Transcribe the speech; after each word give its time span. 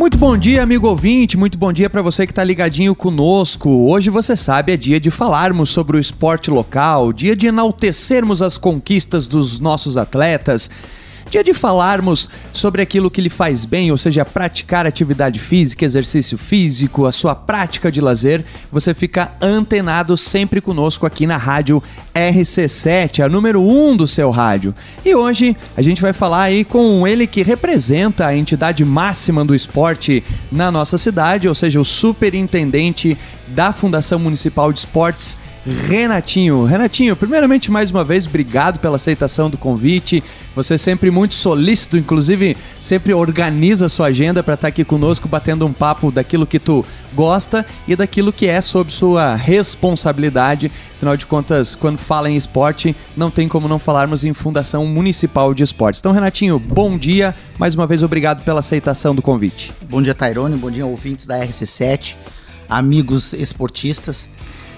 Muito 0.00 0.16
bom 0.16 0.34
dia, 0.34 0.62
amigo 0.62 0.88
ouvinte. 0.88 1.36
Muito 1.36 1.58
bom 1.58 1.70
dia 1.70 1.90
para 1.90 2.00
você 2.00 2.26
que 2.26 2.32
está 2.32 2.42
ligadinho 2.42 2.94
conosco. 2.94 3.68
Hoje 3.68 4.08
você 4.08 4.34
sabe 4.34 4.72
é 4.72 4.76
dia 4.78 4.98
de 4.98 5.10
falarmos 5.10 5.68
sobre 5.68 5.94
o 5.94 6.00
esporte 6.00 6.50
local, 6.50 7.12
dia 7.12 7.36
de 7.36 7.48
enaltecermos 7.48 8.40
as 8.40 8.56
conquistas 8.56 9.28
dos 9.28 9.60
nossos 9.60 9.98
atletas 9.98 10.70
Dia 11.30 11.44
de 11.44 11.54
falarmos 11.54 12.28
sobre 12.52 12.82
aquilo 12.82 13.08
que 13.08 13.20
lhe 13.20 13.30
faz 13.30 13.64
bem, 13.64 13.92
ou 13.92 13.96
seja, 13.96 14.24
praticar 14.24 14.84
atividade 14.84 15.38
física, 15.38 15.84
exercício 15.84 16.36
físico, 16.36 17.06
a 17.06 17.12
sua 17.12 17.36
prática 17.36 17.90
de 17.92 18.00
lazer. 18.00 18.44
Você 18.72 18.92
fica 18.92 19.30
antenado 19.40 20.16
sempre 20.16 20.60
conosco 20.60 21.06
aqui 21.06 21.28
na 21.28 21.36
rádio 21.36 21.80
RC7, 22.12 23.24
a 23.24 23.28
número 23.28 23.62
1 23.62 23.90
um 23.90 23.96
do 23.96 24.08
seu 24.08 24.28
rádio. 24.30 24.74
E 25.04 25.14
hoje 25.14 25.56
a 25.76 25.82
gente 25.82 26.02
vai 26.02 26.12
falar 26.12 26.42
aí 26.42 26.64
com 26.64 27.06
ele 27.06 27.28
que 27.28 27.44
representa 27.44 28.26
a 28.26 28.36
entidade 28.36 28.84
máxima 28.84 29.44
do 29.44 29.54
esporte 29.54 30.24
na 30.50 30.72
nossa 30.72 30.98
cidade, 30.98 31.46
ou 31.46 31.54
seja, 31.54 31.80
o 31.80 31.84
superintendente 31.84 33.16
da 33.50 33.72
Fundação 33.72 34.18
Municipal 34.18 34.72
de 34.72 34.80
Esportes 34.80 35.38
Renatinho. 35.66 36.64
Renatinho, 36.64 37.14
primeiramente, 37.14 37.70
mais 37.70 37.90
uma 37.90 38.02
vez, 38.02 38.26
obrigado 38.26 38.78
pela 38.78 38.96
aceitação 38.96 39.50
do 39.50 39.58
convite. 39.58 40.22
Você 40.56 40.74
é 40.74 40.78
sempre 40.78 41.10
muito 41.10 41.34
solícito, 41.34 41.98
inclusive 41.98 42.56
sempre 42.80 43.12
organiza 43.12 43.86
a 43.86 43.88
sua 43.88 44.06
agenda 44.06 44.42
para 44.42 44.54
estar 44.54 44.68
aqui 44.68 44.84
conosco, 44.84 45.28
batendo 45.28 45.66
um 45.66 45.72
papo 45.72 46.10
daquilo 46.10 46.46
que 46.46 46.58
tu 46.58 46.84
gosta 47.12 47.64
e 47.86 47.94
daquilo 47.94 48.32
que 48.32 48.46
é 48.46 48.60
sob 48.60 48.90
sua 48.90 49.34
responsabilidade. 49.34 50.72
Afinal 50.96 51.16
de 51.16 51.26
contas, 51.26 51.74
quando 51.74 51.98
fala 51.98 52.30
em 52.30 52.36
esporte, 52.36 52.96
não 53.16 53.30
tem 53.30 53.46
como 53.46 53.68
não 53.68 53.78
falarmos 53.78 54.24
em 54.24 54.32
Fundação 54.32 54.86
Municipal 54.86 55.52
de 55.52 55.62
Esportes. 55.62 56.00
Então, 56.00 56.12
Renatinho, 56.12 56.58
bom 56.58 56.96
dia. 56.96 57.34
Mais 57.58 57.74
uma 57.74 57.86
vez, 57.86 58.02
obrigado 58.02 58.42
pela 58.42 58.60
aceitação 58.60 59.14
do 59.14 59.20
convite. 59.20 59.72
Bom 59.82 60.00
dia, 60.00 60.14
Tairone. 60.14 60.56
Bom 60.56 60.70
dia, 60.70 60.86
ouvintes 60.86 61.26
da 61.26 61.38
RC7, 61.38 62.16
amigos 62.70 63.32
esportistas. 63.32 64.30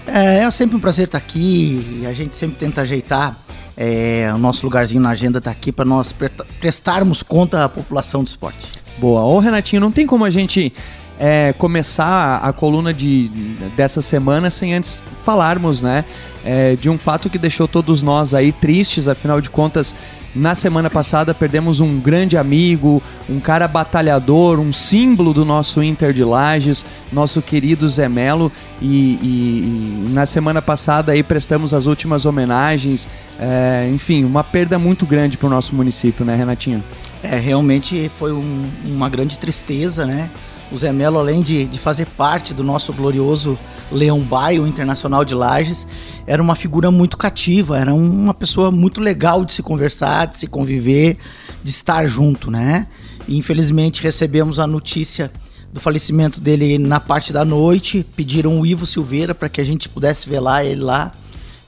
É, 0.05 0.39
é 0.39 0.51
sempre 0.51 0.75
um 0.75 0.79
prazer 0.79 1.05
estar 1.05 1.17
aqui. 1.17 2.03
A 2.05 2.13
gente 2.13 2.35
sempre 2.35 2.57
tenta 2.57 2.81
ajeitar 2.81 3.37
é, 3.77 4.31
o 4.33 4.37
nosso 4.37 4.65
lugarzinho 4.65 5.01
na 5.01 5.09
agenda 5.09 5.39
tá 5.39 5.51
aqui 5.51 5.71
para 5.71 5.85
nós 5.85 6.13
prestarmos 6.59 7.23
conta 7.23 7.63
à 7.63 7.69
população 7.69 8.23
do 8.23 8.27
esporte. 8.27 8.82
Boa. 8.97 9.21
Ô 9.23 9.39
Renatinho, 9.39 9.81
não 9.81 9.91
tem 9.91 10.05
como 10.05 10.23
a 10.23 10.29
gente 10.29 10.71
é, 11.19 11.53
começar 11.53 12.37
a 12.37 12.51
coluna 12.51 12.93
de, 12.93 13.29
dessa 13.75 14.01
semana 14.01 14.49
sem 14.49 14.73
antes 14.73 15.01
falarmos, 15.23 15.81
né, 15.81 16.03
é, 16.43 16.75
de 16.75 16.89
um 16.89 16.97
fato 16.97 17.29
que 17.29 17.37
deixou 17.37 17.67
todos 17.67 18.01
nós 18.01 18.33
aí 18.33 18.51
tristes, 18.51 19.07
afinal 19.07 19.39
de 19.39 19.49
contas, 19.49 19.95
na 20.35 20.55
semana 20.55 20.89
passada 20.89 21.31
perdemos 21.31 21.79
um 21.79 21.99
grande 21.99 22.35
amigo, 22.35 23.03
um 23.29 23.39
cara 23.39 23.67
batalhador, 23.67 24.59
um 24.59 24.73
símbolo 24.73 25.31
do 25.31 25.45
nosso 25.45 25.83
Inter 25.83 26.11
de 26.11 26.23
Lages, 26.23 26.83
nosso 27.11 27.39
querido 27.39 27.87
Zé 27.87 28.09
Melo. 28.09 28.51
E, 28.81 29.19
e, 29.21 30.07
e 30.07 30.09
na 30.09 30.25
semana 30.25 30.59
passada 30.59 31.11
aí 31.11 31.21
prestamos 31.21 31.71
as 31.71 31.85
últimas 31.85 32.25
homenagens. 32.25 33.07
É, 33.39 33.87
enfim, 33.93 34.23
uma 34.23 34.43
perda 34.43 34.79
muito 34.79 35.05
grande 35.05 35.37
para 35.37 35.45
o 35.45 35.49
nosso 35.51 35.75
município, 35.75 36.25
né, 36.25 36.35
Renatinho? 36.35 36.83
É, 37.23 37.39
realmente 37.39 38.11
foi 38.19 38.33
um, 38.33 38.69
uma 38.85 39.09
grande 39.09 39.39
tristeza, 39.39 40.05
né? 40.05 40.29
O 40.69 40.77
Zé 40.77 40.91
Melo, 40.91 41.17
além 41.17 41.41
de, 41.41 41.65
de 41.65 41.79
fazer 41.79 42.05
parte 42.05 42.53
do 42.53 42.63
nosso 42.63 42.91
glorioso 42.91 43.57
Leão 43.91 44.19
Baio 44.19 44.67
Internacional 44.67 45.23
de 45.23 45.33
Lages, 45.33 45.87
era 46.27 46.41
uma 46.41 46.55
figura 46.55 46.91
muito 46.91 47.15
cativa, 47.15 47.79
era 47.79 47.93
uma 47.93 48.33
pessoa 48.33 48.71
muito 48.71 48.99
legal 48.99 49.45
de 49.45 49.53
se 49.53 49.63
conversar, 49.63 50.27
de 50.27 50.35
se 50.35 50.47
conviver, 50.47 51.17
de 51.63 51.69
estar 51.69 52.05
junto, 52.07 52.51
né? 52.51 52.87
E, 53.27 53.37
infelizmente 53.37 54.03
recebemos 54.03 54.59
a 54.59 54.67
notícia 54.67 55.31
do 55.71 55.79
falecimento 55.79 56.41
dele 56.41 56.77
na 56.77 56.99
parte 56.99 57.31
da 57.31 57.45
noite, 57.45 58.05
pediram 58.15 58.59
o 58.59 58.65
Ivo 58.65 58.85
Silveira 58.85 59.33
para 59.33 59.49
que 59.49 59.61
a 59.61 59.63
gente 59.63 59.87
pudesse 59.87 60.29
velar 60.29 60.65
ele 60.65 60.81
lá. 60.81 61.11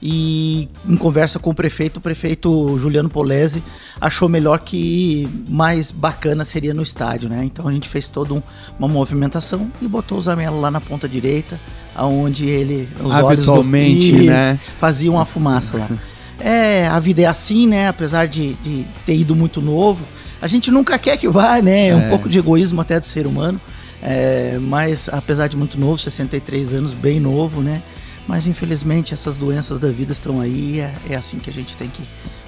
E 0.02 0.68
em 0.86 0.96
conversa 0.96 1.38
com 1.38 1.50
o 1.50 1.54
prefeito, 1.54 1.96
o 1.96 2.00
prefeito 2.00 2.76
Juliano 2.78 3.08
Polese 3.08 3.62
achou 3.98 4.28
melhor 4.28 4.58
que 4.58 5.26
mais 5.48 5.90
bacana 5.90 6.44
seria 6.44 6.74
no 6.74 6.82
estádio, 6.82 7.30
né? 7.30 7.42
Então 7.44 7.66
a 7.66 7.72
gente 7.72 7.88
fez 7.88 8.08
toda 8.08 8.34
um, 8.34 8.42
uma 8.78 8.88
movimentação 8.88 9.70
e 9.80 9.88
botou 9.88 10.18
o 10.18 10.22
Zamelo 10.22 10.60
lá 10.60 10.70
na 10.70 10.80
ponta 10.80 11.08
direita, 11.08 11.58
aonde 11.94 12.46
ele 12.46 12.88
os 13.02 13.14
olhos 13.14 13.46
do 13.46 13.64
né? 13.64 14.60
faziam 14.78 15.14
uma 15.14 15.24
fumaça 15.26 15.78
lá. 15.78 15.88
É, 16.38 16.86
a 16.88 17.00
vida 17.00 17.22
é 17.22 17.24
assim, 17.24 17.66
né? 17.66 17.88
Apesar 17.88 18.28
de, 18.28 18.52
de 18.54 18.84
ter 19.06 19.16
ido 19.16 19.34
muito 19.34 19.62
novo, 19.62 20.04
a 20.38 20.46
gente 20.46 20.70
nunca 20.70 20.98
quer 21.00 21.16
que 21.16 21.26
vá, 21.28 21.62
né? 21.62 21.88
É 21.88 21.96
um 21.96 22.00
é. 22.00 22.08
pouco 22.10 22.28
de 22.28 22.38
egoísmo 22.38 22.78
até 22.78 22.98
do 22.98 23.06
ser 23.06 23.26
humano. 23.26 23.58
É, 24.02 24.58
mas 24.60 25.08
apesar 25.08 25.48
de 25.48 25.56
muito 25.56 25.80
novo, 25.80 25.98
63 25.98 26.74
anos, 26.74 26.92
bem 26.92 27.18
novo, 27.18 27.62
né? 27.62 27.82
Mas 28.26 28.46
infelizmente 28.46 29.14
essas 29.14 29.38
doenças 29.38 29.78
da 29.78 29.90
vida 29.90 30.12
estão 30.12 30.40
aí 30.40 30.76
e 30.76 30.80
é, 30.80 30.94
é 31.10 31.16
assim 31.16 31.38
que 31.38 31.48
a 31.48 31.52
gente 31.52 31.76
tem 31.76 31.88
que 31.88 32.02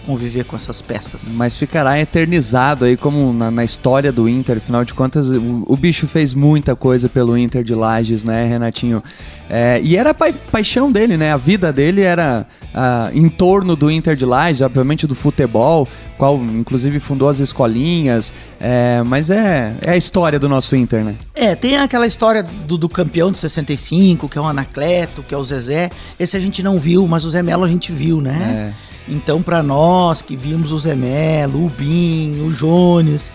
conviver 0.09 0.45
com 0.45 0.57
essas 0.57 0.81
peças. 0.81 1.35
Mas 1.35 1.55
ficará 1.55 2.01
eternizado 2.01 2.87
aí 2.87 2.97
como 2.97 3.31
na, 3.31 3.51
na 3.51 3.63
história 3.63 4.11
do 4.11 4.27
Inter, 4.27 4.57
afinal 4.57 4.83
de 4.83 4.95
contas 4.95 5.29
o, 5.29 5.65
o, 5.67 5.77
bicho 5.77 6.09
fez 6.09 6.33
muita 6.33 6.75
coisa 6.75 7.11
pelo 7.11 7.37
Inter 7.37 7.63
de 7.63 7.75
Lages, 7.75 8.25
né, 8.25 8.47
Renatinho? 8.47 9.03
É, 9.51 9.79
e 9.83 9.99
era 9.99 10.11
a 10.11 10.15
pa 10.15 10.33
paixão 10.51 10.91
dele, 10.91 11.19
né? 11.19 11.31
A 11.31 11.37
vida 11.37 11.71
dele 11.71 12.01
era 12.01 12.47
uh, 12.75 13.15
em 13.15 13.29
torno 13.29 13.77
do 13.77 13.91
Inter 13.91 14.17
de 14.17 14.25
Lages, 14.25 14.63
obviamente 14.63 15.07
do 15.07 15.15
futebol, 15.15 15.87
qual 16.17 16.37
inclusive 16.37 16.99
fundou 17.01 17.29
as 17.29 17.39
escolinhas, 17.39 18.33
é, 18.59 19.03
mas 19.05 19.29
é, 19.29 19.75
é 19.83 19.91
a 19.91 19.97
história 19.97 20.39
do 20.39 20.49
nosso 20.49 20.75
Inter, 20.75 21.05
né? 21.05 21.15
É, 21.35 21.55
tem 21.55 21.77
aquela 21.77 22.07
história 22.07 22.43
do, 22.43 22.79
do 22.79 22.89
campeão 22.89 23.31
de 23.31 23.39
65, 23.39 24.27
que 24.27 24.39
é 24.39 24.41
o 24.41 24.47
Anacleto, 24.47 25.23
que 25.23 25.35
é 25.35 25.37
o 25.37 25.45
Zezé, 25.45 25.91
esse 26.19 26.35
a 26.35 26.41
gente 26.41 26.63
não 26.63 26.79
viu, 26.79 27.07
mas 27.07 27.27
o 27.27 27.31
Zé 27.31 27.43
Melo 27.43 27.65
a 27.65 27.69
gente 27.69 27.93
viu, 27.93 28.23
né? 28.23 28.73
É. 28.85 28.88
Então, 29.09 29.43
para 29.43 29.63
nós 29.63 30.23
que 30.23 30.37
vimos 30.37 30.73
o 30.73 30.79
Zé 30.79 30.95
Melo, 30.95 31.67
o 31.67 31.71
Bin, 31.71 32.41
o 32.41 32.53
Jones, 32.53 33.33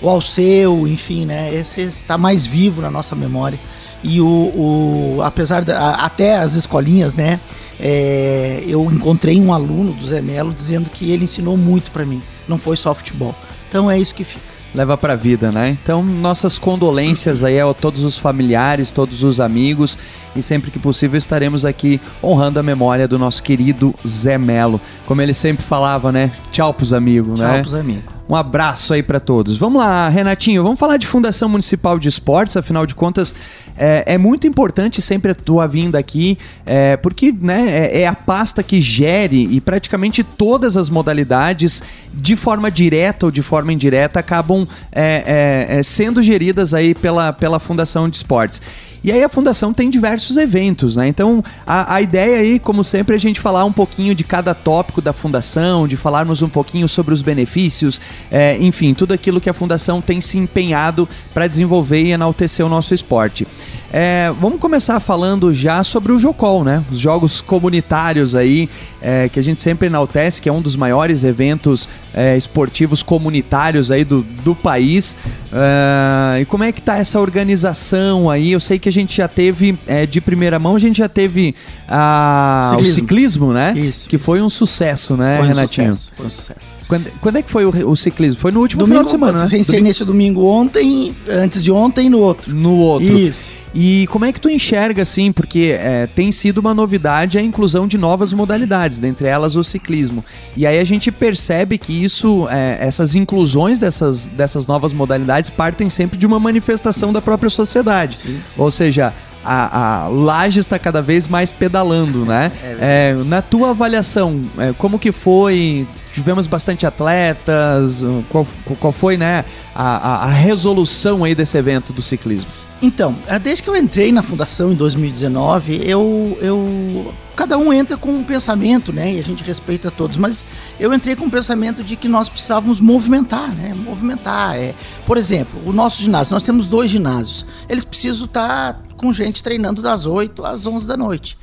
o 0.00 0.08
Alceu, 0.08 0.86
enfim, 0.86 1.24
né? 1.24 1.54
Esse 1.54 1.82
está 1.82 2.18
mais 2.18 2.46
vivo 2.46 2.82
na 2.82 2.90
nossa 2.90 3.16
memória. 3.16 3.58
E 4.02 4.20
o, 4.20 4.26
o 4.26 5.22
apesar 5.22 5.64
da, 5.64 5.92
até 5.92 6.36
as 6.36 6.54
escolinhas, 6.54 7.14
né? 7.14 7.40
É, 7.80 8.62
eu 8.66 8.84
encontrei 8.92 9.40
um 9.40 9.52
aluno 9.52 9.92
do 9.92 10.06
Zé 10.06 10.20
Melo 10.20 10.52
dizendo 10.52 10.90
que 10.90 11.10
ele 11.10 11.24
ensinou 11.24 11.56
muito 11.56 11.90
para 11.90 12.04
mim. 12.04 12.22
Não 12.46 12.58
foi 12.58 12.76
só 12.76 12.94
futebol. 12.94 13.34
Então 13.68 13.90
é 13.90 13.98
isso 13.98 14.14
que 14.14 14.24
fica 14.24 14.53
leva 14.74 14.96
para 14.96 15.12
a 15.12 15.16
vida, 15.16 15.52
né? 15.52 15.78
Então, 15.82 16.02
nossas 16.02 16.58
condolências 16.58 17.44
aí 17.44 17.60
a 17.60 17.72
todos 17.72 18.04
os 18.04 18.18
familiares, 18.18 18.90
todos 18.90 19.22
os 19.22 19.40
amigos 19.40 19.98
e 20.34 20.42
sempre 20.42 20.70
que 20.70 20.78
possível 20.78 21.16
estaremos 21.16 21.64
aqui 21.64 22.00
honrando 22.22 22.58
a 22.58 22.62
memória 22.62 23.06
do 23.06 23.18
nosso 23.18 23.42
querido 23.42 23.94
Zé 24.06 24.36
Melo. 24.36 24.80
Como 25.06 25.22
ele 25.22 25.32
sempre 25.32 25.64
falava, 25.64 26.10
né? 26.10 26.32
Tchau 26.50 26.74
pros 26.74 26.92
amigos, 26.92 27.38
Tchau 27.38 27.48
né? 27.48 27.54
Tchau 27.54 27.62
pros 27.62 27.74
amigos. 27.74 28.14
Um 28.26 28.34
abraço 28.34 28.94
aí 28.94 29.02
para 29.02 29.20
todos. 29.20 29.58
Vamos 29.58 29.78
lá, 29.78 30.08
Renatinho, 30.08 30.62
vamos 30.62 30.78
falar 30.78 30.96
de 30.96 31.06
Fundação 31.06 31.46
Municipal 31.46 31.98
de 31.98 32.08
Esportes, 32.08 32.56
afinal 32.56 32.86
de 32.86 32.94
contas, 32.94 33.34
é, 33.76 34.14
é 34.14 34.18
muito 34.18 34.46
importante 34.46 35.02
sempre 35.02 35.32
a 35.32 35.34
tua 35.34 35.66
vinda 35.66 35.98
aqui, 35.98 36.38
é, 36.64 36.96
porque 36.96 37.34
né, 37.38 37.68
é, 37.68 38.00
é, 38.02 38.06
a 38.06 38.14
pasta 38.14 38.62
que 38.62 38.80
gere 38.80 39.46
e 39.50 39.60
praticamente 39.60 40.24
todas 40.24 40.74
as 40.74 40.88
modalidades, 40.88 41.82
de 42.14 42.34
forma 42.34 42.70
direta 42.70 43.26
ou 43.26 43.32
de 43.32 43.42
forma 43.42 43.74
indireta, 43.74 44.20
acabam 44.20 44.66
é, 44.90 45.66
é, 45.70 45.78
é, 45.78 45.82
sendo 45.82 46.22
geridas 46.22 46.72
aí 46.72 46.94
pela, 46.94 47.30
pela 47.30 47.58
Fundação 47.58 48.08
de 48.08 48.16
Esportes. 48.16 48.62
E 49.04 49.12
aí 49.12 49.22
a 49.22 49.28
fundação 49.28 49.74
tem 49.74 49.90
diversos 49.90 50.38
eventos, 50.38 50.96
né? 50.96 51.06
Então 51.06 51.44
a, 51.66 51.96
a 51.96 52.00
ideia 52.00 52.38
aí, 52.38 52.58
como 52.58 52.82
sempre, 52.82 53.14
é 53.14 53.18
a 53.18 53.20
gente 53.20 53.38
falar 53.38 53.62
um 53.66 53.72
pouquinho 53.72 54.14
de 54.14 54.24
cada 54.24 54.54
tópico 54.54 55.02
da 55.02 55.12
fundação, 55.12 55.86
de 55.86 55.94
falarmos 55.94 56.40
um 56.40 56.48
pouquinho 56.48 56.88
sobre 56.88 57.12
os 57.12 57.20
benefícios, 57.20 58.00
é, 58.30 58.56
enfim, 58.58 58.94
tudo 58.94 59.12
aquilo 59.12 59.42
que 59.42 59.50
a 59.50 59.52
fundação 59.52 60.00
tem 60.00 60.22
se 60.22 60.38
empenhado 60.38 61.06
para 61.34 61.46
desenvolver 61.46 62.02
e 62.02 62.12
enaltecer 62.12 62.64
o 62.64 62.68
nosso 62.70 62.94
esporte. 62.94 63.46
É, 63.92 64.32
vamos 64.40 64.58
começar 64.58 64.98
falando 65.00 65.52
já 65.52 65.84
sobre 65.84 66.10
o 66.10 66.18
Jocol, 66.18 66.64
né? 66.64 66.82
Os 66.90 66.98
jogos 66.98 67.42
comunitários 67.42 68.34
aí, 68.34 68.70
é, 69.02 69.28
que 69.28 69.38
a 69.38 69.42
gente 69.42 69.60
sempre 69.60 69.86
enaltece, 69.86 70.40
que 70.40 70.48
é 70.48 70.52
um 70.52 70.62
dos 70.62 70.76
maiores 70.76 71.24
eventos 71.24 71.90
é, 72.14 72.36
esportivos 72.36 73.02
comunitários 73.02 73.90
aí 73.90 74.04
do, 74.04 74.22
do 74.22 74.54
país. 74.54 75.16
Uh, 75.52 76.40
e 76.40 76.44
como 76.44 76.64
é 76.64 76.72
que 76.72 76.80
tá 76.80 76.96
essa 76.96 77.20
organização 77.20 78.30
aí? 78.30 78.52
Eu 78.52 78.60
sei 78.60 78.78
que 78.78 78.88
a 78.88 78.92
gente 78.92 79.16
já 79.16 79.28
teve, 79.28 79.76
é, 79.86 80.06
de 80.06 80.20
primeira 80.20 80.58
mão, 80.58 80.76
a 80.76 80.78
gente 80.78 80.98
já 80.98 81.08
teve 81.08 81.54
a, 81.88 82.70
ciclismo. 82.70 82.92
o 82.92 82.94
ciclismo, 82.94 83.52
né? 83.52 83.74
Isso. 83.76 84.08
Que 84.08 84.16
foi 84.16 84.40
um 84.40 84.48
sucesso, 84.48 85.16
né, 85.16 85.38
foi 85.38 85.46
um 85.46 85.48
Renatinho? 85.48 85.94
Sucesso, 85.94 86.12
foi 86.16 86.26
um 86.26 86.30
sucesso. 86.30 86.74
Quando, 86.86 87.12
quando 87.20 87.36
é 87.36 87.42
que 87.42 87.50
foi 87.50 87.64
o, 87.64 87.90
o 87.90 87.96
ciclismo? 87.96 88.40
Foi 88.40 88.52
no 88.52 88.60
último 88.60 88.80
domingo, 88.80 89.00
final 89.00 89.04
de 89.04 89.10
semana, 89.10 89.44
né? 89.44 89.48
Sem 89.48 89.62
ser 89.62 89.80
nesse 89.80 90.04
domingo 90.04 90.44
ontem, 90.44 91.14
antes 91.28 91.62
de 91.62 91.72
ontem 91.72 92.06
e 92.06 92.10
no 92.10 92.20
outro. 92.20 92.54
No 92.54 92.76
outro. 92.76 93.12
Isso. 93.16 93.63
E 93.74 94.06
como 94.06 94.24
é 94.24 94.32
que 94.32 94.40
tu 94.40 94.48
enxerga, 94.48 95.02
assim, 95.02 95.32
porque 95.32 95.76
é, 95.78 96.06
tem 96.06 96.30
sido 96.30 96.58
uma 96.58 96.72
novidade 96.72 97.36
a 97.36 97.42
inclusão 97.42 97.88
de 97.88 97.98
novas 97.98 98.32
modalidades, 98.32 99.00
dentre 99.00 99.26
elas 99.26 99.56
o 99.56 99.64
ciclismo. 99.64 100.24
E 100.56 100.64
aí 100.64 100.78
a 100.78 100.84
gente 100.84 101.10
percebe 101.10 101.76
que 101.76 101.92
isso, 101.92 102.46
é, 102.48 102.78
essas 102.80 103.16
inclusões 103.16 103.78
dessas, 103.80 104.28
dessas 104.28 104.66
novas 104.66 104.92
modalidades 104.92 105.50
partem 105.50 105.90
sempre 105.90 106.16
de 106.16 106.24
uma 106.24 106.38
manifestação 106.38 107.12
da 107.12 107.20
própria 107.20 107.50
sociedade. 107.50 108.20
Sim, 108.20 108.40
sim. 108.46 108.60
Ou 108.60 108.70
seja, 108.70 109.12
a, 109.44 110.04
a 110.04 110.08
Laje 110.08 110.60
está 110.60 110.78
cada 110.78 111.02
vez 111.02 111.26
mais 111.26 111.50
pedalando, 111.50 112.24
né? 112.24 112.52
É, 112.62 113.10
é, 113.10 113.24
na 113.24 113.42
tua 113.42 113.70
avaliação, 113.70 114.42
é, 114.56 114.72
como 114.72 114.98
que 114.98 115.12
foi? 115.12 115.86
Tivemos 116.14 116.46
bastante 116.46 116.86
atletas. 116.86 118.04
Qual, 118.28 118.46
qual 118.78 118.92
foi, 118.92 119.16
né, 119.16 119.44
a, 119.74 120.26
a, 120.26 120.28
resolução 120.28 121.24
aí 121.24 121.34
desse 121.34 121.58
evento 121.58 121.92
do 121.92 122.00
ciclismo? 122.00 122.48
Então, 122.80 123.16
é, 123.26 123.36
desde 123.36 123.64
que 123.64 123.68
eu 123.68 123.74
entrei 123.74 124.12
na 124.12 124.22
fundação 124.22 124.70
em 124.70 124.76
2019, 124.76 125.80
eu, 125.84 126.38
eu 126.40 127.12
cada 127.34 127.58
um 127.58 127.72
entra 127.72 127.96
com 127.96 128.12
um 128.12 128.22
pensamento, 128.22 128.92
né? 128.92 129.14
E 129.14 129.18
a 129.18 129.24
gente 129.24 129.42
respeita 129.42 129.90
todos, 129.90 130.16
mas 130.16 130.46
eu 130.78 130.94
entrei 130.94 131.16
com 131.16 131.26
o 131.26 131.30
pensamento 131.30 131.82
de 131.82 131.96
que 131.96 132.06
nós 132.06 132.28
precisávamos 132.28 132.78
movimentar, 132.78 133.52
né? 133.52 133.74
Movimentar. 133.74 134.54
É. 134.54 134.72
Por 135.04 135.16
exemplo, 135.16 135.60
o 135.66 135.72
nosso 135.72 136.00
ginásio, 136.00 136.32
nós 136.32 136.44
temos 136.44 136.68
dois 136.68 136.92
ginásios. 136.92 137.44
Eles 137.68 137.84
precisam 137.84 138.26
estar 138.26 138.80
com 138.96 139.12
gente 139.12 139.42
treinando 139.42 139.82
das 139.82 140.06
8 140.06 140.46
às 140.46 140.64
11 140.64 140.86
da 140.86 140.96
noite. 140.96 141.36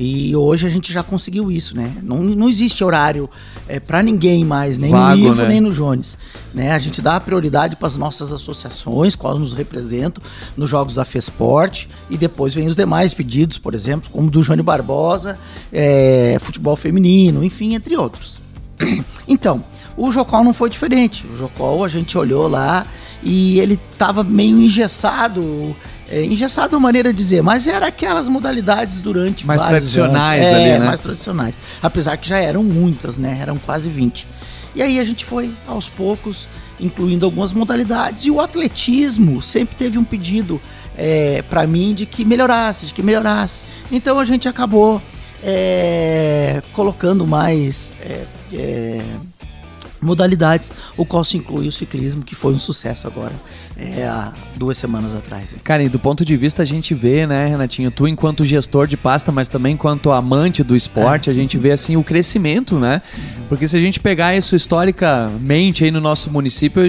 E 0.00 0.36
hoje 0.36 0.64
a 0.64 0.70
gente 0.70 0.92
já 0.92 1.02
conseguiu 1.02 1.50
isso, 1.50 1.76
né? 1.76 1.92
Não, 2.04 2.18
não 2.22 2.48
existe 2.48 2.84
horário 2.84 3.28
é, 3.66 3.80
para 3.80 4.00
ninguém 4.00 4.44
mais, 4.44 4.78
nem 4.78 4.92
Vago, 4.92 5.20
no 5.20 5.26
Ivo, 5.26 5.42
né? 5.42 5.48
nem 5.48 5.60
no 5.60 5.72
Jones. 5.72 6.16
Né? 6.54 6.70
A 6.70 6.78
gente 6.78 7.02
dá 7.02 7.18
prioridade 7.18 7.74
para 7.74 7.88
as 7.88 7.96
nossas 7.96 8.32
associações, 8.32 9.16
quais 9.16 9.36
nos 9.36 9.54
representam 9.54 10.22
nos 10.56 10.70
jogos 10.70 10.94
da 10.94 11.04
FESPORT, 11.04 11.88
e 12.08 12.16
depois 12.16 12.54
vem 12.54 12.68
os 12.68 12.76
demais 12.76 13.12
pedidos, 13.12 13.58
por 13.58 13.74
exemplo, 13.74 14.08
como 14.12 14.30
do 14.30 14.40
Johnny 14.40 14.62
Barbosa, 14.62 15.36
é, 15.72 16.36
futebol 16.40 16.76
feminino, 16.76 17.42
enfim, 17.42 17.74
entre 17.74 17.96
outros. 17.96 18.38
Então, 19.30 19.62
o 19.94 20.10
Jocol 20.10 20.42
não 20.42 20.54
foi 20.54 20.70
diferente. 20.70 21.26
O 21.30 21.36
Jocol 21.36 21.84
a 21.84 21.88
gente 21.88 22.16
olhou 22.16 22.48
lá 22.48 22.86
e 23.22 23.60
ele 23.60 23.78
estava 23.92 24.24
meio 24.24 24.58
engessado 24.58 25.76
é, 26.10 26.24
engessado 26.24 26.74
é 26.74 26.78
uma 26.78 26.88
maneira 26.88 27.12
de 27.12 27.18
dizer, 27.18 27.42
mas 27.42 27.66
era 27.66 27.86
aquelas 27.86 28.28
modalidades 28.28 29.00
durante 29.00 29.46
mais 29.46 29.62
tradicionais 29.62 30.46
anos. 30.46 30.58
ali, 30.58 30.68
é, 30.70 30.78
né? 30.78 30.86
mais 30.86 31.00
tradicionais. 31.00 31.54
Apesar 31.82 32.16
que 32.16 32.28
já 32.28 32.38
eram 32.38 32.64
muitas, 32.64 33.18
né? 33.18 33.38
Eram 33.40 33.58
quase 33.58 33.90
20. 33.90 34.26
E 34.74 34.82
aí 34.82 34.98
a 34.98 35.04
gente 35.04 35.24
foi 35.24 35.54
aos 35.66 35.88
poucos 35.88 36.48
incluindo 36.80 37.26
algumas 37.26 37.52
modalidades 37.52 38.24
e 38.24 38.30
o 38.30 38.40
atletismo 38.40 39.42
sempre 39.42 39.74
teve 39.74 39.98
um 39.98 40.04
pedido 40.04 40.60
é, 40.96 41.42
para 41.42 41.66
mim 41.66 41.92
de 41.92 42.06
que 42.06 42.24
melhorasse, 42.24 42.86
de 42.86 42.94
que 42.94 43.02
melhorasse. 43.02 43.62
Então 43.90 44.18
a 44.18 44.24
gente 44.24 44.48
acabou 44.48 45.02
é, 45.42 46.62
colocando 46.72 47.26
mais 47.26 47.92
é, 48.00 48.24
é 48.52 49.02
modalidades, 50.00 50.72
o 50.96 51.04
qual 51.04 51.24
se 51.24 51.36
inclui 51.36 51.68
o 51.68 51.72
ciclismo, 51.72 52.22
que 52.22 52.34
foi 52.34 52.52
um 52.52 52.58
sucesso 52.58 53.06
agora, 53.06 53.32
é, 53.76 54.04
há 54.06 54.32
duas 54.56 54.76
semanas 54.76 55.14
atrás. 55.14 55.54
Cara, 55.62 55.82
e 55.82 55.88
do 55.88 55.98
ponto 55.98 56.24
de 56.24 56.36
vista 56.36 56.62
a 56.62 56.66
gente 56.66 56.94
vê, 56.94 57.26
né, 57.26 57.46
Renatinho, 57.46 57.90
tu 57.90 58.08
enquanto 58.08 58.44
gestor 58.44 58.86
de 58.86 58.96
pasta, 58.96 59.30
mas 59.30 59.48
também 59.48 59.74
enquanto 59.74 60.10
amante 60.10 60.62
do 60.62 60.74
esporte, 60.74 61.30
é, 61.30 61.32
a 61.32 61.34
gente 61.34 61.56
vê 61.56 61.72
assim 61.72 61.96
o 61.96 62.02
crescimento, 62.02 62.76
né? 62.76 63.00
Porque 63.48 63.66
se 63.66 63.76
a 63.76 63.80
gente 63.80 63.98
pegar 63.98 64.36
isso 64.36 64.54
historicamente 64.54 65.84
aí 65.84 65.90
no 65.90 66.00
nosso 66.00 66.30
município, 66.30 66.82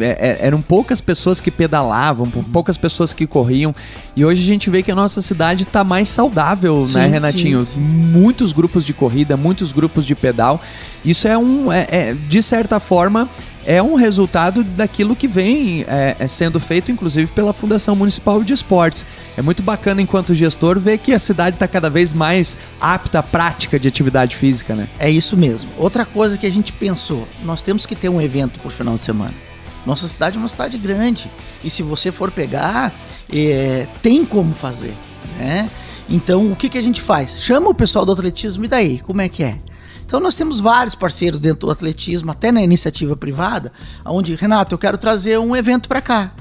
é, 0.00 0.04
é, 0.04 0.38
eram 0.40 0.62
poucas 0.62 1.00
pessoas 1.00 1.40
que 1.40 1.50
pedalavam, 1.50 2.30
poucas 2.30 2.76
pessoas 2.76 3.12
que 3.12 3.26
corriam, 3.26 3.74
e 4.14 4.24
hoje 4.24 4.42
a 4.42 4.46
gente 4.46 4.70
vê 4.70 4.82
que 4.82 4.90
a 4.90 4.94
nossa 4.94 5.20
cidade 5.20 5.64
está 5.64 5.84
mais 5.84 6.08
saudável, 6.08 6.80
né, 6.80 6.86
sim, 6.86 6.94
né, 6.94 7.06
Renatinho? 7.06 7.64
Sim, 7.64 7.74
sim. 7.74 7.80
Muitos 7.80 8.52
grupos 8.52 8.84
de 8.84 8.94
corrida, 8.94 9.36
muitos 9.36 9.72
grupos 9.72 10.06
de 10.06 10.14
pedal. 10.14 10.60
Isso 11.04 11.28
é 11.28 11.36
um, 11.36 11.70
é, 11.70 11.86
é 11.90 12.14
de 12.14 12.42
certa 12.42 12.55
forma, 12.80 13.28
é 13.64 13.82
um 13.82 13.96
resultado 13.96 14.62
daquilo 14.62 15.16
que 15.16 15.26
vem 15.26 15.84
é, 15.88 16.16
é, 16.18 16.28
sendo 16.28 16.60
feito, 16.60 16.92
inclusive, 16.92 17.32
pela 17.32 17.52
Fundação 17.52 17.96
Municipal 17.96 18.42
de 18.44 18.52
Esportes. 18.52 19.04
É 19.36 19.42
muito 19.42 19.62
bacana, 19.62 20.00
enquanto 20.00 20.34
gestor, 20.34 20.78
ver 20.78 20.98
que 20.98 21.12
a 21.12 21.18
cidade 21.18 21.56
está 21.56 21.66
cada 21.66 21.90
vez 21.90 22.12
mais 22.12 22.56
apta 22.80 23.18
à 23.18 23.22
prática 23.22 23.78
de 23.78 23.88
atividade 23.88 24.36
física, 24.36 24.74
né? 24.74 24.88
É 24.98 25.10
isso 25.10 25.36
mesmo. 25.36 25.70
Outra 25.76 26.04
coisa 26.04 26.38
que 26.38 26.46
a 26.46 26.50
gente 26.50 26.72
pensou, 26.72 27.26
nós 27.44 27.60
temos 27.60 27.84
que 27.84 27.96
ter 27.96 28.08
um 28.08 28.20
evento 28.20 28.60
por 28.60 28.70
final 28.70 28.94
de 28.94 29.02
semana. 29.02 29.34
Nossa 29.84 30.06
cidade 30.08 30.36
é 30.36 30.38
uma 30.38 30.48
cidade 30.48 30.78
grande. 30.78 31.30
E 31.64 31.70
se 31.70 31.82
você 31.82 32.12
for 32.12 32.30
pegar, 32.30 32.92
é, 33.32 33.86
tem 34.00 34.24
como 34.24 34.54
fazer, 34.54 34.94
né? 35.38 35.68
Então, 36.08 36.52
o 36.52 36.56
que, 36.56 36.68
que 36.68 36.78
a 36.78 36.82
gente 36.82 37.00
faz? 37.00 37.42
Chama 37.42 37.68
o 37.68 37.74
pessoal 37.74 38.06
do 38.06 38.12
atletismo 38.12 38.64
e 38.64 38.68
daí? 38.68 39.00
Como 39.00 39.20
é 39.20 39.28
que 39.28 39.42
é? 39.42 39.56
Então 40.06 40.20
nós 40.20 40.36
temos 40.36 40.60
vários 40.60 40.94
parceiros 40.94 41.40
dentro 41.40 41.66
do 41.66 41.70
atletismo, 41.70 42.30
até 42.30 42.52
na 42.52 42.62
iniciativa 42.62 43.16
privada, 43.16 43.72
onde, 44.04 44.36
Renato, 44.36 44.72
eu 44.72 44.78
quero 44.78 44.96
trazer 44.96 45.38
um 45.38 45.54
evento 45.54 45.88
para 45.88 46.00
cá. 46.00 46.32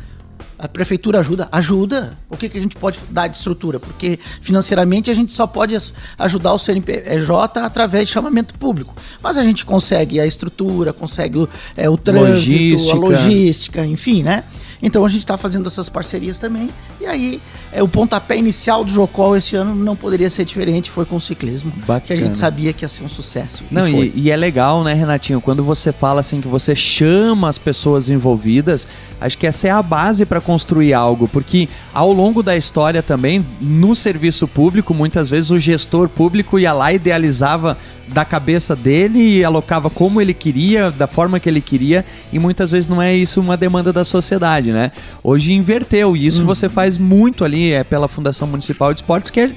A 0.57 0.69
prefeitura 0.69 1.19
ajuda? 1.19 1.49
Ajuda. 1.51 2.17
O 2.29 2.37
que, 2.37 2.47
que 2.47 2.57
a 2.57 2.61
gente 2.61 2.77
pode 2.77 2.99
dar 3.09 3.27
de 3.27 3.35
estrutura? 3.35 3.77
Porque 3.77 4.17
financeiramente 4.41 5.11
a 5.11 5.13
gente 5.13 5.33
só 5.33 5.45
pode 5.45 5.75
ajudar 6.17 6.53
o 6.53 6.59
CNPJ 6.59 7.59
através 7.59 8.07
de 8.07 8.13
chamamento 8.13 8.53
público. 8.53 8.95
Mas 9.21 9.37
a 9.37 9.43
gente 9.43 9.65
consegue 9.65 10.17
a 10.19 10.25
estrutura, 10.25 10.93
consegue 10.93 11.39
o, 11.39 11.49
é, 11.75 11.89
o 11.89 11.97
trânsito, 11.97 12.75
logística. 12.75 12.93
a 12.93 12.99
logística, 12.99 13.85
enfim, 13.85 14.23
né? 14.23 14.45
Então 14.85 15.03
a 15.03 15.09
gente 15.09 15.21
está 15.21 15.35
fazendo 15.35 15.67
essas 15.67 15.89
parcerias 15.89 16.37
também. 16.37 16.69
E 17.01 17.07
aí, 17.07 17.41
é, 17.71 17.81
o 17.81 17.87
pontapé 17.87 18.37
inicial 18.37 18.85
do 18.85 18.91
Jocol 18.91 19.35
esse 19.35 19.55
ano 19.55 19.73
não 19.75 19.95
poderia 19.95 20.29
ser 20.29 20.45
diferente, 20.45 20.91
foi 20.91 21.05
com 21.05 21.15
o 21.15 21.19
ciclismo. 21.19 21.73
Bacana. 21.87 22.01
Que 22.01 22.13
a 22.13 22.17
gente 22.17 22.37
sabia 22.37 22.71
que 22.71 22.85
ia 22.85 22.89
ser 22.89 23.03
um 23.03 23.09
sucesso. 23.09 23.63
Não, 23.71 23.87
e, 23.87 24.13
e, 24.15 24.21
e, 24.25 24.31
é 24.31 24.37
legal, 24.37 24.83
né, 24.83 24.93
Renatinho? 24.93 25.41
Quando 25.41 25.63
você 25.63 25.91
fala 25.91 26.19
assim 26.19 26.39
que 26.39 26.47
você 26.47 26.75
chama 26.75 27.49
as 27.49 27.57
pessoas 27.57 28.11
envolvidas, 28.11 28.87
acho 29.19 29.35
que 29.39 29.47
essa 29.47 29.67
é 29.67 29.71
a 29.71 29.81
base 29.81 30.23
para 30.23 30.39
construir 30.39 30.93
algo, 30.93 31.27
porque 31.27 31.67
ao 31.91 32.13
longo 32.13 32.43
da 32.43 32.55
história 32.55 33.01
também, 33.01 33.43
no 33.59 33.95
serviço 33.95 34.47
público, 34.47 34.93
muitas 34.93 35.27
vezes 35.27 35.49
o 35.49 35.59
gestor 35.59 36.07
público 36.07 36.59
ia 36.59 36.73
lá 36.73 36.93
e 36.93 36.97
idealizava 36.97 37.75
da 38.07 38.23
cabeça 38.23 38.75
dele 38.75 39.39
e 39.39 39.43
alocava 39.43 39.89
como 39.89 40.21
ele 40.21 40.33
queria, 40.33 40.91
da 40.91 41.07
forma 41.07 41.39
que 41.39 41.49
ele 41.49 41.61
queria, 41.61 42.05
e 42.31 42.37
muitas 42.37 42.69
vezes 42.69 42.87
não 42.87 43.01
é 43.01 43.15
isso 43.15 43.41
uma 43.41 43.57
demanda 43.57 43.91
da 43.91 44.05
sociedade, 44.05 44.71
né? 44.75 44.91
Hoje 45.23 45.53
inverteu, 45.53 46.15
e 46.15 46.27
isso 46.27 46.43
hum. 46.43 46.45
você 46.45 46.69
faz 46.69 46.97
muito 46.97 47.43
ali 47.43 47.71
é 47.71 47.83
pela 47.83 48.07
Fundação 48.07 48.47
Municipal 48.47 48.93
de 48.93 48.99
Esportes, 48.99 49.31
que 49.31 49.39
é 49.39 49.51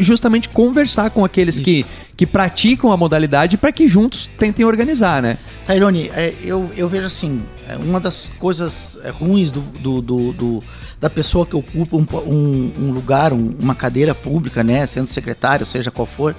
justamente 0.00 0.48
conversar 0.48 1.10
com 1.10 1.24
aqueles 1.24 1.58
que, 1.58 1.86
que 2.16 2.26
praticam 2.26 2.92
a 2.92 2.96
modalidade 2.96 3.56
para 3.56 3.72
que 3.72 3.88
juntos 3.88 4.28
tentem 4.38 4.64
organizar, 4.64 5.22
né? 5.22 5.38
Tairone, 5.64 6.10
é, 6.14 6.34
eu, 6.44 6.70
eu 6.76 6.88
vejo 6.88 7.06
assim, 7.06 7.42
é, 7.68 7.76
uma 7.76 8.00
das 8.00 8.30
coisas 8.38 8.98
é, 9.02 9.10
ruins 9.10 9.50
do, 9.50 9.60
do, 9.60 10.02
do, 10.02 10.32
do 10.32 10.64
da 11.00 11.10
pessoa 11.10 11.44
que 11.44 11.54
ocupa 11.54 11.96
um, 11.96 12.06
um, 12.26 12.72
um 12.78 12.92
lugar, 12.92 13.32
um, 13.32 13.54
uma 13.60 13.74
cadeira 13.74 14.14
pública, 14.14 14.64
né, 14.64 14.86
sendo 14.86 15.06
secretário, 15.06 15.66
seja 15.66 15.90
qual 15.90 16.06
for, 16.06 16.34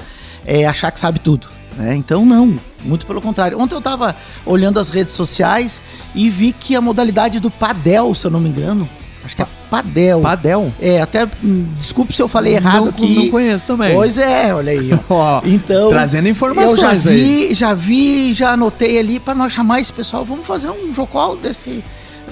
é 0.45 0.65
achar 0.65 0.91
que 0.91 0.99
sabe 0.99 1.19
tudo. 1.19 1.47
Né? 1.75 1.95
Então, 1.95 2.25
não, 2.25 2.57
muito 2.83 3.05
pelo 3.05 3.21
contrário. 3.21 3.59
Ontem 3.59 3.75
eu 3.75 3.79
estava 3.79 4.15
olhando 4.45 4.79
as 4.79 4.89
redes 4.89 5.13
sociais 5.13 5.81
e 6.13 6.29
vi 6.29 6.53
que 6.53 6.75
a 6.75 6.81
modalidade 6.81 7.39
do 7.39 7.51
padel, 7.51 8.15
se 8.15 8.25
eu 8.25 8.31
não 8.31 8.39
me 8.39 8.49
engano, 8.49 8.87
acho 9.23 9.35
que 9.35 9.41
é 9.41 9.47
padel. 9.69 10.21
Padel? 10.21 10.73
É, 10.79 11.01
até 11.01 11.27
hum, 11.43 11.67
desculpe 11.77 12.13
se 12.13 12.21
eu 12.21 12.27
falei 12.27 12.55
errado 12.55 12.83
não, 12.83 12.89
aqui. 12.89 13.15
Não 13.15 13.29
conheço 13.29 13.67
também. 13.67 13.93
Pois 13.93 14.17
é, 14.17 14.53
olha 14.53 14.71
aí. 14.71 14.89
Ó. 15.09 15.41
então, 15.45 15.89
trazendo 15.89 16.29
informações 16.29 17.05
eu 17.05 17.11
já 17.11 17.11
vi, 17.11 17.47
aí. 17.47 17.55
já 17.55 17.73
vi, 17.73 18.33
já 18.33 18.51
anotei 18.51 18.97
ali 18.97 19.19
para 19.19 19.35
nós 19.35 19.51
chamar 19.51 19.81
esse 19.81 19.91
pessoal, 19.91 20.23
vamos 20.23 20.47
fazer 20.47 20.69
um 20.69 20.93
jocol 20.93 21.35
desse 21.35 21.83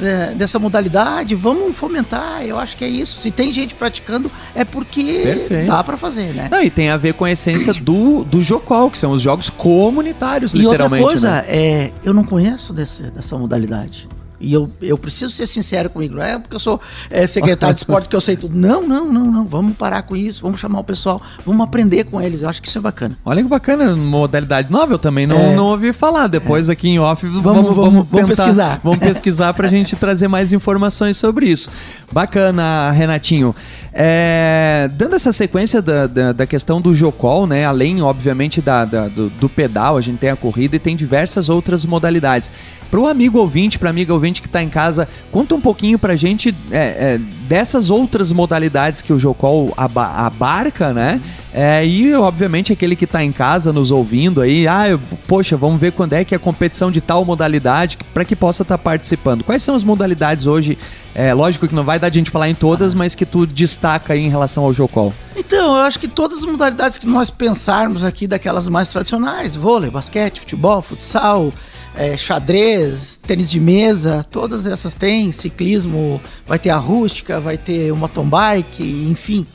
é, 0.02 0.34
dessa 0.34 0.60
modalidade, 0.60 1.36
vamos 1.36 1.76
fomentar. 1.76 2.44
Eu 2.46 2.58
acho 2.60 2.76
que 2.78 2.84
é 2.84 2.88
isso. 2.88 3.20
Se 3.20 3.32
tem 3.32 3.52
gente 3.52 3.76
praticando, 3.76 4.32
é 4.56 4.64
porque 4.64 5.04
Perfeito. 5.04 5.68
dá 5.68 5.84
para 5.84 5.98
fazer, 5.98 6.34
né? 6.34 6.48
Não, 6.52 6.62
e 6.62 6.70
tem 6.70 6.90
a 6.90 6.98
ver 6.98 7.14
com 7.14 7.26
a 7.26 7.32
essência 7.32 7.74
do, 7.74 8.24
do 8.24 8.42
Jocol, 8.42 8.90
que 8.90 8.98
são 8.98 9.12
os 9.12 9.22
jogos 9.22 9.50
comunitários, 9.50 10.54
e 10.54 10.58
literalmente. 10.58 11.02
E 11.02 11.06
outra 11.06 11.20
coisa, 11.20 11.42
né? 11.42 11.46
é, 11.48 11.92
eu 12.04 12.14
não 12.14 12.24
conheço 12.24 12.74
desse, 12.74 13.04
dessa 13.04 13.38
modalidade. 13.38 14.08
E 14.44 14.54
eu, 14.54 14.70
eu 14.82 14.98
preciso 14.98 15.34
ser 15.34 15.48
sincero 15.48 15.90
comigo, 15.90 16.16
não 16.16 16.24
é 16.24 16.38
porque 16.38 16.56
eu 16.56 16.60
sou 16.60 16.80
é, 17.10 17.26
secretário 17.26 17.74
de 17.74 17.80
esporte 17.80 18.10
que 18.10 18.16
eu 18.16 18.22
sei 18.22 18.36
tudo. 18.36 18.56
Não, 18.56 18.86
não, 18.86 19.12
não, 19.12 19.32
não. 19.32 19.46
Vamos 19.46 19.78
parar 19.78 20.04
com 20.04 20.16
isso, 20.16 20.42
vamos 20.42 20.60
chamar 20.60 20.80
o 20.80 20.84
pessoal, 20.84 21.22
vamos 21.46 21.62
aprender 21.62 22.04
com 22.04 22.22
eles. 22.22 22.42
Eu 22.42 22.50
acho 22.50 22.62
que 22.62 22.68
isso 22.68 22.78
é 22.78 22.82
bacana. 22.82 23.18
Olha 23.24 23.42
que 23.42 23.48
bacana, 23.48 23.96
modalidade 23.96 24.70
nova, 24.70 24.94
eu 24.94 25.00
também 25.00 25.26
não, 25.26 25.38
é. 25.38 25.56
não 25.56 25.68
ouvi 25.68 25.94
falar. 25.94 26.28
Depois 26.28 26.68
é. 26.68 26.74
aqui 26.74 26.90
em 26.90 27.00
off 27.00 27.26
vamos, 27.26 27.44
vamos, 27.44 27.76
vamos, 27.76 28.08
vamos 28.10 28.30
pesquisar. 28.30 28.82
Vamos 28.84 29.00
pesquisar 29.00 29.54
para 29.54 29.68
a 29.68 29.70
gente 29.70 29.96
trazer 29.96 30.28
mais 30.28 30.52
informações 30.52 31.16
sobre 31.16 31.48
isso. 31.48 31.72
Bacana, 32.12 32.92
Renatinho. 32.92 33.56
É, 33.94 34.90
dando 34.94 35.16
essa 35.16 35.32
sequência 35.32 35.80
da, 35.80 36.08
da, 36.08 36.34
da, 36.34 36.48
questão 36.48 36.82
do 36.82 36.96
Jocol, 36.96 37.46
né? 37.46 37.64
Além, 37.64 38.02
obviamente, 38.02 38.60
da, 38.60 38.86
da 38.86 39.08
do, 39.08 39.30
do 39.30 39.48
pedal, 39.48 39.98
a 39.98 40.02
gente 40.02 40.18
tem 40.18 40.32
a 40.32 40.36
corrida 40.36 40.76
e 40.76 40.80
tem 40.80 40.96
diversas 40.96 41.48
outras 41.48 41.86
modalidades. 41.86 42.52
Para 42.90 43.00
o 43.00 43.08
amigo 43.08 43.38
ouvinte, 43.38 43.78
para 43.78 43.92
amiga 43.92 44.12
ouvinte, 44.12 44.33
gente 44.34 44.42
que 44.42 44.48
está 44.48 44.64
em 44.64 44.70
casa, 44.70 45.08
conta 45.32 45.54
um 45.54 45.62
pouquinho 45.62 46.00
pra 46.00 46.16
gente 46.16 46.54
é, 46.72 46.78
é, 47.14 47.22
dessas 47.48 47.92
outras 47.92 48.32
modalidades 48.32 49.02
que 49.02 49.14
o 49.14 49.20
Jocol 49.20 49.72
abarca, 49.78 50.92
né? 50.92 51.22
É, 51.54 51.86
e, 51.86 52.16
obviamente, 52.16 52.74
aquele 52.74 52.96
que 52.96 53.06
está 53.06 53.24
em 53.24 53.32
casa 53.32 53.72
nos 53.72 53.92
ouvindo 53.92 54.42
aí, 54.42 54.68
ah, 54.68 54.90
eu, 54.90 55.00
poxa, 55.28 55.56
vamos 55.56 55.80
ver 55.80 55.92
quando 55.92 56.14
é 56.14 56.26
que 56.26 56.34
é 56.34 56.38
a 56.38 56.40
competição 56.40 56.90
de 56.90 57.00
tal 57.00 57.24
modalidade 57.24 58.00
para 58.12 58.26
que 58.26 58.36
possa 58.36 58.64
estar 58.64 58.78
tá 58.78 58.84
participando. 58.84 59.44
Quais 59.44 59.62
são 59.62 59.76
as 59.76 59.84
modalidades 59.84 60.48
hoje? 60.48 60.80
É, 61.14 61.32
lógico 61.32 61.68
que 61.68 61.76
não 61.76 61.84
vai 61.84 62.00
dar 62.00 62.10
de 62.10 62.18
a 62.18 62.22
gente 62.22 62.32
falar 62.32 62.50
em 62.50 62.56
todas, 62.56 62.96
mas 62.96 63.14
que 63.14 63.26
tu 63.26 63.46
destaca 63.46 64.14
aí 64.14 64.22
em 64.22 64.30
relação 64.30 64.64
ao 64.64 64.74
Jocol. 64.74 65.14
Então, 65.36 65.78
eu 65.78 65.84
acho 65.84 66.00
que 66.00 66.08
todas 66.08 66.40
as 66.40 66.46
modalidades 66.46 66.98
que 66.98 67.06
nós 67.06 67.30
pensarmos 67.30 68.04
aqui, 68.04 68.26
daquelas 68.26 68.68
mais 68.68 68.90
tradicionais, 68.90 69.56
vôlei, 69.56 69.92
basquete, 69.92 70.40
futebol, 70.40 70.82
futsal, 70.82 71.54
é, 71.96 72.18
xadrez, 72.18 73.20
tênis 73.26 73.50
de 73.50 73.60
mesa, 73.60 74.26
todas 74.30 74.66
essas 74.66 74.96
tem, 74.96 75.32
ciclismo, 75.32 76.22
vai 76.46 76.58
ter 76.58 76.70
a 76.70 76.78
rústica, 76.78 77.40
vai 77.40 77.58
ter 77.58 77.92
o 77.92 77.96
mountain 77.96 78.26
bike, 78.28 79.08
enfim. 79.10 79.46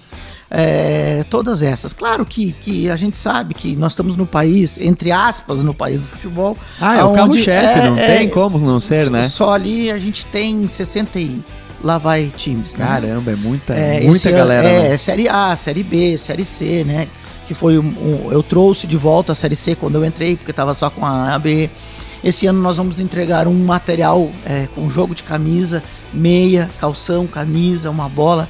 É, 0.51 1.25
todas 1.29 1.63
essas. 1.63 1.93
Claro 1.93 2.25
que, 2.25 2.53
que 2.53 2.91
a 2.91 2.97
gente 2.97 3.19
sabe 3.19 3.53
que 3.53 3.77
nós 3.77 3.93
estamos 3.93 4.17
no 4.17 4.25
país, 4.25 4.79
entre 4.79 5.13
aspas, 5.13 5.63
no 5.63 5.75
país 5.75 6.01
do 6.01 6.09
futebol. 6.09 6.57
Ah, 6.81 6.97
é 6.97 7.05
o 7.05 7.13
carro-chefe, 7.13 7.81
é, 7.81 7.91
não 7.91 7.99
é, 7.99 8.17
tem 8.17 8.29
como 8.31 8.59
não 8.59 8.81
ser, 8.81 9.05
só, 9.05 9.11
né? 9.11 9.29
Só 9.29 9.51
ali 9.53 9.91
a 9.91 9.99
gente 9.99 10.25
tem 10.25 10.67
60 10.67 11.19
e 11.19 11.43
lá 11.85 11.99
vai 11.99 12.33
times. 12.35 12.77
Né? 12.77 12.87
Caramba, 12.87 13.33
é 13.33 13.37
muita, 13.37 13.75
é, 13.75 14.01
muita 14.01 14.31
galera. 14.31 14.67
É, 14.67 14.89
né? 14.91 14.99
Série 14.99 15.29
A, 15.29 15.55
Série 15.55 15.83
B, 15.83 16.17
Série 16.17 16.45
C, 16.45 16.85
né? 16.85 17.09
Que 17.49 17.55
foi 17.55 17.79
um, 17.79 17.83
um, 17.83 18.31
eu 18.31 18.43
trouxe 18.43 18.87
de 18.87 18.99
volta 18.99 19.33
a 19.33 19.35
Série 19.35 19.57
C 19.57 19.75
quando 19.75 19.95
eu 19.95 20.05
entrei, 20.05 20.37
porque 20.37 20.51
estava 20.51 20.75
só 20.75 20.91
com 20.91 21.05
a 21.05 21.35
A, 21.35 21.39
B. 21.39 21.71
Esse 22.23 22.47
ano 22.47 22.61
nós 22.61 22.77
vamos 22.77 23.01
entregar 23.01 23.49
um 23.49 23.65
material 23.65 24.31
é, 24.45 24.69
com 24.75 24.91
jogo 24.91 25.15
de 25.15 25.23
camisa, 25.23 25.83
meia, 26.13 26.69
calção, 26.79 27.27
camisa, 27.27 27.89
uma 27.89 28.07
bola 28.07 28.47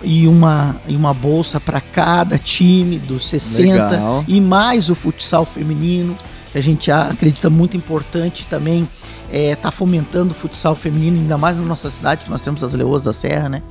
e 0.00 0.28
uma, 0.28 0.80
e 0.86 0.94
uma 0.94 1.12
bolsa 1.12 1.58
para 1.58 1.80
cada 1.80 2.38
time 2.38 3.00
dos 3.00 3.26
60 3.28 3.88
Legal. 3.88 4.24
e 4.28 4.40
mais 4.40 4.88
o 4.88 4.94
futsal 4.94 5.44
feminino, 5.44 6.16
que 6.52 6.58
a 6.58 6.62
gente 6.62 6.88
acredita 6.92 7.50
muito 7.50 7.76
importante 7.76 8.46
também 8.46 8.86
é, 9.30 9.56
tá 9.56 9.72
fomentando 9.72 10.32
o 10.32 10.34
futsal 10.34 10.76
feminino, 10.76 11.18
ainda 11.18 11.36
mais 11.36 11.58
na 11.58 11.64
nossa 11.64 11.90
cidade, 11.90 12.24
que 12.24 12.30
nós 12.30 12.42
temos 12.42 12.62
as 12.62 12.72
Leoas 12.74 13.02
da 13.02 13.12
Serra, 13.12 13.48
né? 13.48 13.62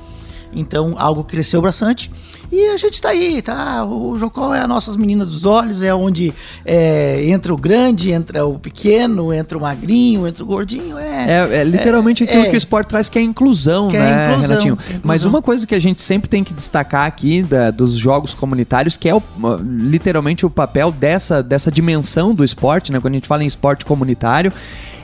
Então, 0.56 0.94
algo 0.96 1.22
cresceu 1.22 1.60
bastante. 1.60 2.10
E 2.50 2.68
a 2.68 2.76
gente 2.78 2.94
está 2.94 3.10
aí, 3.10 3.42
tá? 3.42 3.84
O 3.84 4.16
Jocó 4.16 4.54
é 4.54 4.60
a 4.60 4.66
nossas 4.66 4.96
meninas 4.96 5.28
dos 5.28 5.44
olhos, 5.44 5.82
é 5.82 5.94
onde 5.94 6.32
é, 6.64 7.28
entra 7.28 7.52
o 7.52 7.56
grande, 7.56 8.10
entra 8.10 8.46
o 8.46 8.58
pequeno, 8.58 9.34
entra 9.34 9.58
o 9.58 9.60
magrinho, 9.60 10.26
entra 10.26 10.42
o 10.42 10.46
gordinho. 10.46 10.96
É, 10.96 11.26
é, 11.28 11.56
é 11.58 11.64
literalmente 11.64 12.24
é, 12.24 12.26
aquilo 12.26 12.44
que 12.44 12.54
o 12.54 12.56
esporte 12.56 12.88
traz, 12.88 13.08
que 13.08 13.18
é 13.18 13.20
a 13.20 13.24
inclusão, 13.24 13.88
que 13.88 13.98
né, 13.98 14.32
inclusão, 14.32 14.48
Renatinho? 14.48 14.74
Inclusão. 14.74 15.00
Mas 15.04 15.24
uma 15.26 15.42
coisa 15.42 15.66
que 15.66 15.74
a 15.74 15.80
gente 15.80 16.00
sempre 16.00 16.28
tem 16.30 16.42
que 16.42 16.54
destacar 16.54 17.06
aqui 17.06 17.42
da, 17.42 17.70
dos 17.70 17.94
jogos 17.94 18.34
comunitários, 18.34 18.96
que 18.96 19.08
é 19.08 19.14
o, 19.14 19.22
literalmente 19.62 20.46
o 20.46 20.50
papel 20.50 20.90
dessa, 20.90 21.42
dessa 21.42 21.70
dimensão 21.70 22.32
do 22.32 22.42
esporte, 22.42 22.92
né? 22.92 23.00
Quando 23.00 23.12
a 23.12 23.16
gente 23.16 23.28
fala 23.28 23.44
em 23.44 23.46
esporte 23.46 23.84
comunitário, 23.84 24.50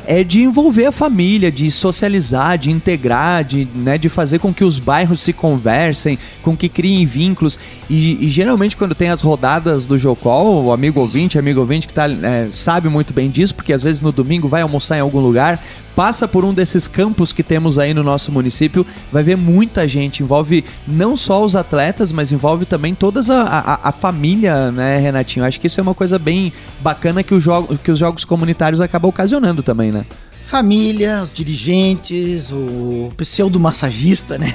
é 0.06 0.24
de 0.24 0.42
envolver 0.42 0.86
a 0.86 0.92
família, 0.92 1.50
de 1.50 1.70
socializar, 1.70 2.58
de 2.58 2.70
integrar, 2.70 3.44
de, 3.44 3.66
né, 3.74 3.96
de 3.98 4.08
fazer 4.08 4.38
com 4.38 4.52
que 4.52 4.64
os 4.64 4.78
bairros 4.78 5.20
se 5.20 5.32
conversem, 5.32 6.18
com 6.42 6.56
que 6.56 6.68
criem 6.68 7.06
vínculos. 7.06 7.58
E, 7.88 8.24
e 8.24 8.28
geralmente 8.28 8.76
quando 8.76 8.94
tem 8.94 9.08
as 9.08 9.20
rodadas 9.20 9.86
do 9.86 9.98
Jocol, 9.98 10.64
o 10.64 10.72
amigo 10.72 11.00
ouvinte, 11.00 11.38
amigo 11.38 11.60
ouvinte 11.60 11.86
que 11.86 11.92
tá, 11.92 12.06
é, 12.08 12.48
sabe 12.50 12.88
muito 12.88 13.12
bem 13.12 13.30
disso, 13.30 13.54
porque 13.54 13.72
às 13.72 13.82
vezes 13.82 14.00
no 14.00 14.12
domingo 14.12 14.48
vai 14.48 14.62
almoçar 14.62 14.96
em 14.96 15.00
algum 15.00 15.20
lugar, 15.20 15.62
passa 15.94 16.26
por 16.26 16.44
um 16.44 16.54
desses 16.54 16.88
campos 16.88 17.32
que 17.32 17.42
temos 17.42 17.78
aí 17.78 17.94
no 17.94 18.02
nosso 18.02 18.32
município, 18.32 18.86
vai 19.10 19.22
ver 19.22 19.36
muita 19.36 19.86
gente. 19.86 20.22
Envolve 20.22 20.64
não 20.86 21.16
só 21.16 21.44
os 21.44 21.54
atletas, 21.56 22.12
mas 22.12 22.32
envolve 22.32 22.64
também 22.64 22.94
toda 22.94 23.20
a, 23.32 23.58
a, 23.58 23.88
a, 23.88 23.92
família, 23.92 24.70
né, 24.70 24.98
Renatinho? 24.98 25.44
Acho 25.44 25.60
que 25.60 25.66
isso 25.66 25.80
é 25.80 25.82
uma 25.82 25.94
coisa 25.94 26.18
bem 26.18 26.52
bacana 26.80 27.22
que, 27.22 27.34
o 27.34 27.40
jogo, 27.40 27.76
que 27.78 27.90
os 27.90 27.98
jogos 27.98 28.24
comunitários 28.24 28.80
acabam 28.80 29.08
ocasionando 29.08 29.62
também, 29.62 29.92
né? 29.92 30.04
Família, 30.52 31.22
os 31.22 31.32
dirigentes, 31.32 32.52
o 32.52 33.10
pseudo-massagista, 33.16 34.36
né? 34.36 34.52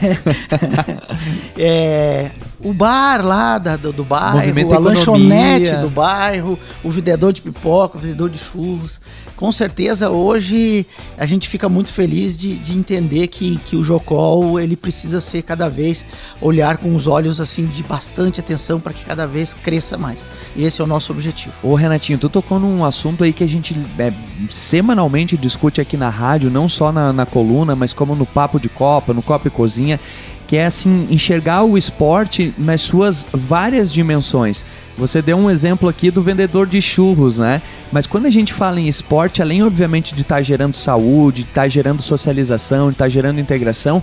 é, 1.57 2.29
o 2.63 2.71
bar 2.71 3.25
lá 3.25 3.57
da, 3.57 3.75
do, 3.75 3.91
do 3.91 4.03
bairro, 4.03 4.37
Movimento 4.37 4.73
a 4.75 4.77
lanchonete 4.77 5.75
do 5.77 5.89
bairro, 5.89 6.59
o 6.83 6.91
vendedor 6.91 7.33
de 7.33 7.41
pipoca, 7.41 7.97
o 7.97 8.01
vendedor 8.01 8.29
de 8.29 8.37
churros. 8.37 8.99
Com 9.37 9.51
certeza 9.51 10.09
hoje 10.09 10.83
a 11.15 11.27
gente 11.27 11.47
fica 11.47 11.69
muito 11.69 11.93
feliz 11.93 12.35
de, 12.35 12.57
de 12.57 12.75
entender 12.75 13.27
que, 13.27 13.57
que 13.59 13.75
o 13.75 13.83
Jocol 13.83 14.59
ele 14.59 14.75
precisa 14.75 15.21
ser 15.21 15.43
cada 15.43 15.69
vez 15.69 16.03
olhar 16.41 16.77
com 16.77 16.95
os 16.95 17.05
olhos 17.05 17.39
assim 17.39 17.67
de 17.67 17.83
bastante 17.83 18.39
atenção 18.39 18.79
para 18.79 18.93
que 18.93 19.05
cada 19.05 19.27
vez 19.27 19.53
cresça 19.53 19.95
mais. 19.95 20.25
E 20.55 20.65
esse 20.65 20.81
é 20.81 20.83
o 20.83 20.87
nosso 20.87 21.11
objetivo. 21.11 21.53
Ô 21.61 21.75
Renatinho, 21.75 22.17
tu 22.17 22.29
tocou 22.29 22.59
num 22.59 22.83
assunto 22.83 23.23
aí 23.23 23.31
que 23.31 23.43
a 23.43 23.47
gente 23.47 23.79
é, 23.99 24.11
semanalmente 24.49 25.37
discute 25.37 25.79
aqui 25.79 25.86
na 25.95 26.09
rádio, 26.09 26.49
não 26.49 26.67
só 26.67 26.91
na, 26.91 27.13
na 27.13 27.25
coluna, 27.25 27.75
mas 27.75 27.93
como 27.93 28.15
no 28.15 28.25
Papo 28.25 28.59
de 28.59 28.67
Copa, 28.67 29.13
no 29.13 29.21
Copa 29.21 29.47
e 29.47 29.51
Cozinha, 29.51 29.99
que 30.47 30.57
é 30.57 30.65
assim 30.65 31.07
enxergar 31.09 31.63
o 31.63 31.77
esporte 31.77 32.53
nas 32.57 32.81
suas 32.81 33.25
várias 33.31 33.93
dimensões. 33.93 34.65
Você 34.97 35.21
deu 35.21 35.37
um 35.37 35.49
exemplo 35.49 35.87
aqui 35.87 36.09
do 36.09 36.23
vendedor 36.23 36.65
de 36.65 36.81
churros, 36.81 37.37
né? 37.37 37.61
Mas 37.91 38.07
quando 38.07 38.25
a 38.25 38.31
gente 38.31 38.51
fala 38.51 38.79
em 38.79 38.87
esporte, 38.87 39.41
além 39.41 39.61
obviamente 39.61 40.15
de 40.15 40.23
estar 40.23 40.37
tá 40.37 40.41
gerando 40.41 40.75
saúde, 40.75 41.43
de 41.43 41.49
estar 41.49 41.61
tá 41.61 41.67
gerando 41.67 42.01
socialização, 42.01 42.87
de 42.87 42.95
estar 42.95 43.05
tá 43.05 43.09
gerando 43.09 43.39
integração, 43.39 44.01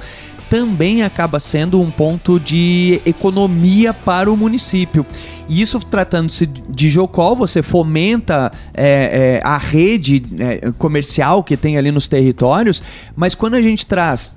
também 0.48 1.02
acaba 1.02 1.40
sendo 1.40 1.80
um 1.80 1.90
ponto 1.90 2.38
de 2.38 3.00
economia 3.04 3.92
para 3.92 4.30
o 4.30 4.36
município. 4.36 5.04
E 5.48 5.60
isso, 5.60 5.80
tratando-se 5.80 6.46
de 6.46 6.88
Jocol, 6.88 7.34
você 7.34 7.60
fomenta 7.60 8.52
é, 8.72 9.40
é, 9.40 9.40
a 9.44 9.58
rede 9.58 10.22
é, 10.38 10.70
comercial 10.78 11.42
que 11.42 11.56
tem 11.56 11.76
ali 11.76 11.90
nos 11.90 12.06
territórios, 12.06 12.82
mas 13.16 13.34
quando 13.34 13.54
a 13.54 13.60
gente 13.60 13.84
traz 13.84 14.34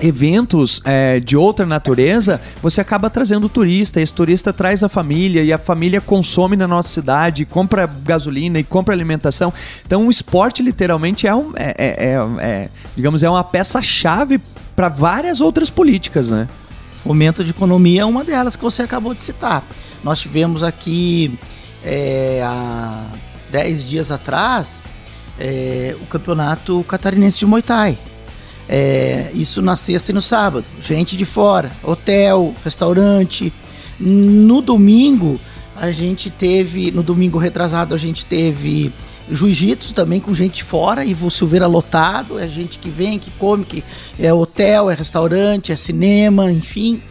eventos 0.00 0.80
é, 0.84 1.20
de 1.20 1.36
outra 1.36 1.66
natureza, 1.66 2.40
você 2.62 2.80
acaba 2.80 3.10
trazendo 3.10 3.48
turista, 3.48 4.00
esse 4.00 4.12
turista 4.12 4.52
traz 4.52 4.82
a 4.82 4.88
família 4.88 5.42
e 5.42 5.52
a 5.52 5.58
família 5.58 6.00
consome 6.00 6.56
na 6.56 6.66
nossa 6.66 6.88
cidade, 6.88 7.44
compra 7.44 7.86
gasolina 7.86 8.58
e 8.58 8.64
compra 8.64 8.94
alimentação. 8.94 9.52
Então 9.86 10.06
o 10.06 10.10
esporte 10.10 10.62
literalmente 10.62 11.26
é, 11.26 11.34
um, 11.34 11.52
é, 11.56 11.74
é, 11.78 12.12
é, 12.12 12.18
é 12.40 12.68
digamos, 12.96 13.22
é 13.22 13.30
uma 13.30 13.44
peça-chave 13.44 14.40
para 14.74 14.88
várias 14.88 15.40
outras 15.40 15.70
políticas, 15.70 16.30
né? 16.30 16.48
Fomento 17.02 17.44
de 17.44 17.50
economia 17.50 18.02
é 18.02 18.04
uma 18.04 18.24
delas 18.24 18.56
que 18.56 18.62
você 18.62 18.82
acabou 18.82 19.14
de 19.14 19.22
citar. 19.22 19.64
Nós 20.02 20.20
tivemos 20.20 20.62
aqui 20.62 21.38
é, 21.84 22.42
há 22.44 23.06
10 23.50 23.84
dias 23.84 24.10
atrás 24.10 24.82
o 26.02 26.06
campeonato 26.06 26.82
catarinense 26.82 27.38
de 27.38 27.46
Muay 27.46 27.62
Thai 27.62 27.96
é, 28.68 29.30
isso 29.34 29.62
na 29.62 29.76
sexta 29.76 30.12
e 30.12 30.14
no 30.14 30.20
sábado. 30.20 30.66
Gente 30.80 31.16
de 31.16 31.24
fora, 31.24 31.72
hotel, 31.82 32.54
restaurante. 32.62 33.52
No 33.98 34.60
domingo, 34.60 35.40
a 35.74 35.90
gente 35.90 36.30
teve. 36.30 36.90
No 36.90 37.02
domingo 37.02 37.38
retrasado, 37.38 37.94
a 37.94 37.98
gente 37.98 38.26
teve 38.26 38.92
jiu-jitsu 39.30 39.92
também 39.92 40.20
com 40.20 40.34
gente 40.34 40.64
fora 40.64 41.04
e 41.04 41.14
o 41.14 41.30
Silveira 41.30 41.66
lotado. 41.66 42.38
É 42.38 42.48
gente 42.48 42.78
que 42.78 42.90
vem, 42.90 43.18
que 43.18 43.30
come, 43.32 43.64
que 43.64 43.82
é 44.18 44.32
hotel, 44.32 44.90
é 44.90 44.94
restaurante, 44.94 45.72
é 45.72 45.76
cinema, 45.76 46.50
enfim. 46.52 47.02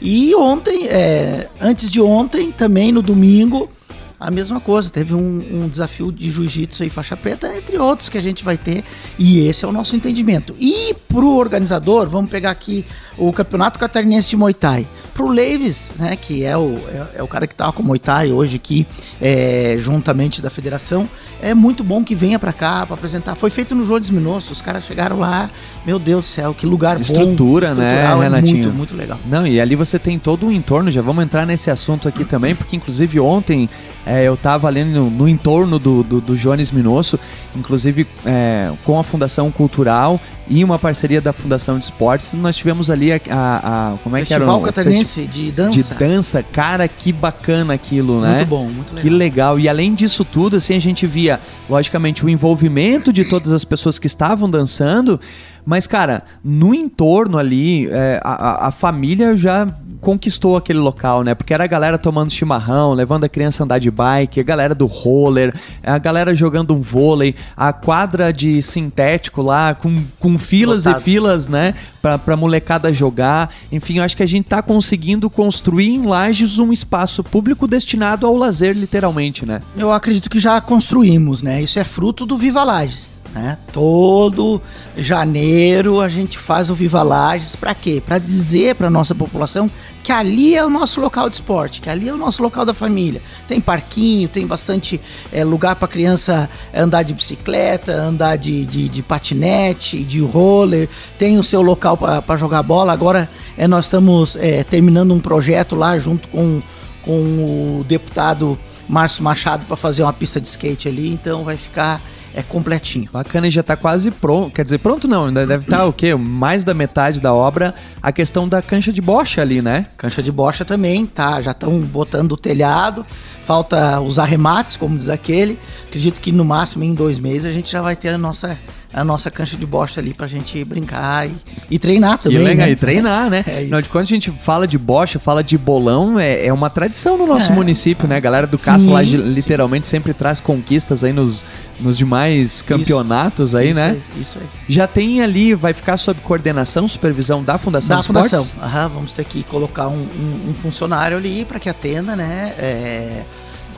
E 0.00 0.34
ontem, 0.34 0.86
é, 0.88 1.48
antes 1.60 1.90
de 1.90 2.00
ontem, 2.00 2.52
também 2.52 2.92
no 2.92 3.00
domingo, 3.00 3.70
a 4.18 4.30
mesma 4.30 4.60
coisa. 4.60 4.90
Teve 4.90 5.14
um, 5.14 5.64
um 5.64 5.68
desafio 5.68 6.10
de 6.10 6.30
jiu-jitsu 6.30 6.84
e 6.84 6.90
faixa 6.90 7.16
preta, 7.16 7.56
entre 7.56 7.78
outros 7.78 8.08
que 8.08 8.18
a 8.18 8.22
gente 8.22 8.44
vai 8.44 8.56
ter. 8.56 8.84
E 9.18 9.46
esse 9.46 9.64
é 9.64 9.68
o 9.68 9.72
nosso 9.72 9.94
entendimento. 9.96 10.54
E 10.58 10.94
pro 11.08 11.36
organizador, 11.36 12.08
vamos 12.08 12.30
pegar 12.30 12.50
aqui 12.50 12.84
o 13.18 13.32
Campeonato 13.32 13.78
Catarinense 13.78 14.30
de 14.30 14.36
Muay 14.36 14.54
Thai. 14.54 14.86
Pro 15.14 15.28
Leves, 15.28 15.92
né, 15.96 16.16
que 16.16 16.44
é 16.44 16.56
o, 16.56 16.74
é, 16.88 17.18
é 17.18 17.22
o 17.22 17.28
cara 17.28 17.46
que 17.46 17.54
tá 17.54 17.70
com 17.72 17.82
o 17.82 17.86
Muay 17.86 17.98
Thai 17.98 18.32
hoje 18.32 18.56
aqui, 18.56 18.86
é, 19.20 19.76
juntamente 19.78 20.42
da 20.42 20.50
federação, 20.50 21.08
é 21.40 21.54
muito 21.54 21.84
bom 21.84 22.02
que 22.02 22.14
venha 22.14 22.38
para 22.38 22.52
cá 22.52 22.86
para 22.86 22.94
apresentar. 22.94 23.34
Foi 23.34 23.50
feito 23.50 23.74
no 23.74 23.84
Jones 23.84 24.10
Minosso, 24.10 24.52
os 24.52 24.62
caras 24.62 24.84
chegaram 24.84 25.18
lá, 25.18 25.50
meu 25.84 25.98
Deus 25.98 26.22
do 26.22 26.26
céu, 26.26 26.54
que 26.54 26.66
lugar 26.66 26.98
Estrutura, 27.00 27.68
bom. 27.68 27.80
né, 27.80 28.04
é 28.04 28.16
Renatinho? 28.16 28.64
Muito, 28.64 28.76
muito 28.76 28.96
legal. 28.96 29.18
Não, 29.26 29.46
e 29.46 29.60
ali 29.60 29.76
você 29.76 29.98
tem 29.98 30.18
todo 30.18 30.46
um 30.46 30.52
entorno, 30.52 30.90
já 30.90 31.02
vamos 31.02 31.24
entrar 31.24 31.46
nesse 31.46 31.70
assunto 31.70 32.08
aqui 32.08 32.24
também, 32.24 32.54
porque 32.54 32.76
inclusive 32.76 33.20
ontem 33.20 33.68
é, 34.04 34.24
eu 34.24 34.36
tava 34.36 34.68
ali 34.68 34.84
no, 34.84 35.10
no 35.10 35.28
entorno 35.28 35.78
do, 35.78 36.02
do, 36.02 36.20
do, 36.20 36.36
Jones 36.36 36.72
Minosso, 36.72 37.18
inclusive 37.54 38.06
é, 38.24 38.72
com 38.84 38.98
a 38.98 39.04
Fundação 39.04 39.50
Cultural 39.50 40.20
e 40.48 40.62
uma 40.62 40.78
parceria 40.78 41.20
da 41.20 41.32
Fundação 41.32 41.78
de 41.78 41.86
Esportes, 41.86 42.32
nós 42.34 42.56
tivemos 42.56 42.90
ali 42.90 43.12
a, 43.12 43.20
a, 43.28 43.92
a 43.92 43.98
como 43.98 44.16
é 44.16 44.20
Festival 44.20 44.46
que 44.46 44.52
era? 44.52 44.58
o 44.58 44.62
Catarinense 44.62 45.26
de 45.26 45.50
dança. 45.50 45.94
De 45.94 45.98
dança, 45.98 46.42
cara, 46.42 46.86
que 46.86 47.12
bacana 47.12 47.74
aquilo, 47.74 48.20
né? 48.20 48.36
Muito 48.36 48.48
bom, 48.48 48.64
muito 48.64 48.90
legal. 48.94 49.02
Que 49.02 49.10
legal. 49.10 49.60
E 49.60 49.68
além 49.68 49.94
disso 49.94 50.24
tudo, 50.24 50.56
assim, 50.56 50.74
a 50.76 50.80
gente 50.80 51.06
via, 51.06 51.40
logicamente, 51.68 52.24
o 52.24 52.28
envolvimento 52.28 53.12
de 53.12 53.24
todas 53.28 53.52
as 53.52 53.64
pessoas 53.64 53.98
que 53.98 54.06
estavam 54.06 54.48
dançando, 54.48 55.20
Mas, 55.66 55.86
cara, 55.86 56.22
no 56.44 56.72
entorno 56.72 57.36
ali, 57.36 57.88
é, 57.90 58.20
a, 58.22 58.68
a 58.68 58.70
família 58.70 59.36
já 59.36 59.66
conquistou 60.00 60.56
aquele 60.56 60.78
local, 60.78 61.24
né? 61.24 61.34
Porque 61.34 61.52
era 61.52 61.64
a 61.64 61.66
galera 61.66 61.98
tomando 61.98 62.30
chimarrão, 62.30 62.92
levando 62.92 63.24
a 63.24 63.28
criança 63.28 63.62
a 63.62 63.64
andar 63.64 63.78
de 63.80 63.90
bike, 63.90 64.38
a 64.38 64.44
galera 64.44 64.72
do 64.72 64.86
roller, 64.86 65.52
a 65.82 65.98
galera 65.98 66.32
jogando 66.32 66.72
um 66.72 66.80
vôlei, 66.80 67.34
a 67.56 67.72
quadra 67.72 68.32
de 68.32 68.62
sintético 68.62 69.42
lá, 69.42 69.74
com, 69.74 70.04
com 70.20 70.38
filas 70.38 70.84
Lotado. 70.84 71.00
e 71.00 71.04
filas, 71.04 71.48
né? 71.48 71.74
Pra, 72.00 72.16
pra 72.18 72.36
molecada 72.36 72.92
jogar. 72.92 73.52
Enfim, 73.72 73.98
eu 73.98 74.04
acho 74.04 74.16
que 74.16 74.22
a 74.22 74.28
gente 74.28 74.44
tá 74.44 74.62
conseguindo 74.62 75.28
construir 75.28 75.88
em 75.88 76.06
Lages 76.06 76.60
um 76.60 76.72
espaço 76.72 77.24
público 77.24 77.66
destinado 77.66 78.26
ao 78.26 78.36
lazer, 78.36 78.76
literalmente, 78.76 79.44
né? 79.44 79.60
Eu 79.76 79.90
acredito 79.90 80.30
que 80.30 80.38
já 80.38 80.60
construímos, 80.60 81.42
né? 81.42 81.60
Isso 81.60 81.80
é 81.80 81.84
fruto 81.84 82.24
do 82.24 82.36
Viva 82.36 82.62
Lages. 82.62 83.25
Né? 83.36 83.58
Todo 83.70 84.62
janeiro 84.96 86.00
a 86.00 86.08
gente 86.08 86.38
faz 86.38 86.70
o 86.70 86.74
Viva 86.74 87.02
Lages 87.02 87.54
para 87.54 87.74
quê? 87.74 88.02
Para 88.02 88.18
dizer 88.18 88.74
para 88.76 88.88
nossa 88.88 89.14
população 89.14 89.70
que 90.02 90.10
ali 90.10 90.56
é 90.56 90.64
o 90.64 90.70
nosso 90.70 91.02
local 91.02 91.28
de 91.28 91.34
esporte, 91.34 91.82
que 91.82 91.90
ali 91.90 92.08
é 92.08 92.14
o 92.14 92.16
nosso 92.16 92.42
local 92.42 92.64
da 92.64 92.72
família. 92.72 93.20
Tem 93.46 93.60
parquinho, 93.60 94.26
tem 94.26 94.46
bastante 94.46 94.98
é, 95.30 95.44
lugar 95.44 95.76
para 95.76 95.86
criança 95.86 96.48
andar 96.74 97.02
de 97.02 97.12
bicicleta, 97.12 97.92
andar 97.92 98.36
de, 98.36 98.64
de, 98.64 98.88
de, 98.88 99.02
patinete, 99.02 100.02
de 100.02 100.20
roller, 100.20 100.88
tem 101.18 101.38
o 101.38 101.44
seu 101.44 101.60
local 101.60 101.98
para 101.98 102.36
jogar 102.38 102.62
bola. 102.62 102.90
Agora 102.90 103.28
é, 103.58 103.68
nós 103.68 103.84
estamos 103.84 104.34
é, 104.36 104.64
terminando 104.64 105.12
um 105.12 105.20
projeto 105.20 105.76
lá 105.76 105.98
junto 105.98 106.26
com, 106.28 106.62
com 107.02 107.80
o 107.80 107.84
deputado 107.86 108.58
Márcio 108.88 109.22
Machado 109.22 109.66
para 109.66 109.76
fazer 109.76 110.04
uma 110.04 110.12
pista 110.14 110.40
de 110.40 110.48
skate 110.48 110.88
ali, 110.88 111.12
então 111.12 111.44
vai 111.44 111.58
ficar 111.58 112.00
é 112.36 112.42
completinho. 112.42 113.08
Bacana, 113.10 113.48
e 113.48 113.50
já 113.50 113.62
está 113.62 113.74
quase 113.74 114.10
pronto. 114.10 114.54
Quer 114.54 114.62
dizer, 114.62 114.78
pronto 114.78 115.08
não, 115.08 115.24
ainda 115.26 115.46
deve 115.46 115.64
estar 115.64 115.78
tá, 115.78 115.86
o 115.86 115.92
quê? 115.92 116.14
Mais 116.14 116.62
da 116.64 116.74
metade 116.74 117.18
da 117.18 117.32
obra, 117.32 117.74
a 118.02 118.12
questão 118.12 118.46
da 118.46 118.60
cancha 118.60 118.92
de 118.92 119.00
bocha 119.00 119.40
ali, 119.40 119.62
né? 119.62 119.86
Cancha 119.96 120.22
de 120.22 120.30
bocha 120.30 120.62
também, 120.62 121.06
tá? 121.06 121.40
Já 121.40 121.52
estão 121.52 121.80
botando 121.80 122.32
o 122.32 122.36
telhado, 122.36 123.06
falta 123.46 123.98
os 124.00 124.18
arremates, 124.18 124.76
como 124.76 124.98
diz 124.98 125.08
aquele. 125.08 125.58
Acredito 125.88 126.20
que 126.20 126.30
no 126.30 126.44
máximo 126.44 126.84
em 126.84 126.92
dois 126.94 127.18
meses 127.18 127.46
a 127.46 127.52
gente 127.52 127.72
já 127.72 127.80
vai 127.80 127.96
ter 127.96 128.10
a 128.10 128.18
nossa 128.18 128.58
a 128.96 129.04
nossa 129.04 129.30
cancha 129.30 129.58
de 129.58 129.66
bosta 129.66 130.00
ali 130.00 130.14
pra 130.14 130.26
gente 130.26 130.64
brincar 130.64 131.28
e, 131.28 131.34
e 131.70 131.78
treinar 131.78 132.16
também. 132.16 132.40
E, 132.40 132.42
legal, 132.42 132.66
né? 132.66 132.72
e 132.72 132.76
treinar, 132.76 133.28
né? 133.28 133.44
É 133.46 133.58
Afinal 133.58 133.82
de 133.82 133.88
contas, 133.90 134.06
a 134.06 134.14
gente 134.14 134.30
fala 134.30 134.66
de 134.66 134.78
bocha, 134.78 135.18
fala 135.18 135.44
de 135.44 135.58
bolão, 135.58 136.18
é, 136.18 136.46
é 136.46 136.52
uma 136.52 136.70
tradição 136.70 137.18
no 137.18 137.26
nosso 137.26 137.52
é. 137.52 137.54
município, 137.54 138.08
né? 138.08 138.16
A 138.16 138.20
galera 138.20 138.46
do 138.46 138.58
Caça 138.58 138.90
lá 138.90 139.02
literalmente 139.02 139.86
sempre 139.86 140.14
traz 140.14 140.40
conquistas 140.40 141.04
aí 141.04 141.12
nos, 141.12 141.44
nos 141.78 141.98
demais 141.98 142.62
campeonatos 142.62 143.50
isso, 143.50 143.58
aí, 143.58 143.66
isso 143.68 143.80
né? 143.80 143.90
Aí, 143.90 144.20
isso 144.20 144.38
aí. 144.38 144.46
Já 144.66 144.86
tem 144.86 145.22
ali, 145.22 145.54
vai 145.54 145.74
ficar 145.74 145.98
sob 145.98 146.18
coordenação, 146.22 146.88
supervisão 146.88 147.42
da 147.42 147.58
Fundação 147.58 147.98
Da 147.98 148.02
Fundação. 148.02 148.46
Aham, 148.62 148.88
vamos 148.88 149.12
ter 149.12 149.26
que 149.26 149.42
colocar 149.42 149.88
um, 149.88 149.98
um, 149.98 150.50
um 150.50 150.54
funcionário 150.54 151.18
ali 151.18 151.44
para 151.44 151.58
que 151.58 151.68
atenda, 151.68 152.16
né? 152.16 152.54
É, 152.56 153.24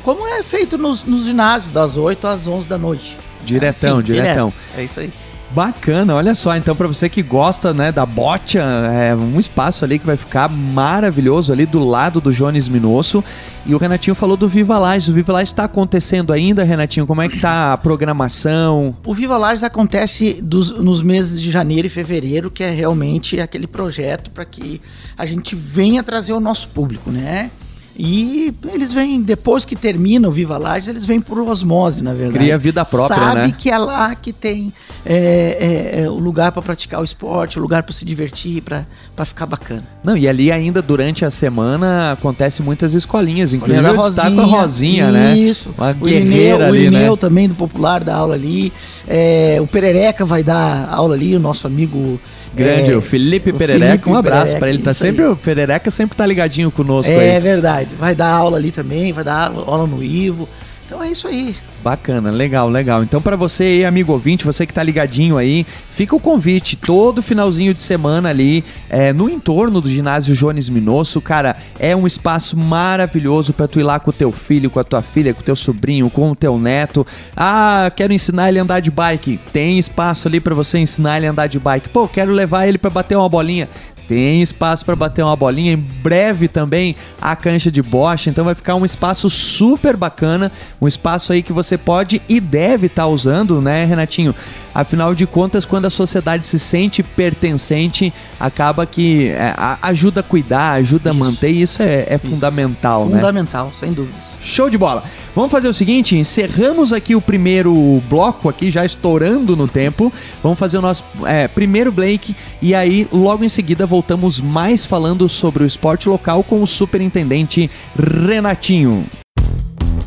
como 0.05 0.25
é 0.29 0.45
feito 0.45 0.79
nos, 0.79 1.03
nos 1.03 1.25
ginásios, 1.25 1.73
das 1.73 1.97
8 1.97 2.25
às 2.29 2.47
11 2.47 2.69
da 2.69 2.79
noite. 2.79 3.17
Diretão, 3.45 3.99
Sim, 3.99 4.03
diretão. 4.03 4.49
Direto. 4.49 4.59
É 4.77 4.85
isso 4.85 5.01
aí. 5.01 5.13
Bacana, 5.51 6.15
olha 6.15 6.35
só. 6.35 6.55
Então, 6.57 6.77
para 6.77 6.87
você 6.87 7.09
que 7.09 7.23
gosta, 7.23 7.73
né, 7.73 7.91
da 7.91 8.05
bocha, 8.05 8.61
é 8.61 9.15
um 9.15 9.39
espaço 9.39 9.83
ali 9.83 9.99
que 9.99 10.05
vai 10.05 10.17
ficar 10.17 10.47
maravilhoso 10.47 11.53
ali 11.53 11.65
do 11.65 11.83
lado 11.83 12.21
do 12.21 12.31
Jones 12.33 12.69
Minosso. 12.69 13.25
E 13.65 13.75
o 13.75 13.79
Renatinho 13.79 14.15
falou 14.15 14.37
do 14.37 14.47
Viva 14.47 14.77
Lages. 14.77 15.09
O 15.09 15.13
Viva 15.15 15.33
Lages 15.33 15.49
está 15.49 15.65
acontecendo 15.65 16.35
ainda, 16.35 16.65
Renatinho? 16.65 17.07
Como 17.07 17.23
é 17.23 17.29
que 17.29 17.41
tá 17.41 17.73
a 17.73 17.79
programação? 17.79 18.95
O 19.07 19.15
Viva 19.15 19.39
Lages 19.39 19.63
acontece 19.63 20.41
dos, 20.43 20.71
nos 20.71 21.01
meses 21.01 21.41
de 21.41 21.51
janeiro 21.51 21.87
e 21.87 21.91
fevereiro, 21.91 22.51
que 22.51 22.63
é 22.63 22.71
realmente 22.71 23.41
aquele 23.41 23.67
projeto 23.67 24.31
para 24.31 24.45
que 24.45 24.83
a 25.17 25.25
gente 25.25 25.57
venha 25.57 26.03
trazer 26.03 26.35
o 26.35 26.41
nosso 26.41 26.69
público, 26.69 27.11
né? 27.11 27.51
E 27.99 28.55
eles 28.73 28.93
vêm, 28.93 29.21
depois 29.21 29.65
que 29.65 29.75
termina 29.75 30.29
o 30.29 30.31
Viva 30.31 30.57
Lages, 30.57 30.89
eles 30.89 31.05
vêm 31.05 31.21
por 31.21 31.37
osmose, 31.41 32.05
na 32.05 32.15
verdade. 32.15 32.39
Cria 32.39 32.57
vida 32.57 32.85
própria, 32.85 33.19
Sabe 33.19 33.35
né? 33.35 33.41
Sabe 33.41 33.53
que 33.55 33.71
é 33.71 33.77
lá 33.77 34.15
que 34.15 34.33
tem 34.33 34.73
é, 35.05 35.97
é, 35.97 36.03
é, 36.03 36.09
o 36.09 36.15
lugar 36.15 36.53
para 36.53 36.63
praticar 36.63 37.01
o 37.01 37.05
esporte, 37.05 37.59
o 37.59 37.63
lugar 37.63 37.83
para 37.83 37.93
se 37.93 38.05
divertir, 38.05 38.63
para 38.63 39.25
ficar 39.25 39.47
bacana. 39.47 39.83
Não, 40.05 40.17
e 40.17 40.29
ali 40.29 40.53
ainda 40.53 40.81
durante 40.81 41.25
a 41.25 41.31
semana 41.31 42.13
acontece 42.13 42.63
muitas 42.63 42.95
escolinhas, 42.95 43.53
inclusive 43.53 43.85
eu 43.85 43.97
destaco 43.97 44.41
a 44.41 44.45
Rosinha, 44.45 45.11
né? 45.11 45.37
Isso. 45.37 45.75
Uma 45.77 45.93
guerreira 45.93 46.23
o 46.23 46.29
Irineu, 46.29 46.67
ali, 46.67 46.79
o 46.79 46.81
Irineu 46.83 47.13
né? 47.13 47.19
também 47.19 47.49
do 47.49 47.57
Popular 47.57 48.05
da 48.05 48.15
aula 48.15 48.37
ali. 48.37 48.73
É, 49.09 49.59
o 49.61 49.67
Perereca 49.67 50.25
vai 50.25 50.45
dar 50.45 50.89
aula 50.89 51.17
ali, 51.17 51.35
o 51.35 51.41
nosso 51.41 51.67
amigo 51.67 52.21
Grande, 52.55 52.93
é, 52.93 52.97
o 52.97 53.03
Felipe 53.03 53.53
Perereca, 53.53 53.87
Felipe 53.87 54.11
um 54.11 54.17
abraço 54.17 54.57
para 54.57 54.69
ele. 54.69 54.79
Tá 54.79 54.95
sempre, 54.95 55.25
o 55.25 55.37
Perereca 55.37 55.91
sempre 55.91 56.17
tá 56.17 56.27
ligadinho 56.27 56.71
conosco 56.71 57.13
é, 57.13 57.19
aí. 57.19 57.29
É 57.29 57.41
verdade. 57.41 57.95
Vai 57.95 58.15
dar 58.15 58.31
aula 58.31 58.57
ali 58.57 58.71
também, 58.71 59.13
vai 59.13 59.25
dar 59.25 59.53
aula 59.53 59.87
no 59.87 60.03
Ivo. 60.03 60.49
Então 60.87 61.03
é 61.03 61.11
isso 61.11 61.29
aí. 61.29 61.55
Bacana, 61.83 62.31
legal, 62.31 62.69
legal. 62.69 63.03
Então 63.03 63.23
para 63.23 63.37
você 63.37 63.63
aí, 63.65 63.85
amigo 63.85 64.13
ouvinte, 64.13 64.45
você 64.45 64.67
que 64.67 64.75
tá 64.75 64.83
ligadinho 64.83 65.39
aí, 65.39 65.65
fica 65.93 66.15
o 66.15 66.21
convite, 66.21 66.77
todo 66.77 67.23
finalzinho 67.23 67.73
de 67.73 67.83
semana 67.83 68.31
ali, 68.31 68.65
é, 68.91 69.13
no 69.13 69.31
entorno 69.31 69.81
do 69.81 69.89
ginásio 69.89 70.35
Jones 70.35 70.69
Minosso, 70.69 71.21
cara, 71.21 71.57
é 71.79 71.95
um 71.95 72.07
espaço 72.07 72.57
maravilhoso 72.57 73.53
para 73.53 73.69
tu 73.69 73.79
ir 73.79 73.85
lá 73.85 74.01
com 74.01 74.11
o 74.11 74.13
teu 74.13 74.33
filho, 74.33 74.71
com 74.71 74.81
a 74.81 74.85
tua 74.85 75.03
filha, 75.03 75.33
com 75.33 75.41
o 75.41 75.45
teu 75.45 75.57
sobrinho, 75.57 76.11
com 76.11 76.31
o 76.33 76.37
teu 76.37 76.59
neto. 76.59 77.07
Ah, 77.37 77.91
quero 77.95 78.13
ensinar 78.13 78.49
ele 78.49 78.59
a 78.59 78.63
andar 78.63 78.81
de 78.81 78.91
bike. 78.91 79.39
Tem 79.53 79.79
espaço 79.79 80.27
ali 80.27 80.41
para 80.41 80.55
você 80.55 80.79
ensinar 80.79 81.19
ele 81.19 81.29
a 81.29 81.31
andar 81.31 81.47
de 81.47 81.59
bike. 81.59 81.89
Pô, 81.91 82.09
quero 82.09 82.33
levar 82.33 82.67
ele 82.67 82.79
para 82.79 82.91
bater 82.91 83.17
uma 83.17 83.29
bolinha 83.29 83.69
tem 84.09 84.41
espaço 84.43 84.85
para 84.87 84.97
bater 84.97 85.23
uma 85.23 85.37
bolinha. 85.37 85.73
Em 85.73 85.77
breve 85.77 86.49
também 86.49 86.97
a 87.21 87.37
cancha 87.37 87.71
de 87.71 87.83
bocha. 87.83 88.31
Então 88.31 88.45
vai 88.45 88.55
ficar 88.55 88.75
um 88.75 88.85
espaço 88.85 89.29
super 89.29 89.97
bacana. 89.97 90.51
Um 90.81 90.89
espaço 90.89 91.33
aí 91.33 91.43
que 91.43 91.53
você 91.53 91.77
pode 91.77 92.23
e 92.27 92.41
deve 92.41 92.87
estar 92.87 93.03
tá 93.03 93.09
usando, 93.09 93.61
né, 93.61 93.85
Renatinho? 93.85 94.35
Afinal 94.75 95.15
de 95.15 95.27
contas, 95.27 95.67
quando 95.67 95.85
a 95.85 95.91
sociedade 95.91 96.47
se 96.47 96.59
sente 96.59 97.03
pertencente, 97.03 98.13
acaba 98.41 98.87
que 98.87 99.29
é, 99.29 99.55
ajuda 99.83 100.21
a 100.21 100.23
cuidar, 100.23 100.73
ajuda 100.73 101.11
isso. 101.11 101.23
a 101.23 101.25
manter. 101.25 101.51
E 101.51 101.63
isso 101.63 101.83
é, 101.83 102.07
é 102.09 102.15
isso. 102.15 102.31
fundamental, 102.31 103.03
fundamental, 103.03 103.07
né? 103.07 103.21
Fundamental, 103.21 103.73
sem 103.75 103.93
dúvidas. 103.93 104.39
Show 104.41 104.71
de 104.71 104.79
bola. 104.79 105.05
Vamos 105.35 105.53
fazer 105.53 105.69
o 105.69 105.75
seguinte: 105.75 106.17
encerramos 106.17 106.95
aqui 106.95 107.15
o 107.15 107.21
primeiro 107.21 108.03
bloco, 108.09 108.49
aqui 108.49 108.71
já 108.71 108.87
estourando 108.87 109.55
no 109.55 109.69
tempo. 109.69 110.11
Vamos 110.43 110.59
fazer 110.59 110.79
o 110.79 110.83
nosso 110.83 111.05
é, 111.27 111.47
primeiro 111.47 111.93
Blake 111.93 112.35
e 112.63 112.75
aí 112.75 113.07
logo 113.13 113.45
em 113.45 113.49
seguida 113.49 113.85
voltamos 113.85 113.98
voltamos 113.99 114.41
mais 114.41 114.85
falando 114.85 115.29
sobre 115.29 115.65
o 115.65 115.67
esporte 115.67 116.09
local 116.09 116.45
com 116.45 116.63
o 116.63 116.67
superintendente 116.69 117.69
Renatinho. 117.97 119.05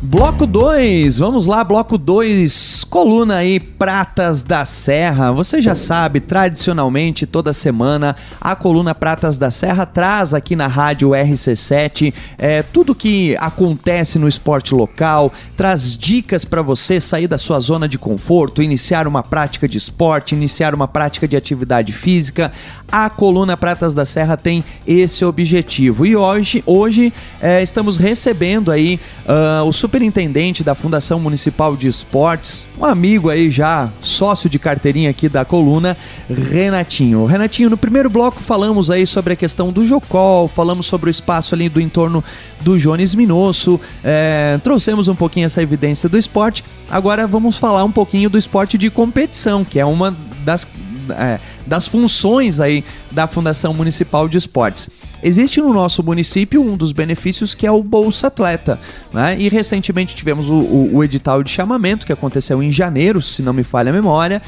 Bloco 0.04 0.48
2, 0.48 1.18
vamos 1.18 1.46
lá, 1.46 1.62
bloco 1.62 1.96
2, 1.96 2.82
coluna 2.90 3.36
aí 3.36 3.60
Pratas 3.60 4.42
da 4.42 4.64
Serra. 4.64 5.30
Você 5.30 5.62
já 5.62 5.76
sabe, 5.76 6.18
tradicionalmente 6.18 7.24
toda 7.24 7.52
semana 7.52 8.16
a 8.40 8.56
coluna 8.56 8.96
Pratas 8.96 9.38
da 9.38 9.48
Serra 9.48 9.86
traz 9.86 10.34
aqui 10.34 10.56
na 10.56 10.66
rádio 10.66 11.10
RC7 11.10 12.12
é, 12.36 12.64
tudo 12.64 12.96
que 12.96 13.36
acontece 13.36 14.18
no 14.18 14.26
esporte 14.26 14.74
local, 14.74 15.32
traz 15.56 15.96
dicas 15.96 16.44
para 16.44 16.62
você 16.62 17.00
sair 17.00 17.28
da 17.28 17.38
sua 17.38 17.60
zona 17.60 17.88
de 17.88 17.96
conforto, 17.96 18.60
iniciar 18.60 19.06
uma 19.06 19.22
prática 19.22 19.68
de 19.68 19.78
esporte, 19.78 20.34
iniciar 20.34 20.74
uma 20.74 20.88
prática 20.88 21.28
de 21.28 21.36
atividade 21.36 21.92
física. 21.92 22.50
A 22.90 23.08
coluna 23.08 23.56
Pratas 23.56 23.94
da 23.94 24.04
Serra 24.04 24.36
tem 24.36 24.64
esse 24.84 25.24
objetivo 25.24 26.04
e 26.04 26.16
hoje, 26.16 26.60
hoje 26.66 27.12
é, 27.40 27.62
estamos 27.62 27.96
recebendo 27.96 28.72
aí 28.72 28.98
uh, 29.26 29.64
o 29.64 29.72
super 29.72 29.91
superintendente 29.92 30.64
da 30.64 30.74
Fundação 30.74 31.20
Municipal 31.20 31.76
de 31.76 31.86
Esportes, 31.86 32.66
um 32.80 32.84
amigo 32.86 33.28
aí 33.28 33.50
já, 33.50 33.90
sócio 34.00 34.48
de 34.48 34.58
carteirinha 34.58 35.10
aqui 35.10 35.28
da 35.28 35.44
coluna, 35.44 35.94
Renatinho. 36.30 37.26
Renatinho, 37.26 37.68
no 37.68 37.76
primeiro 37.76 38.08
bloco 38.08 38.42
falamos 38.42 38.90
aí 38.90 39.06
sobre 39.06 39.34
a 39.34 39.36
questão 39.36 39.70
do 39.70 39.84
Jocol, 39.84 40.48
falamos 40.48 40.86
sobre 40.86 41.10
o 41.10 41.12
espaço 41.12 41.54
ali 41.54 41.68
do 41.68 41.78
entorno 41.78 42.24
do 42.62 42.78
Jones 42.78 43.14
Minosso, 43.14 43.78
é, 44.02 44.58
trouxemos 44.64 45.08
um 45.08 45.14
pouquinho 45.14 45.44
essa 45.44 45.62
evidência 45.62 46.08
do 46.08 46.16
esporte. 46.16 46.64
Agora 46.90 47.26
vamos 47.26 47.58
falar 47.58 47.84
um 47.84 47.92
pouquinho 47.92 48.30
do 48.30 48.38
esporte 48.38 48.78
de 48.78 48.88
competição, 48.88 49.62
que 49.62 49.78
é 49.78 49.84
uma 49.84 50.16
das 50.42 50.66
é, 51.10 51.40
das 51.66 51.86
funções 51.86 52.60
aí 52.60 52.84
da 53.10 53.26
Fundação 53.26 53.74
Municipal 53.74 54.28
de 54.28 54.38
Esportes. 54.38 54.88
Existe 55.22 55.60
no 55.60 55.72
nosso 55.72 56.02
município 56.02 56.60
um 56.60 56.76
dos 56.76 56.90
benefícios 56.92 57.54
que 57.54 57.66
é 57.66 57.70
o 57.70 57.82
Bolsa 57.82 58.26
Atleta, 58.26 58.80
né? 59.12 59.36
E 59.38 59.48
recentemente 59.48 60.16
tivemos 60.16 60.50
o, 60.50 60.54
o, 60.54 60.96
o 60.96 61.04
edital 61.04 61.42
de 61.42 61.50
chamamento 61.50 62.04
que 62.04 62.12
aconteceu 62.12 62.62
em 62.62 62.70
janeiro, 62.70 63.22
se 63.22 63.40
não 63.42 63.52
me 63.52 63.62
falha 63.62 63.90
a 63.90 63.92
memória. 63.92 64.42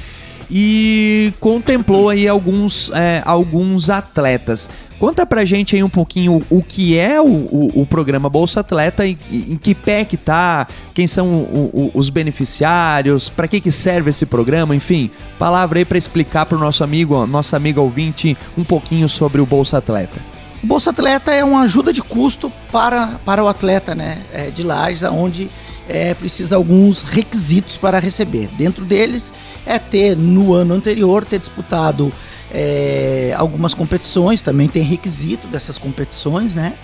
E 0.51 1.33
contemplou 1.41 2.09
aí 2.09 2.29
alguns, 2.29 2.91
é, 2.91 3.23
alguns 3.25 3.91
atletas. 3.91 4.69
Conta 4.99 5.27
pra 5.27 5.45
gente 5.45 5.75
aí 5.75 5.83
um 5.83 5.89
pouquinho 5.89 6.41
o 6.49 6.63
que 6.63 6.97
é 6.97 7.21
o, 7.21 7.27
o, 7.27 7.83
o 7.83 7.87
programa 7.87 8.31
Bolsa 8.31 8.61
Atleta, 8.61 9.07
em, 9.07 9.19
em, 9.31 9.57
que 9.57 9.75
pé 9.75 10.05
que 10.05 10.17
tá, 10.17 10.67
quem 10.95 11.07
são 11.07 11.27
o, 11.27 11.91
os 11.95 12.09
beneficiários, 12.09 13.29
para 13.29 13.49
que 13.49 13.61
que 13.61 13.73
serve 13.73 14.11
esse 14.11 14.25
programa, 14.25 14.75
enfim, 14.75 15.11
palavra 15.39 15.81
aí 15.81 15.85
para 15.85 15.99
explicar 15.99 16.47
pro 16.47 16.59
nosso 16.59 16.85
amigo, 16.85 17.27
nossa 17.27 17.57
amiga 17.57 17.81
ouvinte, 17.81 18.37
um 18.57 18.65
pouquinho 18.65 19.09
sobre 19.09 19.41
o 19.41 19.47
Bolsa 19.47 19.79
Atleta. 19.79 20.21
O 20.63 20.67
Bolsa 20.67 20.91
Atleta 20.91 21.31
é 21.31 21.45
uma 21.45 21.63
ajuda 21.63 21.93
de 21.93 22.01
custo 22.01 22.51
para, 22.73 23.21
para 23.25 23.45
o 23.45 23.49
atleta 23.49 23.95
né, 23.95 24.23
é, 24.33 24.51
de 24.51 24.63
Lages, 24.63 25.03
onde 25.03 25.51
é, 25.89 26.15
precisa 26.15 26.57
alguns 26.57 27.03
requisitos 27.03 27.77
para 27.77 27.99
receber. 27.99 28.49
Dentro 28.57 28.85
deles 28.85 29.33
é 29.67 29.79
ter 29.79 30.17
no 30.17 30.55
ano 30.55 30.75
anterior 30.75 31.25
ter 31.25 31.39
disputado 31.39 32.13
é, 32.51 33.35
algumas 33.37 33.75
competições, 33.75 34.43
também 34.43 34.69
tem 34.69 34.83
requisito 34.83 35.49
dessas 35.49 35.77
competições, 35.77 36.55
né? 36.55 36.75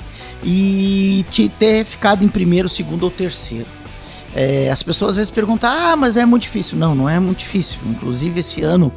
E 0.42 1.24
te 1.30 1.48
ter 1.48 1.84
ficado 1.84 2.24
em 2.24 2.28
primeiro, 2.28 2.68
segundo 2.68 3.04
ou 3.04 3.10
terceiro. 3.10 3.66
É, 4.34 4.70
as 4.70 4.82
pessoas 4.82 5.10
às 5.10 5.16
vezes 5.16 5.30
perguntam: 5.30 5.70
ah, 5.70 5.96
mas 5.96 6.16
é 6.16 6.24
muito 6.24 6.42
difícil. 6.42 6.78
Não, 6.78 6.94
não 6.94 7.08
é 7.08 7.20
muito 7.20 7.38
difícil. 7.38 7.78
Inclusive, 7.86 8.40
esse 8.40 8.62
ano 8.62 8.92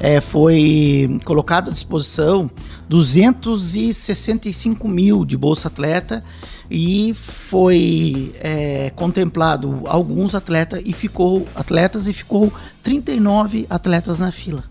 é, 0.00 0.20
foi 0.20 1.18
colocado 1.24 1.70
à 1.70 1.72
disposição 1.72 2.50
265 2.88 4.88
mil 4.88 5.24
de 5.24 5.36
Bolsa 5.36 5.68
Atleta 5.68 6.24
e 6.70 7.14
foi 7.14 8.32
é, 8.40 8.90
contemplado 8.94 9.82
alguns 9.86 10.34
atletas 10.34 10.82
e 10.84 10.92
ficou 10.92 11.46
atletas 11.54 12.06
e 12.06 12.12
ficou 12.12 12.52
39 12.82 13.66
atletas 13.70 14.18
na 14.18 14.30
fila 14.30 14.64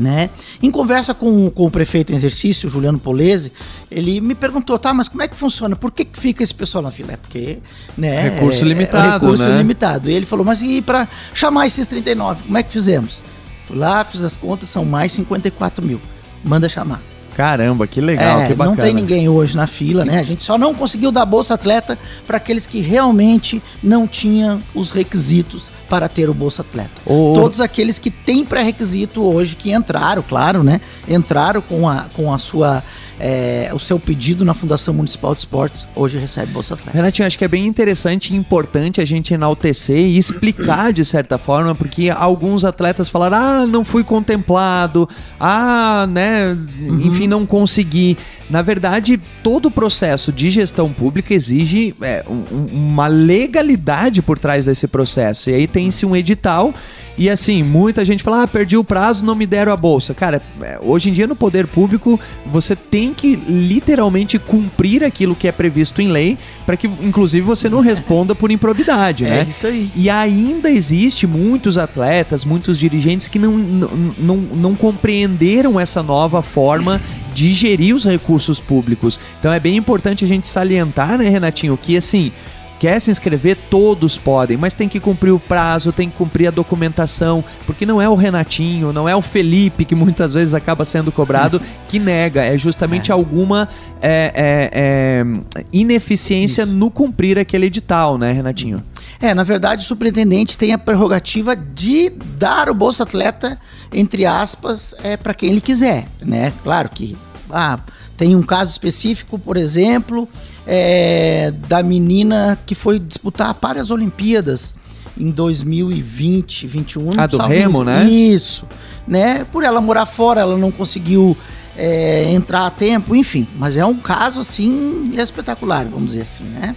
né? 0.00 0.30
Em 0.62 0.70
conversa 0.70 1.14
com, 1.14 1.50
com 1.50 1.66
o 1.66 1.70
prefeito 1.70 2.12
em 2.12 2.16
exercício, 2.16 2.68
Juliano 2.68 2.98
Polese, 2.98 3.52
ele 3.90 4.20
me 4.20 4.34
perguntou, 4.34 4.78
tá, 4.78 4.92
mas 4.94 5.08
como 5.08 5.22
é 5.22 5.28
que 5.28 5.36
funciona? 5.36 5.76
Por 5.76 5.92
que, 5.92 6.04
que 6.04 6.18
fica 6.18 6.42
esse 6.42 6.54
pessoal 6.54 6.82
na 6.82 6.90
fila? 6.90 7.12
É 7.12 7.16
porque, 7.16 7.58
né? 7.96 8.30
Recurso 8.30 8.64
é, 8.64 8.68
limitado, 8.68 9.26
recurso 9.26 9.48
né? 9.48 9.58
limitado. 9.58 10.10
E 10.10 10.14
ele 10.14 10.26
falou, 10.26 10.44
mas 10.44 10.62
e 10.62 10.80
para 10.80 11.06
chamar 11.34 11.66
esses 11.66 11.86
39, 11.86 12.44
como 12.44 12.58
é 12.58 12.62
que 12.62 12.72
fizemos? 12.72 13.22
Fui 13.66 13.76
lá, 13.76 14.02
fiz 14.02 14.24
as 14.24 14.36
contas, 14.36 14.68
são 14.68 14.84
mais 14.84 15.12
54 15.12 15.84
mil. 15.84 16.00
Manda 16.42 16.68
chamar. 16.68 17.02
Caramba, 17.40 17.86
que 17.86 18.00
legal, 18.00 18.40
é, 18.40 18.48
que 18.48 18.54
bacana. 18.54 18.76
Não 18.76 18.82
tem 18.82 18.92
ninguém 18.92 19.28
hoje 19.28 19.56
na 19.56 19.66
fila, 19.66 20.04
né? 20.04 20.18
A 20.18 20.22
gente 20.22 20.42
só 20.42 20.58
não 20.58 20.74
conseguiu 20.74 21.10
dar 21.10 21.24
Bolsa 21.24 21.54
Atleta 21.54 21.98
para 22.26 22.36
aqueles 22.36 22.66
que 22.66 22.80
realmente 22.80 23.62
não 23.82 24.06
tinham 24.06 24.62
os 24.74 24.90
requisitos 24.90 25.70
para 25.88 26.06
ter 26.06 26.28
o 26.28 26.34
Bolsa 26.34 26.60
Atleta. 26.60 26.90
Oh. 27.06 27.32
Todos 27.34 27.60
aqueles 27.60 27.98
que 27.98 28.10
têm 28.10 28.44
pré-requisito 28.44 29.22
hoje, 29.22 29.56
que 29.56 29.72
entraram, 29.72 30.22
claro, 30.22 30.62
né? 30.62 30.82
Entraram 31.08 31.62
com 31.62 31.88
a, 31.88 32.06
com 32.14 32.32
a 32.32 32.38
sua 32.38 32.82
é, 33.20 33.70
o 33.74 33.78
seu 33.78 34.00
pedido 34.00 34.46
na 34.46 34.54
Fundação 34.54 34.94
Municipal 34.94 35.34
de 35.34 35.40
Esportes, 35.40 35.86
hoje 35.94 36.16
recebe 36.16 36.52
Bolsa 36.52 36.72
Atleta. 36.72 36.96
Renatinho, 36.96 37.26
acho 37.26 37.36
que 37.36 37.44
é 37.44 37.48
bem 37.48 37.66
interessante 37.66 38.32
e 38.32 38.36
importante 38.36 38.98
a 38.98 39.04
gente 39.04 39.34
enaltecer 39.34 39.98
e 39.98 40.16
explicar 40.16 40.90
de 40.90 41.04
certa 41.04 41.36
forma, 41.36 41.74
porque 41.74 42.08
alguns 42.08 42.64
atletas 42.64 43.10
falaram, 43.10 43.36
ah, 43.36 43.66
não 43.66 43.84
fui 43.84 44.02
contemplado, 44.02 45.06
ah, 45.38 46.06
né, 46.10 46.56
uhum. 46.80 47.00
enfim, 47.02 47.26
não 47.26 47.44
consegui. 47.44 48.16
Na 48.48 48.62
verdade, 48.62 49.20
todo 49.42 49.66
o 49.66 49.70
processo 49.70 50.32
de 50.32 50.50
gestão 50.50 50.90
pública 50.90 51.34
exige 51.34 51.94
é, 52.00 52.24
um, 52.26 52.66
uma 52.72 53.06
legalidade 53.06 54.22
por 54.22 54.38
trás 54.38 54.64
desse 54.64 54.88
processo. 54.88 55.50
E 55.50 55.54
aí 55.54 55.66
tem-se 55.66 56.06
um 56.06 56.16
edital 56.16 56.72
e 57.20 57.28
assim, 57.28 57.62
muita 57.62 58.02
gente 58.02 58.22
fala, 58.22 58.44
ah, 58.44 58.46
perdi 58.46 58.78
o 58.78 58.82
prazo, 58.82 59.26
não 59.26 59.34
me 59.34 59.44
deram 59.44 59.72
a 59.72 59.76
bolsa. 59.76 60.14
Cara, 60.14 60.40
é, 60.62 60.78
hoje 60.80 61.10
em 61.10 61.12
dia 61.12 61.26
no 61.26 61.36
poder 61.36 61.66
público, 61.66 62.18
você 62.46 62.74
tem 62.74 63.09
que 63.12 63.36
literalmente 63.36 64.38
cumprir 64.38 65.04
aquilo 65.04 65.34
que 65.34 65.48
é 65.48 65.52
previsto 65.52 66.00
em 66.00 66.08
lei, 66.08 66.38
para 66.64 66.76
que, 66.76 66.86
inclusive, 66.86 67.44
você 67.44 67.68
não 67.68 67.80
responda 67.80 68.34
por 68.34 68.50
improbidade, 68.50 69.24
é 69.26 69.30
né? 69.30 69.40
É 69.40 69.44
isso 69.44 69.66
aí. 69.66 69.90
E 69.94 70.08
ainda 70.08 70.70
existe 70.70 71.26
muitos 71.26 71.78
atletas, 71.78 72.44
muitos 72.44 72.78
dirigentes 72.78 73.28
que 73.28 73.38
não, 73.38 73.52
não, 73.52 73.88
não, 74.18 74.36
não 74.36 74.74
compreenderam 74.74 75.78
essa 75.78 76.02
nova 76.02 76.42
forma 76.42 77.00
de 77.34 77.54
gerir 77.54 77.94
os 77.94 78.04
recursos 78.04 78.60
públicos. 78.60 79.20
Então 79.38 79.52
é 79.52 79.60
bem 79.60 79.76
importante 79.76 80.24
a 80.24 80.28
gente 80.28 80.48
salientar, 80.48 81.18
né, 81.18 81.28
Renatinho, 81.28 81.76
que 81.76 81.96
assim 81.96 82.32
quer 82.80 82.98
se 82.98 83.10
inscrever, 83.10 83.58
todos 83.68 84.16
podem, 84.16 84.56
mas 84.56 84.72
tem 84.72 84.88
que 84.88 84.98
cumprir 84.98 85.32
o 85.32 85.38
prazo, 85.38 85.92
tem 85.92 86.08
que 86.08 86.16
cumprir 86.16 86.48
a 86.48 86.50
documentação, 86.50 87.44
porque 87.66 87.84
não 87.84 88.00
é 88.00 88.08
o 88.08 88.14
Renatinho, 88.14 88.90
não 88.90 89.06
é 89.06 89.14
o 89.14 89.20
Felipe 89.20 89.84
que 89.84 89.94
muitas 89.94 90.32
vezes 90.32 90.54
acaba 90.54 90.86
sendo 90.86 91.12
cobrado 91.12 91.60
que 91.86 91.98
nega, 91.98 92.42
é 92.42 92.56
justamente 92.56 93.10
é. 93.10 93.12
alguma 93.12 93.68
é, 94.00 94.32
é, 94.34 95.60
é 95.60 95.64
ineficiência 95.70 96.62
Isso. 96.62 96.72
no 96.72 96.90
cumprir 96.90 97.38
aquele 97.38 97.66
edital, 97.66 98.16
né, 98.16 98.32
Renatinho? 98.32 98.82
É, 99.20 99.34
na 99.34 99.44
verdade, 99.44 99.84
o 99.84 99.86
superintendente 99.86 100.56
tem 100.56 100.72
a 100.72 100.78
prerrogativa 100.78 101.54
de 101.54 102.08
dar 102.38 102.70
o 102.70 102.74
Bolsa 102.74 103.02
Atleta, 103.02 103.60
entre 103.92 104.24
aspas, 104.24 104.94
é, 105.04 105.18
para 105.18 105.34
quem 105.34 105.50
ele 105.50 105.60
quiser, 105.60 106.06
né? 106.22 106.50
Claro 106.62 106.88
que 106.88 107.14
ah, 107.50 107.78
tem 108.16 108.34
um 108.34 108.42
caso 108.42 108.70
específico, 108.70 109.38
por 109.38 109.58
exemplo, 109.58 110.26
é, 110.66 111.52
da 111.68 111.82
menina 111.82 112.58
que 112.66 112.74
foi 112.74 112.98
disputar 112.98 113.54
para 113.54 113.80
as 113.80 113.90
Olimpíadas 113.90 114.74
em 115.18 115.30
2020, 115.30 116.66
2021. 116.66 117.20
Ah, 117.20 117.26
do 117.26 117.38
Remo, 117.38 117.84
né? 117.84 118.04
Isso. 118.08 118.64
Né? 119.06 119.44
Por 119.52 119.64
ela 119.64 119.80
morar 119.80 120.06
fora, 120.06 120.40
ela 120.40 120.56
não 120.56 120.70
conseguiu 120.70 121.36
é, 121.76 122.30
entrar 122.32 122.66
a 122.66 122.70
tempo, 122.70 123.14
enfim. 123.14 123.46
Mas 123.56 123.76
é 123.76 123.84
um 123.84 123.96
caso, 123.96 124.40
assim, 124.40 125.10
espetacular, 125.14 125.84
vamos 125.86 126.08
dizer 126.08 126.22
assim, 126.22 126.44
né? 126.44 126.76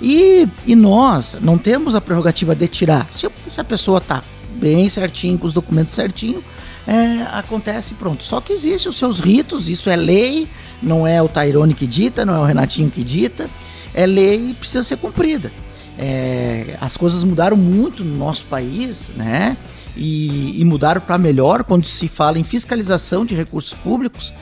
E, 0.00 0.46
e 0.66 0.74
nós 0.74 1.38
não 1.40 1.56
temos 1.56 1.94
a 1.94 2.00
prerrogativa 2.00 2.54
de 2.54 2.68
tirar. 2.68 3.06
Se, 3.10 3.28
se 3.50 3.60
a 3.60 3.64
pessoa 3.64 3.98
está 3.98 4.22
bem 4.54 4.88
certinho, 4.88 5.38
com 5.38 5.46
os 5.46 5.52
documentos 5.52 5.94
certinho, 5.94 6.42
é, 6.86 7.22
acontece 7.32 7.94
pronto. 7.94 8.22
Só 8.22 8.40
que 8.40 8.52
existem 8.52 8.88
os 8.88 8.96
seus 8.96 9.18
ritos, 9.18 9.68
isso 9.68 9.90
é 9.90 9.96
lei, 9.96 10.48
não 10.82 11.06
é 11.06 11.20
o 11.20 11.28
Tairone 11.28 11.74
que 11.74 11.86
dita, 11.86 12.24
não 12.24 12.34
é 12.34 12.38
o 12.38 12.44
Renatinho 12.44 12.90
que 12.90 13.02
dita, 13.02 13.50
é 13.92 14.06
lei 14.06 14.50
e 14.50 14.54
precisa 14.54 14.82
ser 14.82 14.96
cumprida. 14.96 15.50
É, 15.98 16.76
as 16.80 16.96
coisas 16.96 17.24
mudaram 17.24 17.56
muito 17.56 18.04
no 18.04 18.16
nosso 18.16 18.44
país, 18.46 19.10
né? 19.16 19.56
E, 19.96 20.60
e 20.60 20.64
mudaram 20.64 21.00
para 21.00 21.16
melhor 21.16 21.64
quando 21.64 21.86
se 21.86 22.06
fala 22.06 22.38
em 22.38 22.44
fiscalização 22.44 23.24
de 23.24 23.34
recursos 23.34 23.72
públicos. 23.72 24.32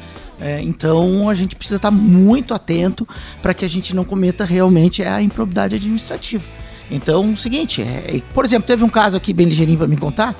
É, 0.41 0.61
então 0.61 1.29
a 1.29 1.35
gente 1.35 1.55
precisa 1.55 1.77
estar 1.77 1.93
muito 1.93 2.53
atento 2.53 3.07
para 3.41 3.55
que 3.55 3.65
a 3.65 3.69
gente 3.69 3.95
não 3.95 4.05
cometa 4.05 4.45
realmente 4.45 5.03
a 5.03 5.23
improbidade 5.23 5.77
administrativa. 5.77 6.45
Então, 6.91 7.33
o 7.33 7.37
seguinte, 7.37 7.83
é, 7.83 8.21
por 8.35 8.45
exemplo, 8.45 8.67
teve 8.67 8.85
um 8.85 8.89
caso 8.89 9.17
aqui 9.17 9.33
bem 9.33 9.47
ligeirinho 9.47 9.79
para 9.79 9.87
me 9.87 9.97
contar 9.97 10.35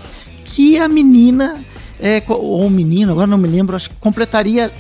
que 0.45 0.79
a 0.79 0.89
menina 0.89 1.65
é, 2.01 2.23
ou 2.29 2.63
um 2.63 2.71
menino, 2.71 3.13
agora 3.13 3.27
não 3.27 3.39
me 3.39 3.49
lembro, 3.49 3.77
acho 3.77 3.91
que 3.91 3.97
completaria 3.97 4.73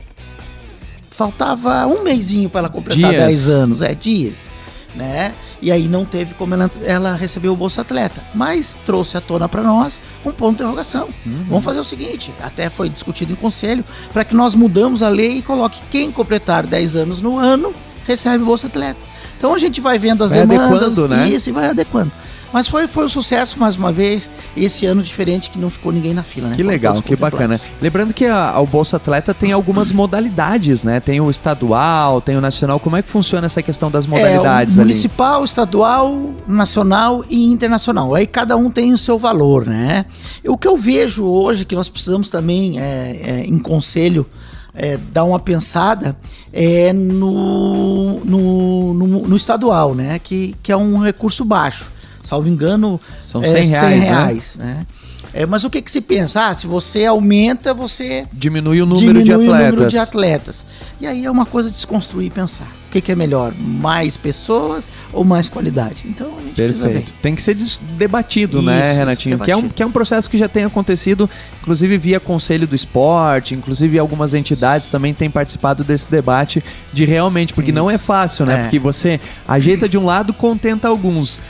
faltava 1.10 1.86
um 1.86 2.02
mêsinho 2.02 2.50
para 2.50 2.60
ela 2.60 2.68
completar 2.68 3.10
dias. 3.10 3.22
10 3.22 3.50
anos, 3.50 3.82
é, 3.82 3.94
dias, 3.94 4.50
né? 4.94 5.32
E 5.62 5.70
aí 5.72 5.88
não 5.88 6.04
teve 6.04 6.34
como 6.34 6.52
ela, 6.52 6.70
ela 6.82 7.14
receber 7.14 7.48
o 7.48 7.56
Bolsa 7.56 7.80
Atleta, 7.80 8.22
mas 8.34 8.76
trouxe 8.84 9.16
à 9.16 9.20
tona 9.20 9.48
para 9.48 9.62
nós 9.62 10.00
um 10.24 10.32
ponto 10.32 10.56
de 10.56 10.62
interrogação. 10.62 11.08
Uhum. 11.24 11.44
Vamos 11.48 11.64
fazer 11.64 11.80
o 11.80 11.84
seguinte, 11.84 12.34
até 12.42 12.68
foi 12.68 12.88
discutido 12.88 13.32
em 13.32 13.36
conselho, 13.36 13.84
para 14.12 14.24
que 14.24 14.34
nós 14.34 14.54
mudamos 14.54 15.02
a 15.02 15.08
lei 15.08 15.38
e 15.38 15.42
coloque 15.42 15.80
quem 15.90 16.10
completar 16.10 16.66
10 16.66 16.96
anos 16.96 17.20
no 17.22 17.38
ano 17.38 17.72
recebe 18.06 18.42
o 18.42 18.46
Bolsa 18.46 18.66
Atleta. 18.66 19.00
Então 19.38 19.54
a 19.54 19.58
gente 19.58 19.80
vai 19.80 19.98
vendo 19.98 20.24
as 20.24 20.30
vai 20.30 20.46
demandas 20.46 20.96
né? 20.96 21.28
isso 21.28 21.48
e 21.48 21.52
vai 21.52 21.68
adequando. 21.68 22.12
Mas 22.54 22.68
foi, 22.68 22.86
foi 22.86 23.04
um 23.04 23.08
sucesso 23.08 23.58
mais 23.58 23.74
uma 23.74 23.90
vez. 23.90 24.30
Esse 24.56 24.86
ano 24.86 25.02
diferente 25.02 25.50
que 25.50 25.58
não 25.58 25.68
ficou 25.68 25.90
ninguém 25.90 26.14
na 26.14 26.22
fila, 26.22 26.50
né? 26.50 26.54
Que 26.54 26.62
legal, 26.62 27.02
que 27.02 27.16
bacana. 27.16 27.60
Lembrando 27.82 28.14
que 28.14 28.26
a, 28.26 28.60
o 28.60 28.64
Bolsa 28.64 28.96
Atleta 28.96 29.34
tem 29.34 29.50
algumas 29.50 29.90
modalidades, 29.90 30.84
né? 30.84 31.00
Tem 31.00 31.20
o 31.20 31.28
estadual, 31.28 32.20
tem 32.20 32.36
o 32.36 32.40
nacional. 32.40 32.78
Como 32.78 32.94
é 32.94 33.02
que 33.02 33.08
funciona 33.08 33.46
essa 33.46 33.60
questão 33.60 33.90
das 33.90 34.06
modalidades 34.06 34.78
é, 34.78 34.80
o 34.80 34.84
municipal, 34.84 35.38
ali? 35.38 35.44
estadual, 35.46 36.30
nacional 36.46 37.24
e 37.28 37.42
internacional. 37.42 38.14
Aí 38.14 38.24
cada 38.24 38.56
um 38.56 38.70
tem 38.70 38.92
o 38.92 38.98
seu 38.98 39.18
valor, 39.18 39.66
né? 39.66 40.06
O 40.46 40.56
que 40.56 40.68
eu 40.68 40.76
vejo 40.76 41.24
hoje 41.24 41.64
que 41.64 41.74
nós 41.74 41.88
precisamos 41.88 42.30
também 42.30 42.78
é, 42.78 43.20
é, 43.20 43.44
em 43.46 43.58
conselho 43.58 44.24
é, 44.72 44.96
dar 45.12 45.24
uma 45.24 45.40
pensada 45.40 46.16
é 46.52 46.92
no, 46.92 48.20
no, 48.20 48.94
no, 48.94 49.06
no, 49.26 49.36
estadual, 49.36 49.92
né? 49.92 50.20
Que, 50.20 50.54
que 50.62 50.70
é 50.70 50.76
um 50.76 50.98
recurso 50.98 51.44
baixo 51.44 51.93
salvo 52.24 52.48
engano, 52.48 53.00
são 53.20 53.44
100 53.44 53.50
é, 53.50 53.64
reais. 53.64 53.70
100 53.70 54.00
reais 54.00 54.56
né? 54.56 54.64
né? 54.64 54.86
É, 55.36 55.44
mas 55.44 55.64
o 55.64 55.68
que, 55.68 55.82
que 55.82 55.90
se 55.90 56.00
pensa? 56.00 56.46
Ah, 56.46 56.54
se 56.54 56.64
você 56.64 57.04
aumenta, 57.04 57.74
você 57.74 58.24
diminui 58.32 58.80
o 58.80 58.86
número, 58.86 59.20
diminui 59.20 59.24
de, 59.24 59.32
atletas. 59.32 59.68
O 59.68 59.72
número 59.72 59.90
de 59.90 59.98
atletas. 59.98 60.66
E 61.00 61.06
aí 61.08 61.24
é 61.24 61.30
uma 61.30 61.44
coisa 61.44 61.68
de 61.68 61.74
desconstruir 61.74 62.28
e 62.28 62.30
pensar. 62.30 62.68
O 62.88 62.92
que, 62.92 63.00
que 63.00 63.10
é 63.10 63.16
melhor? 63.16 63.52
Mais 63.58 64.16
pessoas 64.16 64.88
ou 65.12 65.24
mais 65.24 65.48
qualidade? 65.48 66.04
Então 66.06 66.32
a 66.38 66.40
gente 66.40 66.54
Perfeito. 66.54 67.12
Tem 67.20 67.34
que 67.34 67.42
ser 67.42 67.56
debatido, 67.96 68.62
né, 68.62 68.76
Isso, 68.76 68.84
né, 68.84 68.92
Renatinho? 68.92 69.38
Que 69.40 69.50
é, 69.50 69.56
um, 69.56 69.68
que 69.68 69.82
é 69.82 69.86
um 69.86 69.90
processo 69.90 70.30
que 70.30 70.38
já 70.38 70.46
tem 70.46 70.62
acontecido, 70.62 71.28
inclusive 71.60 71.98
via 71.98 72.20
Conselho 72.20 72.68
do 72.68 72.76
Esporte, 72.76 73.56
inclusive 73.56 73.98
algumas 73.98 74.34
entidades 74.34 74.88
também 74.88 75.12
têm 75.12 75.28
participado 75.28 75.82
desse 75.82 76.08
debate 76.08 76.62
de 76.92 77.04
realmente, 77.04 77.52
porque 77.52 77.72
Isso. 77.72 77.78
não 77.78 77.90
é 77.90 77.98
fácil, 77.98 78.46
né? 78.46 78.54
É. 78.54 78.62
Porque 78.62 78.78
você 78.78 79.18
ajeita 79.48 79.88
de 79.88 79.98
um 79.98 80.04
lado, 80.04 80.32
contenta 80.32 80.86
alguns 80.86 81.40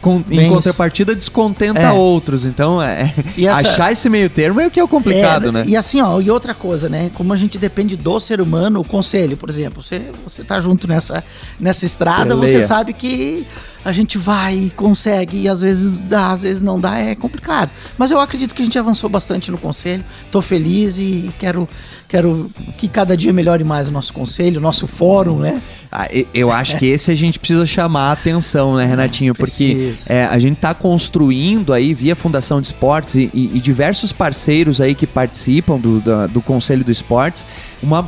com, 0.00 0.22
em 0.30 0.48
contrapartida 0.48 1.14
descontenta 1.14 1.80
é. 1.80 1.92
outros. 1.92 2.44
Então, 2.44 2.82
é, 2.82 3.12
essa, 3.38 3.68
achar 3.68 3.92
esse 3.92 4.08
meio 4.08 4.30
termo 4.30 4.60
é 4.60 4.66
o 4.66 4.70
que 4.70 4.78
é 4.78 4.84
o 4.84 4.88
complicado, 4.88 5.48
é, 5.48 5.52
né? 5.52 5.64
E 5.66 5.76
assim, 5.76 6.00
ó, 6.00 6.20
e 6.20 6.30
outra 6.30 6.54
coisa, 6.54 6.88
né? 6.88 7.10
Como 7.14 7.32
a 7.32 7.36
gente 7.36 7.58
depende 7.58 7.96
do 7.96 8.20
ser 8.20 8.40
humano, 8.40 8.80
o 8.80 8.84
conselho, 8.84 9.36
por 9.36 9.50
exemplo, 9.50 9.82
você, 9.82 10.10
você 10.24 10.44
tá 10.44 10.60
junto 10.60 10.86
nessa, 10.86 11.24
nessa 11.58 11.84
estrada, 11.84 12.36
Peleia. 12.36 12.60
você 12.60 12.66
sabe 12.66 12.92
que 12.92 13.46
a 13.84 13.92
gente 13.92 14.18
vai 14.18 14.54
e 14.54 14.70
consegue, 14.70 15.42
e 15.42 15.48
às 15.48 15.62
vezes 15.62 15.98
dá, 15.98 16.32
às 16.32 16.42
vezes 16.42 16.62
não 16.62 16.80
dá, 16.80 16.98
é 16.98 17.14
complicado. 17.14 17.70
Mas 17.96 18.10
eu 18.10 18.20
acredito 18.20 18.54
que 18.54 18.62
a 18.62 18.64
gente 18.64 18.78
avançou 18.78 19.08
bastante 19.08 19.50
no 19.50 19.58
conselho, 19.58 20.04
tô 20.30 20.42
feliz 20.42 20.98
e 20.98 21.30
quero, 21.38 21.68
quero 22.08 22.50
que 22.76 22.88
cada 22.88 23.16
dia 23.16 23.32
melhore 23.32 23.64
mais 23.64 23.88
o 23.88 23.90
nosso 23.90 24.12
conselho, 24.12 24.58
o 24.58 24.62
nosso 24.62 24.86
fórum, 24.86 25.38
né? 25.38 25.62
Ah, 25.90 26.06
eu 26.34 26.50
acho 26.50 26.76
que 26.76 26.86
esse 26.86 27.10
a 27.10 27.14
gente 27.14 27.38
precisa 27.38 27.64
chamar 27.64 28.10
a 28.10 28.12
atenção, 28.12 28.76
né, 28.76 28.84
Renatinho? 28.84 29.34
Porque 29.34 29.94
é, 30.06 30.24
a 30.24 30.38
gente 30.38 30.54
está 30.54 30.74
construindo 30.74 31.72
aí, 31.72 31.94
via 31.94 32.14
Fundação 32.14 32.60
de 32.60 32.66
Esportes 32.66 33.14
e, 33.14 33.30
e, 33.32 33.56
e, 33.56 33.60
diversos 33.60 34.12
parceiros 34.12 34.80
aí 34.82 34.94
que 34.94 35.06
participam 35.06 35.78
do, 35.78 36.00
do, 36.00 36.28
do 36.28 36.42
Conselho 36.42 36.84
do 36.84 36.92
Esportes, 36.92 37.46
uma, 37.82 38.06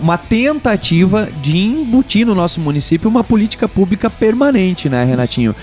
uma 0.00 0.16
tentativa 0.16 1.28
de 1.42 1.56
embutir 1.58 2.24
no 2.24 2.34
nosso 2.34 2.60
município 2.60 3.10
uma 3.10 3.24
política 3.24 3.68
pública 3.68 4.08
permanente, 4.08 4.88
né, 4.88 5.04
Renatinho? 5.06 5.54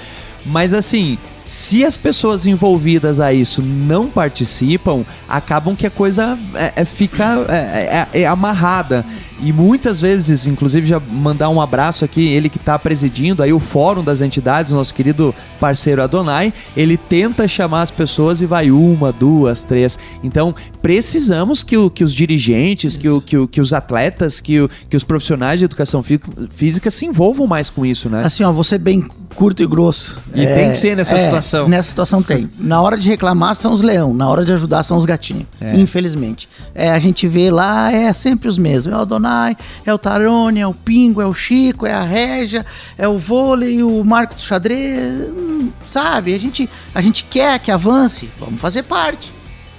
Mas 0.45 0.73
assim, 0.73 1.17
se 1.43 1.84
as 1.84 1.97
pessoas 1.97 2.45
envolvidas 2.45 3.19
a 3.19 3.34
isso 3.34 3.62
não 3.62 4.08
participam, 4.08 5.06
acabam 5.27 5.75
que 5.75 5.86
a 5.86 5.91
coisa 5.91 6.38
é, 6.56 6.73
é 6.77 6.86
fica 6.86 7.45
é, 7.49 8.08
é, 8.13 8.21
é, 8.21 8.25
amarrada. 8.25 9.06
E 9.41 9.51
muitas 9.51 9.99
vezes, 9.99 10.47
inclusive, 10.47 10.88
já 10.88 11.01
mandar 11.01 11.49
um 11.49 11.60
abraço 11.60 12.06
aqui, 12.06 12.29
ele 12.29 12.47
que 12.47 12.58
está 12.58 12.79
presidindo 12.79 13.43
aí 13.43 13.51
o 13.51 13.60
Fórum 13.60 14.01
das 14.01 14.21
Entidades, 14.21 14.71
nosso 14.71 14.93
querido 14.93 15.36
parceiro 15.60 16.01
Adonai, 16.01 16.53
ele 16.77 16.95
tenta 16.95 17.45
chamar 17.45 17.82
as 17.82 17.91
pessoas 17.91 18.39
e 18.39 18.45
vai 18.45 18.71
uma, 18.71 19.12
duas, 19.12 19.62
três. 19.62 19.99
Então, 20.23 20.56
precisamos 20.82 21.62
que, 21.62 21.75
o, 21.75 21.89
que 21.89 22.06
os 22.06 22.13
dirigentes, 22.13 22.95
que, 22.95 23.10
o, 23.10 23.19
que, 23.19 23.38
o, 23.38 23.47
que 23.47 23.60
os 23.60 23.73
atletas, 23.73 24.39
que, 24.39 24.62
o, 24.62 24.69
que 24.89 24.95
os 24.95 25.03
profissionais 25.03 25.60
de 25.60 25.65
educação 25.65 26.01
física 26.49 26.89
se 26.89 27.06
envolvam 27.06 27.45
mais 27.45 27.69
com 27.69 27.86
isso, 27.86 28.10
né? 28.10 28.23
Assim, 28.23 28.43
ó, 28.43 28.51
você 28.53 28.77
bem 28.77 29.06
curto 29.36 29.62
e 29.62 29.67
grosso. 29.67 30.21
E 30.34 30.45
é, 30.45 30.56
tem 30.56 30.71
que 30.71 30.77
ser 30.77 30.95
nessa 30.95 31.15
é, 31.15 31.17
situação. 31.41 31.67
Nessa 31.67 31.89
situação 31.89 32.24
tem. 32.24 32.50
Na 32.60 32.82
hora 32.82 32.98
de 32.98 33.08
reclamar 33.08 33.56
são 33.56 33.74
os 33.74 33.82
leão, 33.82 34.13
na 34.13 34.28
hora 34.28 34.46
de 34.46 34.54
ajudar 34.54 34.84
são 34.84 34.98
os 34.98 35.06
gatinhos. 35.06 35.46
É. 35.60 35.76
Infelizmente. 35.76 36.48
É, 36.74 36.89
a 36.89 37.00
gente 37.00 37.28
vê 37.28 37.52
lá, 37.52 37.91
é 37.91 38.13
sempre 38.13 38.48
os 38.48 38.58
mesmos. 38.58 38.93
É 38.93 38.98
o 38.98 39.02
Adonai, 39.02 39.58
é 39.86 39.93
o 39.93 39.98
Tarone, 39.98 40.60
é 40.60 40.67
o 40.67 40.74
Pingo, 40.74 41.22
é 41.22 41.26
o 41.26 41.34
Chico, 41.34 41.86
é 41.86 41.93
a 41.93 42.04
Régia, 42.04 42.65
é 42.98 43.08
o 43.08 43.17
vôlei, 43.17 43.84
o 43.84 44.04
Marco 44.04 44.36
do 44.36 44.41
Xadrez. 44.41 45.30
Hum, 45.30 45.69
sabe? 45.86 46.34
A 46.34 46.39
gente, 46.39 46.69
a 46.93 47.02
gente 47.02 47.24
quer 47.26 47.60
que 47.60 47.72
avance, 47.72 48.30
vamos 48.39 48.60
fazer 48.60 48.84
parte. 48.84 49.34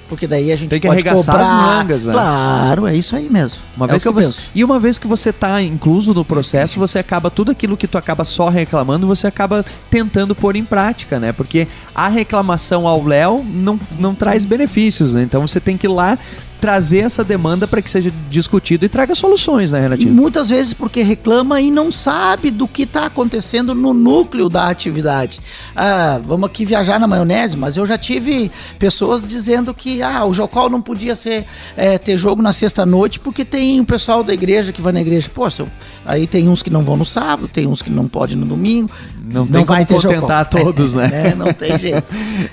Porque 0.08 0.26
daí 0.26 0.52
a 0.52 0.56
gente 0.56 0.70
Tem 0.70 0.80
que 0.80 0.86
pode 0.86 1.00
arregaçar 1.00 1.40
as 1.40 1.48
mangas, 1.48 2.04
né? 2.04 2.12
Claro, 2.12 2.86
é 2.86 2.94
isso 2.94 3.16
aí 3.16 3.30
mesmo. 3.30 3.62
Uma 3.76 3.86
é 3.86 3.90
vez 3.90 4.02
que, 4.02 4.08
que 4.08 4.14
você... 4.14 4.40
E 4.54 4.64
uma 4.64 4.78
vez 4.78 4.98
que 4.98 5.06
você 5.06 5.30
está 5.30 5.62
incluso 5.62 6.12
no 6.12 6.24
processo, 6.24 6.78
você 6.78 6.98
acaba 6.98 7.30
tudo 7.30 7.50
aquilo 7.50 7.76
que 7.76 7.88
tu 7.88 7.96
acaba 7.96 8.24
só 8.24 8.48
reclamando, 8.48 9.06
você 9.06 9.26
acaba 9.26 9.64
tentando 9.90 10.34
pôr 10.34 10.56
em 10.56 10.64
prática, 10.64 11.18
né? 11.18 11.32
Porque 11.32 11.66
a 11.94 12.08
reclamação 12.08 12.86
ao 12.86 13.02
Léo 13.04 13.44
não, 13.44 13.78
não 13.98 14.14
traz 14.14 14.44
benefícios, 14.44 15.14
né? 15.14 15.22
Então 15.22 15.46
você 15.46 15.58
tem 15.58 15.76
que 15.76 15.86
ir 15.86 15.90
lá 15.90 16.18
trazer 16.64 17.00
essa 17.00 17.22
demanda 17.22 17.68
para 17.68 17.82
que 17.82 17.90
seja 17.90 18.10
discutido 18.30 18.86
e 18.86 18.88
traga 18.88 19.14
soluções, 19.14 19.70
né, 19.70 19.80
Renatinho? 19.80 20.14
Muitas 20.14 20.48
vezes 20.48 20.72
porque 20.72 21.02
reclama 21.02 21.60
e 21.60 21.70
não 21.70 21.92
sabe 21.92 22.50
do 22.50 22.66
que 22.66 22.84
está 22.84 23.04
acontecendo 23.04 23.74
no 23.74 23.92
núcleo 23.92 24.48
da 24.48 24.70
atividade. 24.70 25.40
Ah, 25.76 26.18
vamos 26.24 26.46
aqui 26.46 26.64
viajar 26.64 26.98
na 26.98 27.06
maionese, 27.06 27.54
mas 27.54 27.76
eu 27.76 27.84
já 27.84 27.98
tive 27.98 28.50
pessoas 28.78 29.28
dizendo 29.28 29.74
que 29.74 30.00
ah, 30.00 30.24
o 30.24 30.32
Jocol 30.32 30.70
não 30.70 30.80
podia 30.80 31.14
ser 31.14 31.44
é, 31.76 31.98
ter 31.98 32.16
jogo 32.16 32.40
na 32.40 32.54
sexta-noite 32.54 33.20
porque 33.20 33.44
tem 33.44 33.78
o 33.78 33.84
pessoal 33.84 34.24
da 34.24 34.32
igreja 34.32 34.72
que 34.72 34.80
vai 34.80 34.94
na 34.94 35.02
igreja. 35.02 35.28
Poxa, 35.34 35.66
aí 36.06 36.26
tem 36.26 36.48
uns 36.48 36.62
que 36.62 36.70
não 36.70 36.82
vão 36.82 36.96
no 36.96 37.04
sábado, 37.04 37.46
tem 37.46 37.66
uns 37.66 37.82
que 37.82 37.90
não 37.90 38.08
podem 38.08 38.38
no 38.38 38.46
domingo. 38.46 38.90
Não, 39.22 39.46
tem 39.46 39.64
vai 39.64 39.84
como 39.84 40.00
contentar 40.00 40.48
todos, 40.48 40.94
né? 40.94 41.10
É, 41.14 41.34
não 41.34 41.52
tem 41.52 41.78
jeito. 41.78 42.04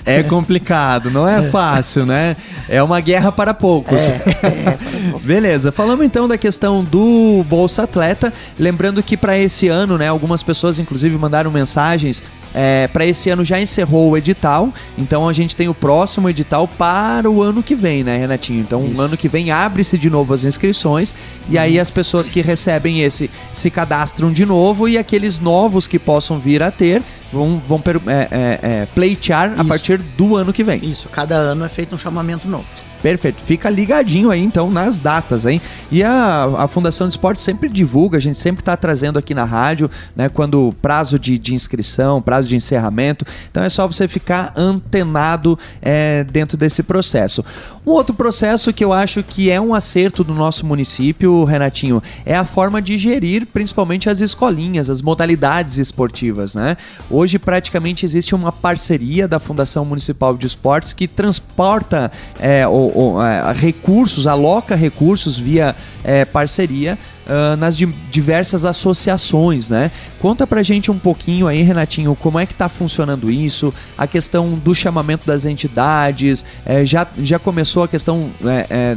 É 0.04 0.22
complicado, 0.22 1.10
não 1.10 1.26
é, 1.26 1.46
é 1.46 1.50
fácil, 1.50 2.06
né? 2.06 2.36
É 2.68 2.82
uma 2.82 3.00
guerra 3.00 3.30
para 3.30 3.52
poucos. 3.52 4.01
É, 4.10 4.48
é 4.48 5.18
Beleza, 5.22 5.70
falamos 5.70 6.04
então 6.04 6.26
da 6.26 6.36
questão 6.36 6.82
do 6.82 7.44
Bolsa 7.48 7.84
Atleta. 7.84 8.32
Lembrando 8.58 9.02
que 9.02 9.16
para 9.16 9.38
esse 9.38 9.68
ano, 9.68 9.96
né, 9.96 10.08
algumas 10.08 10.42
pessoas 10.42 10.78
inclusive 10.78 11.16
mandaram 11.16 11.50
mensagens 11.50 12.22
é, 12.54 12.88
para 12.88 13.06
esse 13.06 13.30
ano 13.30 13.44
já 13.44 13.60
encerrou 13.60 14.10
o 14.10 14.16
edital, 14.16 14.72
então 14.96 15.28
a 15.28 15.32
gente 15.32 15.56
tem 15.56 15.68
o 15.68 15.74
próximo 15.74 16.28
edital 16.28 16.68
para 16.68 17.30
o 17.30 17.42
ano 17.42 17.62
que 17.62 17.74
vem, 17.74 18.04
né, 18.04 18.18
Renatinho? 18.18 18.60
Então, 18.60 18.84
Isso. 18.86 19.00
ano 19.00 19.16
que 19.16 19.28
vem 19.28 19.50
abre-se 19.50 19.96
de 19.96 20.10
novo 20.10 20.34
as 20.34 20.44
inscrições 20.44 21.14
e 21.48 21.58
aí 21.58 21.78
as 21.80 21.90
pessoas 21.90 22.28
que 22.28 22.40
recebem 22.40 23.00
esse 23.02 23.30
se 23.52 23.70
cadastram 23.70 24.32
de 24.32 24.44
novo 24.44 24.88
e 24.88 24.98
aqueles 24.98 25.38
novos 25.38 25.86
que 25.86 25.98
possam 25.98 26.38
vir 26.38 26.62
a 26.62 26.70
ter 26.70 27.02
vão, 27.32 27.60
vão 27.66 27.82
é, 28.06 28.28
é, 28.30 28.60
é, 28.62 28.86
pleitear 28.86 29.52
Isso. 29.52 29.60
a 29.60 29.64
partir 29.64 29.98
do 29.98 30.36
ano 30.36 30.52
que 30.52 30.62
vem. 30.62 30.80
Isso, 30.84 31.08
cada 31.08 31.34
ano 31.34 31.64
é 31.64 31.68
feito 31.68 31.94
um 31.94 31.98
chamamento 31.98 32.46
novo. 32.46 32.66
Perfeito. 33.02 33.42
Fica 33.42 33.68
ligadinho 33.68 34.30
aí, 34.30 34.40
então, 34.40 34.70
nas 34.70 35.00
datas, 35.00 35.44
hein? 35.44 35.60
E 35.90 36.04
a, 36.04 36.44
a 36.56 36.68
Fundação 36.68 37.08
de 37.08 37.14
Esporte 37.14 37.40
sempre 37.40 37.68
divulga, 37.68 38.16
a 38.16 38.20
gente 38.20 38.38
sempre 38.38 38.62
está 38.62 38.76
trazendo 38.76 39.18
aqui 39.18 39.34
na 39.34 39.44
rádio, 39.44 39.90
né? 40.14 40.28
Quando 40.28 40.72
prazo 40.80 41.18
de, 41.18 41.36
de, 41.36 41.52
inscrição, 41.52 42.22
prazo 42.22 42.48
de 42.48 42.54
encerramento. 42.54 43.26
Então 43.50 43.62
é 43.62 43.68
só 43.68 43.86
você 43.88 44.06
ficar 44.06 44.52
antenado 44.56 45.58
é, 45.80 46.22
dentro 46.24 46.56
desse 46.56 46.82
processo. 46.82 47.44
Um 47.84 47.90
outro 47.90 48.14
processo 48.14 48.72
que 48.72 48.84
eu 48.84 48.92
acho 48.92 49.24
que 49.24 49.50
é 49.50 49.60
um 49.60 49.74
acerto 49.74 50.22
do 50.22 50.32
nosso 50.32 50.64
município, 50.64 51.42
Renatinho, 51.42 52.00
é 52.24 52.36
a 52.36 52.44
forma 52.44 52.80
de 52.80 52.96
gerir 52.96 53.44
principalmente 53.46 54.08
as 54.08 54.20
escolinhas, 54.20 54.88
as 54.88 55.02
modalidades 55.02 55.78
esportivas, 55.78 56.54
né? 56.54 56.76
Hoje 57.10 57.40
praticamente 57.40 58.06
existe 58.06 58.36
uma 58.36 58.52
parceria 58.52 59.26
da 59.26 59.40
Fundação 59.40 59.84
Municipal 59.84 60.36
de 60.36 60.46
Esportes 60.46 60.92
que 60.92 61.08
transporta 61.08 62.12
é, 62.38 62.68
o, 62.94 63.14
o, 63.14 63.22
é, 63.22 63.52
recursos, 63.52 64.26
aloca 64.26 64.74
recursos 64.74 65.38
via 65.38 65.74
é, 66.04 66.24
parceria 66.24 66.98
uh, 67.26 67.56
nas 67.56 67.76
di 67.76 67.86
diversas 68.10 68.64
associações, 68.64 69.68
né? 69.68 69.90
Conta 70.18 70.46
pra 70.46 70.62
gente 70.62 70.90
um 70.90 70.98
pouquinho 70.98 71.48
aí, 71.48 71.62
Renatinho, 71.62 72.14
como 72.14 72.38
é 72.38 72.44
que 72.44 72.54
tá 72.54 72.68
funcionando 72.68 73.30
isso, 73.30 73.72
a 73.96 74.06
questão 74.06 74.50
do 74.54 74.74
chamamento 74.74 75.26
das 75.26 75.46
entidades, 75.46 76.44
é, 76.64 76.84
já, 76.84 77.06
já 77.18 77.38
começou 77.38 77.84
a 77.84 77.88
questão 77.88 78.30
é, 78.44 78.66
é, 78.68 78.96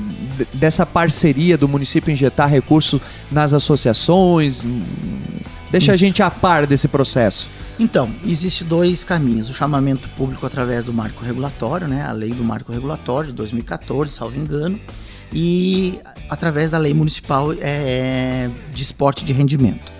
dessa 0.53 0.85
parceria 0.85 1.57
do 1.57 1.67
município 1.67 2.11
injetar 2.11 2.49
recursos 2.49 2.99
nas 3.31 3.53
associações, 3.53 4.65
deixa 5.79 5.91
isso. 5.91 6.03
a 6.03 6.07
gente 6.07 6.23
a 6.23 6.29
par 6.29 6.65
desse 6.65 6.87
processo. 6.87 7.49
Então, 7.79 8.09
existe 8.25 8.63
dois 8.63 9.03
caminhos: 9.03 9.49
o 9.49 9.53
chamamento 9.53 10.07
público 10.09 10.45
através 10.45 10.85
do 10.85 10.93
marco 10.93 11.23
regulatório, 11.23 11.87
né, 11.87 12.03
a 12.03 12.11
lei 12.11 12.31
do 12.31 12.43
marco 12.43 12.71
regulatório 12.71 13.29
de 13.29 13.35
2014, 13.35 14.11
salvo 14.11 14.37
engano, 14.39 14.79
e 15.33 15.99
através 16.29 16.71
da 16.71 16.77
lei 16.77 16.93
municipal 16.93 17.53
é, 17.59 18.49
de 18.73 18.83
esporte 18.83 19.25
de 19.25 19.33
rendimento. 19.33 19.91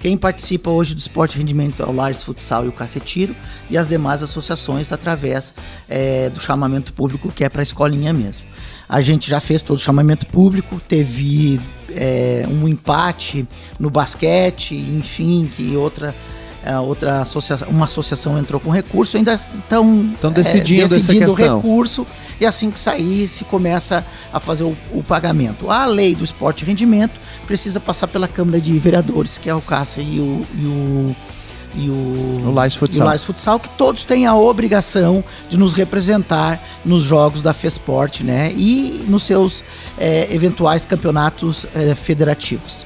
Quem 0.00 0.16
participa 0.16 0.70
hoje 0.70 0.94
do 0.94 0.98
esporte 0.98 1.36
rendimento 1.36 1.82
é 1.82 1.86
o 1.86 1.92
Lars 1.92 2.24
Futsal 2.24 2.64
e 2.64 2.68
o 2.68 2.72
Cacetiro 2.72 3.36
e 3.68 3.76
as 3.76 3.86
demais 3.86 4.22
associações 4.22 4.90
através 4.92 5.52
é, 5.86 6.30
do 6.30 6.40
chamamento 6.40 6.94
público 6.94 7.30
que 7.30 7.44
é 7.44 7.50
para 7.50 7.60
a 7.60 7.62
escolinha 7.62 8.10
mesmo. 8.10 8.46
A 8.88 9.02
gente 9.02 9.28
já 9.28 9.40
fez 9.40 9.62
todo 9.62 9.76
o 9.76 9.80
chamamento 9.80 10.26
público, 10.26 10.80
teve 10.88 11.60
é, 11.90 12.46
um 12.48 12.66
empate 12.66 13.46
no 13.78 13.90
basquete, 13.90 14.74
enfim, 14.74 15.50
que 15.52 15.76
outra 15.76 16.16
outra 16.80 17.22
associação, 17.22 17.68
uma 17.68 17.86
associação 17.86 18.38
entrou 18.38 18.60
com 18.60 18.70
recurso, 18.70 19.16
ainda 19.16 19.40
estão 19.58 20.12
decidindo, 20.32 20.84
é, 20.84 20.88
decidindo 20.88 21.32
o 21.32 21.34
recurso 21.34 22.06
e 22.38 22.44
assim 22.44 22.70
que 22.70 22.78
sair 22.78 23.28
se 23.28 23.44
começa 23.44 24.04
a 24.32 24.38
fazer 24.38 24.64
o, 24.64 24.76
o, 24.92 25.02
pagamento. 25.02 25.70
A 25.70 25.86
lei 25.86 26.14
do 26.14 26.22
esporte 26.22 26.62
e 26.62 26.66
rendimento 26.66 27.18
precisa 27.46 27.80
passar 27.80 28.08
pela 28.08 28.28
Câmara 28.28 28.60
de 28.60 28.78
Vereadores, 28.78 29.38
que 29.38 29.48
é 29.48 29.54
o 29.54 29.60
Cássio 29.60 30.02
e 30.02 30.20
o, 30.20 30.46
e 30.54 30.66
o 30.66 31.16
e 31.74 31.88
o, 31.88 32.48
o 32.48 32.52
Lais 32.52 32.74
Futsal. 32.74 33.06
Lais 33.06 33.22
Futsal, 33.22 33.60
que 33.60 33.68
todos 33.70 34.04
têm 34.04 34.26
a 34.26 34.34
obrigação 34.34 35.22
de 35.48 35.58
nos 35.58 35.72
representar 35.72 36.62
nos 36.84 37.02
jogos 37.02 37.42
da 37.42 37.54
FESPORT, 37.54 38.24
né? 38.24 38.52
E 38.52 39.04
nos 39.08 39.22
seus 39.24 39.64
é, 39.98 40.32
eventuais 40.34 40.84
campeonatos 40.84 41.66
é, 41.74 41.94
federativos. 41.94 42.84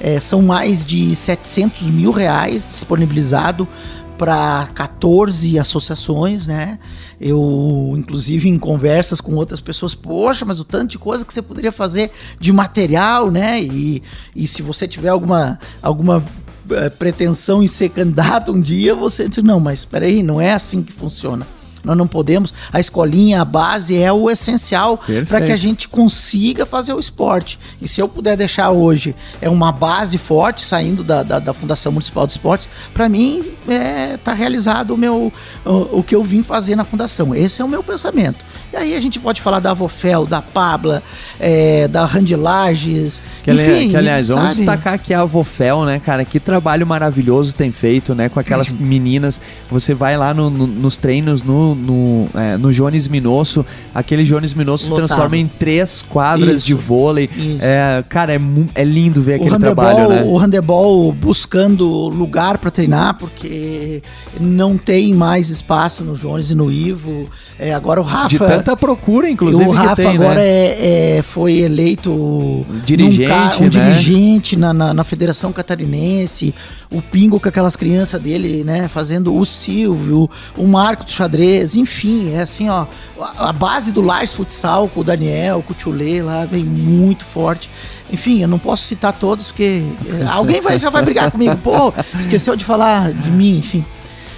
É, 0.00 0.20
são 0.20 0.42
mais 0.42 0.84
de 0.84 1.14
700 1.14 1.82
mil 1.82 2.10
reais 2.10 2.66
disponibilizado 2.68 3.66
para 4.16 4.68
14 4.74 5.58
associações, 5.58 6.46
né? 6.46 6.78
Eu, 7.20 7.94
inclusive, 7.96 8.48
em 8.48 8.58
conversas 8.58 9.20
com 9.20 9.34
outras 9.34 9.60
pessoas, 9.60 9.94
poxa, 9.94 10.44
mas 10.44 10.60
o 10.60 10.64
tanto 10.64 10.90
de 10.90 10.98
coisa 10.98 11.24
que 11.24 11.32
você 11.32 11.42
poderia 11.42 11.72
fazer 11.72 12.10
de 12.38 12.52
material, 12.52 13.30
né? 13.30 13.60
E, 13.62 14.02
e 14.34 14.46
se 14.46 14.62
você 14.62 14.86
tiver 14.86 15.08
alguma, 15.08 15.58
alguma 15.82 16.22
é, 16.70 16.90
pretensão 16.90 17.62
em 17.62 17.66
ser 17.66 17.88
candidato 17.90 18.52
um 18.52 18.60
dia, 18.60 18.94
você 18.94 19.28
diz, 19.28 19.42
não, 19.42 19.60
mas 19.60 19.80
espera 19.80 20.06
aí, 20.06 20.22
não 20.22 20.40
é 20.40 20.52
assim 20.52 20.82
que 20.82 20.92
funciona. 20.92 21.46
Nós 21.86 21.96
não 21.96 22.06
podemos. 22.06 22.52
A 22.72 22.80
escolinha, 22.80 23.40
a 23.40 23.44
base 23.44 23.96
é 23.96 24.12
o 24.12 24.28
essencial 24.28 25.00
para 25.28 25.40
que 25.40 25.52
a 25.52 25.56
gente 25.56 25.88
consiga 25.88 26.66
fazer 26.66 26.92
o 26.92 26.98
esporte. 26.98 27.58
E 27.80 27.86
se 27.86 28.00
eu 28.00 28.08
puder 28.08 28.36
deixar 28.36 28.70
hoje 28.70 29.14
é 29.40 29.48
uma 29.48 29.70
base 29.70 30.18
forte 30.18 30.62
saindo 30.62 31.04
da, 31.04 31.22
da, 31.22 31.38
da 31.38 31.54
Fundação 31.54 31.92
Municipal 31.92 32.26
de 32.26 32.32
Esportes, 32.32 32.68
para 32.92 33.08
mim 33.08 33.44
está 33.60 33.72
é, 33.72 34.16
tá 34.16 34.34
realizado 34.34 34.92
o, 34.92 34.96
meu, 34.96 35.32
o, 35.64 35.98
o, 35.98 36.02
que 36.02 36.14
eu 36.14 36.24
vim 36.24 36.42
fazer 36.42 36.74
na 36.74 36.84
fundação. 36.84 37.34
Esse 37.34 37.62
é 37.62 37.64
o 37.64 37.68
meu 37.68 37.82
pensamento. 37.82 38.38
E 38.72 38.76
aí 38.76 38.96
a 38.96 39.00
gente 39.00 39.20
pode 39.20 39.40
falar 39.40 39.60
da 39.60 39.70
Avofel, 39.70 40.26
da 40.26 40.42
Pabla, 40.42 41.02
é, 41.38 41.86
da 41.86 42.04
Randilages. 42.04 43.22
Que, 43.44 43.52
enfim, 43.52 43.90
que 43.90 43.96
aliás, 43.96 44.26
sabe? 44.26 44.40
vamos 44.40 44.56
destacar 44.56 44.94
aqui 44.94 45.14
a 45.14 45.20
Avofel, 45.20 45.84
né, 45.84 46.00
cara? 46.00 46.24
Que 46.24 46.40
trabalho 46.40 46.86
maravilhoso 46.86 47.54
tem 47.54 47.70
feito, 47.70 48.14
né? 48.14 48.28
Com 48.28 48.40
aquelas 48.40 48.72
meninas. 48.72 49.40
Você 49.70 49.94
vai 49.94 50.16
lá 50.16 50.34
no, 50.34 50.50
no, 50.50 50.66
nos 50.66 50.96
treinos 50.96 51.42
no, 51.42 51.75
no, 51.76 52.28
é, 52.34 52.56
no 52.56 52.72
Jones 52.72 53.08
Minosso, 53.08 53.64
aquele 53.94 54.24
Jones 54.24 54.54
Minosso 54.54 54.90
Lotado. 54.90 55.06
se 55.06 55.14
transforma 55.14 55.36
em 55.36 55.46
três 55.46 56.02
quadras 56.02 56.58
isso, 56.58 56.66
de 56.66 56.74
vôlei. 56.74 57.28
É, 57.60 58.02
cara, 58.08 58.34
é, 58.34 58.40
é 58.74 58.84
lindo 58.84 59.22
ver 59.22 59.34
aquele 59.34 59.58
trabalho, 59.58 60.08
né? 60.08 60.22
O 60.24 60.36
handebol 60.36 61.12
buscando 61.12 61.86
lugar 62.08 62.58
para 62.58 62.70
treinar, 62.70 63.18
porque 63.18 64.02
não 64.40 64.76
tem 64.76 65.14
mais 65.14 65.50
espaço 65.50 66.04
no 66.04 66.14
Jones 66.14 66.50
e 66.50 66.54
no 66.54 66.70
Ivo. 66.70 67.28
É, 67.58 67.72
agora 67.72 68.00
o 68.00 68.04
Rafa. 68.04 68.28
De 68.28 68.38
tanta 68.38 68.76
procura, 68.76 69.30
inclusive. 69.30 69.66
O 69.66 69.72
Rafa 69.72 69.96
tem, 69.96 70.16
agora 70.16 70.34
né? 70.34 70.46
é, 70.46 71.16
é, 71.18 71.22
foi 71.22 71.54
eleito 71.54 72.66
dirigente, 72.84 73.60
um, 73.60 73.62
né? 73.62 73.68
dirigente 73.68 74.56
na, 74.56 74.74
na, 74.74 74.92
na, 74.92 75.04
Federação 75.04 75.52
Catarinense. 75.52 76.54
O 76.92 77.00
Pingo 77.00 77.40
com 77.40 77.48
aquelas 77.48 77.74
crianças 77.74 78.20
dele, 78.20 78.62
né? 78.62 78.88
Fazendo 78.88 79.34
o 79.34 79.44
Silvio, 79.44 80.28
o 80.56 80.66
Marco 80.66 81.04
do 81.04 81.10
Xadrez, 81.10 81.76
enfim, 81.76 82.34
é 82.34 82.42
assim, 82.42 82.68
ó. 82.68 82.86
A 83.18 83.52
base 83.52 83.90
do 83.90 84.02
Lars 84.02 84.34
Futsal 84.34 84.88
com 84.88 85.00
o 85.00 85.04
Daniel, 85.04 85.62
com 85.66 85.72
o 85.72 85.76
Tchulê 85.76 86.22
lá, 86.22 86.44
vem 86.44 86.62
muito 86.62 87.24
forte. 87.24 87.70
Enfim, 88.12 88.42
eu 88.42 88.48
não 88.48 88.58
posso 88.58 88.84
citar 88.84 89.14
todos, 89.14 89.46
porque 89.46 89.82
é, 90.20 90.26
alguém 90.26 90.60
vai, 90.60 90.78
já 90.78 90.90
vai 90.90 91.02
brigar 91.02 91.30
comigo. 91.30 91.56
Pô, 91.56 91.92
esqueceu 92.20 92.54
de 92.54 92.64
falar 92.64 93.12
de 93.12 93.30
mim, 93.30 93.58
enfim. 93.58 93.84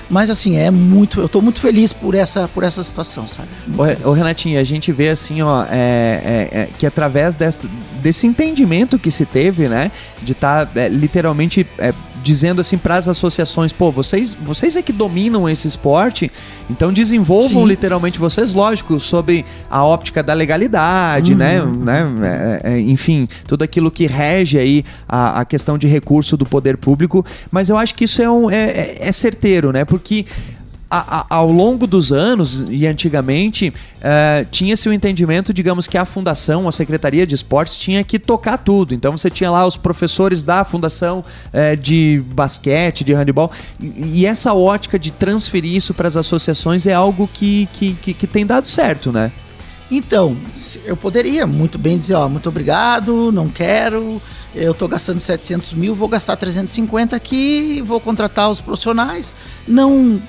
Mas 0.09 0.31
assim, 0.31 0.57
é 0.57 0.71
muito. 0.71 1.21
Eu 1.21 1.29
tô 1.29 1.42
muito 1.42 1.61
feliz 1.61 1.92
por 1.92 2.14
essa, 2.14 2.49
por 2.49 2.64
essa 2.64 2.83
situação, 2.83 3.29
sabe? 3.29 3.49
Ô, 3.77 4.09
ô, 4.09 4.12
Renatinho, 4.12 4.59
a 4.59 4.64
gente 4.64 4.90
vê 4.90 5.11
assim, 5.11 5.42
ó, 5.42 5.64
é, 5.64 5.68
é, 5.73 6.59
é, 6.61 6.68
que 6.79 6.87
através 6.87 7.37
desse, 7.37 7.68
desse 8.01 8.27
entendimento 8.27 8.99
que 8.99 9.11
se 9.11 9.27
teve, 9.27 9.68
né? 9.68 9.90
De 10.23 10.33
estar 10.33 10.66
tá, 10.66 10.81
é, 10.81 10.88
literalmente 10.88 11.66
é, 11.79 11.92
dizendo 12.22 12.61
assim 12.61 12.76
para 12.76 12.96
as 12.96 13.09
associações, 13.09 13.72
pô, 13.72 13.90
vocês, 13.90 14.37
vocês 14.42 14.76
é 14.76 14.83
que 14.83 14.92
dominam 14.92 15.48
esse 15.48 15.66
esporte, 15.66 16.31
então 16.68 16.92
desenvolvam 16.92 17.62
Sim. 17.62 17.68
literalmente 17.68 18.18
vocês, 18.18 18.52
lógico, 18.54 18.98
sob 19.00 19.44
a 19.70 19.85
óptica 19.85 20.22
da 20.22 20.35
legalidade, 20.35 21.35
né, 21.35 21.62
uhum. 21.62 21.85
né, 21.85 22.04
né, 22.04 22.61
é, 22.64 22.72
é, 22.74 22.81
enfim, 22.81 23.28
tudo 23.46 23.62
aquilo 23.62 23.90
que 23.90 24.07
rege 24.07 24.59
aí 24.59 24.85
a, 25.09 25.40
a, 25.40 25.44
questão 25.44 25.78
de 25.78 25.87
recurso 25.87 26.37
do 26.37 26.44
poder 26.44 26.76
público, 26.76 27.24
mas 27.50 27.68
eu 27.68 27.76
acho 27.76 27.94
que 27.94 28.04
isso 28.04 28.20
é, 28.20 28.31
um, 28.31 28.50
é, 28.50 28.57
é, 28.57 28.98
é 29.00 29.12
certeiro, 29.12 29.72
né, 29.72 29.85
porque 29.85 30.26
a, 30.90 31.20
a, 31.20 31.27
ao 31.37 31.51
longo 31.51 31.87
dos 31.87 32.12
anos 32.12 32.64
e 32.68 32.87
antigamente 32.87 33.68
uh, 33.68 34.44
tinha-se 34.51 34.88
o 34.88 34.92
entendimento, 34.92 35.53
digamos 35.53 35.87
que 35.87 35.98
a 35.98 36.05
fundação, 36.05 36.66
a 36.66 36.72
secretaria 36.72 37.27
de 37.27 37.35
esportes 37.35 37.77
tinha 37.77 38.03
que 38.03 38.18
tocar 38.18 38.57
tudo. 38.59 38.94
Então 38.94 39.16
você 39.16 39.29
tinha 39.31 39.51
lá 39.51 39.66
os 39.66 39.77
professores 39.77 40.42
da 40.42 40.64
fundação 40.64 41.22
uh, 41.53 41.77
de 41.77 42.22
basquete, 42.33 43.05
de 43.05 43.12
handebol 43.12 43.51
e, 43.81 44.20
e, 44.20 44.27
essa 44.27 44.55
ótica 44.55 44.98
de 44.98 45.11
transferir 45.11 45.74
isso 45.74 45.92
para 45.92 46.09
as 46.09 46.16
associações 46.16 46.87
é 46.87 46.94
algo 46.94 47.29
que, 47.33 47.68
que, 47.72 47.94
que, 47.94 48.14
que 48.14 48.27
tem 48.27 48.46
dado 48.46 48.66
certo, 48.66 49.12
né? 49.12 49.31
Então, 49.90 50.37
eu 50.85 50.94
poderia 50.94 51.46
muito 51.46 51.79
bem 51.79 51.96
dizer, 51.96 52.12
ó, 52.14 52.29
muito 52.29 52.46
obrigado, 52.46 53.33
não 53.33 53.48
quero, 53.48 54.20
eu 54.55 54.72
estou 54.72 54.87
gastando 54.87 55.18
700 55.18 55.72
mil, 55.72 55.94
vou 55.94 56.09
gastar 56.09 56.37
350 56.37 57.16
aqui, 57.16 57.83
vou 57.83 57.98
contratar 57.98 58.51
os 58.51 58.61
profissionais. 58.61 59.33
Não 59.66 60.20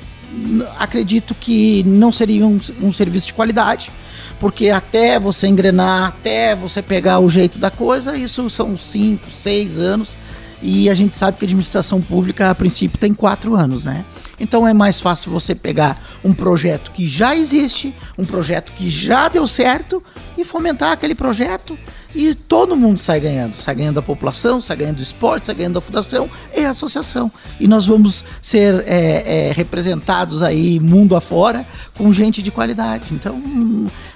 acredito 0.77 1.35
que 1.35 1.83
não 1.83 2.11
seria 2.11 2.45
um, 2.45 2.59
um 2.81 2.93
serviço 2.93 3.27
de 3.27 3.33
qualidade, 3.33 3.91
porque 4.39 4.69
até 4.69 5.19
você 5.19 5.47
engrenar, 5.47 6.07
até 6.07 6.55
você 6.55 6.81
pegar 6.81 7.19
o 7.19 7.29
jeito 7.29 7.59
da 7.59 7.69
coisa, 7.69 8.17
isso 8.17 8.49
são 8.49 8.77
5, 8.77 9.29
6 9.29 9.79
anos. 9.79 10.17
E 10.61 10.89
a 10.89 10.93
gente 10.93 11.15
sabe 11.15 11.37
que 11.37 11.45
a 11.45 11.47
administração 11.47 12.01
pública, 12.01 12.49
a 12.49 12.55
princípio, 12.55 12.99
tem 12.99 13.13
quatro 13.13 13.55
anos, 13.55 13.85
né? 13.85 14.03
Então 14.37 14.67
é 14.67 14.73
mais 14.73 14.99
fácil 14.99 15.31
você 15.31 15.55
pegar 15.55 16.01
um 16.23 16.33
projeto 16.33 16.91
que 16.91 17.07
já 17.07 17.33
existe, 17.33 17.95
um 18.17 18.25
projeto 18.25 18.73
que 18.73 18.89
já 18.89 19.29
deu 19.29 19.47
certo 19.47 20.03
e 20.37 20.43
fomentar 20.43 20.91
aquele 20.91 21.15
projeto 21.15 21.79
e 22.13 22.33
todo 22.33 22.75
mundo 22.75 22.99
sai 22.99 23.19
ganhando. 23.19 23.55
Sai 23.55 23.75
ganhando 23.75 23.99
a 23.99 24.03
população, 24.03 24.59
sai 24.61 24.77
ganhando 24.77 24.99
o 24.99 25.03
esporte, 25.03 25.45
sai 25.45 25.55
ganhando 25.55 25.77
a 25.77 25.81
fundação 25.81 26.29
e 26.55 26.63
a 26.63 26.71
associação. 26.71 27.31
E 27.59 27.67
nós 27.67 27.85
vamos 27.85 28.25
ser 28.41 28.83
é, 28.87 29.49
é, 29.49 29.51
representados 29.51 30.41
aí 30.41 30.79
mundo 30.79 31.15
afora 31.15 31.65
com 31.95 32.11
gente 32.11 32.41
de 32.41 32.49
qualidade. 32.51 33.05
Então 33.11 33.41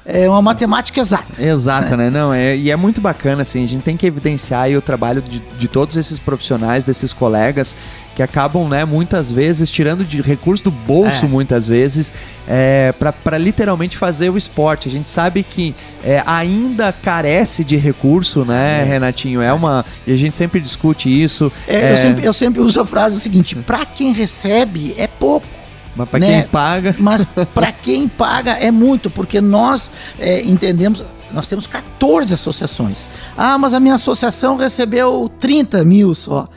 é 0.05 0.27
uma 0.27 0.41
matemática 0.41 0.99
exata. 0.99 1.41
Exata, 1.41 1.95
né? 1.95 2.05
né? 2.05 2.09
Não, 2.09 2.33
é, 2.33 2.57
e 2.57 2.71
é 2.71 2.75
muito 2.75 2.99
bacana, 2.99 3.43
assim, 3.43 3.63
a 3.63 3.67
gente 3.67 3.83
tem 3.83 3.95
que 3.95 4.05
evidenciar 4.05 4.69
o 4.71 4.81
trabalho 4.81 5.21
de, 5.21 5.39
de 5.39 5.67
todos 5.67 5.95
esses 5.95 6.19
profissionais, 6.19 6.83
desses 6.83 7.13
colegas 7.13 7.75
que 8.15 8.21
acabam, 8.21 8.67
né, 8.67 8.85
muitas 8.85 9.31
vezes 9.31 9.69
tirando 9.69 10.03
de 10.03 10.21
recurso 10.21 10.63
do 10.63 10.71
bolso, 10.71 11.25
é. 11.25 11.27
muitas 11.27 11.65
vezes, 11.65 12.13
é, 12.47 12.93
para 12.93 13.37
literalmente 13.37 13.97
fazer 13.97 14.29
o 14.29 14.37
esporte. 14.37 14.87
A 14.87 14.91
gente 14.91 15.09
sabe 15.09 15.43
que 15.43 15.75
é, 16.03 16.21
ainda 16.25 16.91
carece 16.93 17.63
de 17.63 17.75
recurso, 17.75 18.45
né, 18.45 18.83
Renatinho? 18.83 19.41
É 19.41 19.51
uma. 19.51 19.83
E 20.05 20.13
a 20.13 20.17
gente 20.17 20.37
sempre 20.37 20.59
discute 20.59 21.09
isso. 21.09 21.51
É, 21.67 21.75
eu, 21.75 21.93
é. 21.93 21.97
sempre, 21.97 22.25
eu 22.25 22.33
sempre 22.33 22.61
uso 22.61 22.79
a 22.81 22.85
frase 22.85 23.19
seguinte: 23.19 23.55
para 23.55 23.85
quem 23.85 24.13
recebe 24.13 24.93
é 24.97 25.07
pouco. 25.07 25.47
Mas 25.95 26.09
para 26.09 26.19
né? 26.19 26.27
quem 26.41 26.49
paga. 26.49 26.95
Mas 26.99 27.25
para 27.53 27.71
quem 27.71 28.07
paga 28.07 28.51
é 28.51 28.71
muito, 28.71 29.09
porque 29.09 29.41
nós 29.41 29.89
é, 30.19 30.41
entendemos. 30.41 31.05
Nós 31.31 31.47
temos 31.47 31.65
14 31.65 32.31
associações. 32.31 33.03
Ah, 33.35 33.57
mas 33.57 33.73
a 33.73 33.79
minha 33.79 33.95
associação 33.95 34.55
recebeu 34.55 35.31
30 35.39 35.83
mil 35.83 36.13
só. 36.13 36.47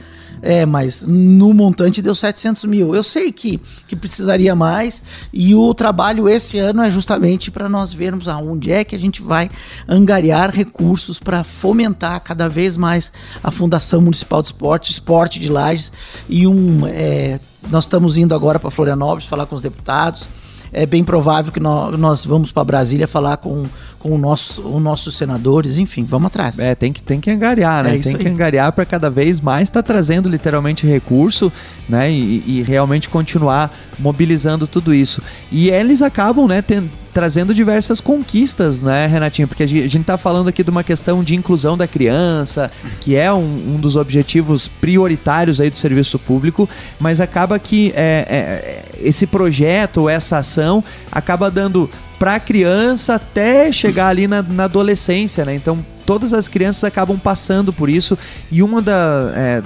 É, 0.43 0.67
mas 0.67 1.03
no 1.03 1.53
montante 1.53 2.03
deu 2.03 2.15
700 2.15 2.65
mil. 2.65 2.95
Eu 2.95 3.03
sei 3.03 3.33
que, 3.33 3.61
que 3.87 3.97
precisaria 3.97 4.55
mais 4.55 5.03
e 5.33 5.55
o 5.55 5.73
trabalho 5.75 6.29
esse 6.29 6.59
ano 6.59 6.83
é 6.83 6.91
justamente 6.91 7.51
para 7.51 7.69
nós 7.69 7.93
vermos 7.93 8.29
aonde 8.29 8.71
é 8.71 8.85
que 8.85 8.95
a 8.95 8.99
gente 8.99 9.23
vai 9.23 9.51
angariar 9.89 10.51
recursos 10.51 11.19
para 11.19 11.45
fomentar 11.45 12.21
cada 12.21 12.49
vez 12.49 12.77
mais 12.77 13.13
a 13.43 13.51
Fundação 13.51 14.01
Municipal 14.01 14.43
de 14.43 14.49
Esporte, 14.49 14.91
Esporte 14.91 15.41
de 15.41 15.49
Lages 15.49 15.93
e 16.29 16.47
um. 16.47 16.87
É, 16.87 17.41
nós 17.71 17.85
estamos 17.85 18.17
indo 18.17 18.35
agora 18.35 18.61
para 18.61 18.71
Florianópolis 18.71 19.27
falar 19.27 19.47
com 19.47 19.57
os 19.57 19.63
deputados 19.63 20.29
é 20.77 20.85
bem 20.85 21.03
provável 21.03 21.51
que 21.51 21.59
nós, 21.59 21.99
nós 21.99 22.25
vamos 22.27 22.53
para 22.53 22.63
Brasília 22.63 23.09
falar 23.09 23.39
com, 23.39 23.65
com 23.99 24.11
o 24.11 24.19
nosso, 24.19 24.61
os 24.61 24.83
nossos 24.83 25.17
senadores, 25.17 25.79
enfim, 25.79 26.05
vamos 26.05 26.27
atrás. 26.27 26.59
É, 26.59 26.75
tem 26.75 26.93
que, 26.93 27.03
tem 27.03 27.19
que 27.19 27.31
angariar, 27.31 27.83
né? 27.83 27.97
É 27.97 27.99
tem 27.99 28.15
que 28.15 28.29
angariar 28.29 28.71
para 28.73 28.85
cada 28.85 29.09
vez 29.09 29.41
mais 29.41 29.71
estar 29.71 29.83
tá 29.83 29.87
trazendo 29.87 30.29
literalmente 30.29 30.87
recurso, 30.87 31.51
né? 31.89 32.13
E, 32.13 32.45
e, 32.47 32.63
realmente 32.63 33.09
continuar 33.09 33.75
mobilizando 33.99 34.67
tudo 34.67 34.93
isso. 34.93 35.23
E 35.51 35.71
eles 35.71 36.03
acabam, 36.03 36.47
né, 36.47 36.61
tendo 36.61 36.91
trazendo 37.17 37.55
diversas 37.55 37.99
conquistas, 37.99 38.83
né, 38.83 39.07
Renatinho? 39.07 39.49
Porque 39.49 39.63
a 39.63 39.67
gente 39.67 39.97
está 39.97 40.19
falando 40.19 40.49
aqui 40.49 40.63
de 40.63 40.69
uma 40.69 40.85
questão 40.85 41.25
de 41.25 41.35
inclusão 41.35 41.75
da 41.75 41.89
criança, 41.89 42.71
que 43.01 43.17
é 43.17 43.33
um, 43.33 43.39
um 43.77 43.77
dos 43.81 43.97
objetivos 43.97 44.69
prioritários 44.69 45.59
aí 45.59 45.71
do 45.71 45.77
serviço 45.77 46.19
público, 46.19 46.69
mas 47.01 47.19
acaba 47.19 47.59
que 47.59 47.91
é, 47.97 48.27
é, 48.29 48.85
esse 49.01 49.27
projeto, 49.27 50.11
essa 50.11 50.37
ação, 50.37 50.85
acaba 51.11 51.51
dando 51.51 51.89
para 52.19 52.37
a 52.37 52.41
criança 52.41 53.15
até 53.15 53.71
chegar 53.73 54.09
ali 54.09 54.27
na, 54.27 54.43
na 54.43 54.65
adolescência, 54.65 55.45
né? 55.45 55.55
Então 55.55 55.85
todas 56.05 56.33
as 56.33 56.47
crianças 56.47 56.85
acabam 56.85 57.19
passando 57.19 57.73
por 57.73 57.91
isso 57.91 58.17
e 58.51 58.63
uma 58.63 58.81
da, 58.81 59.33
é, 59.35 59.63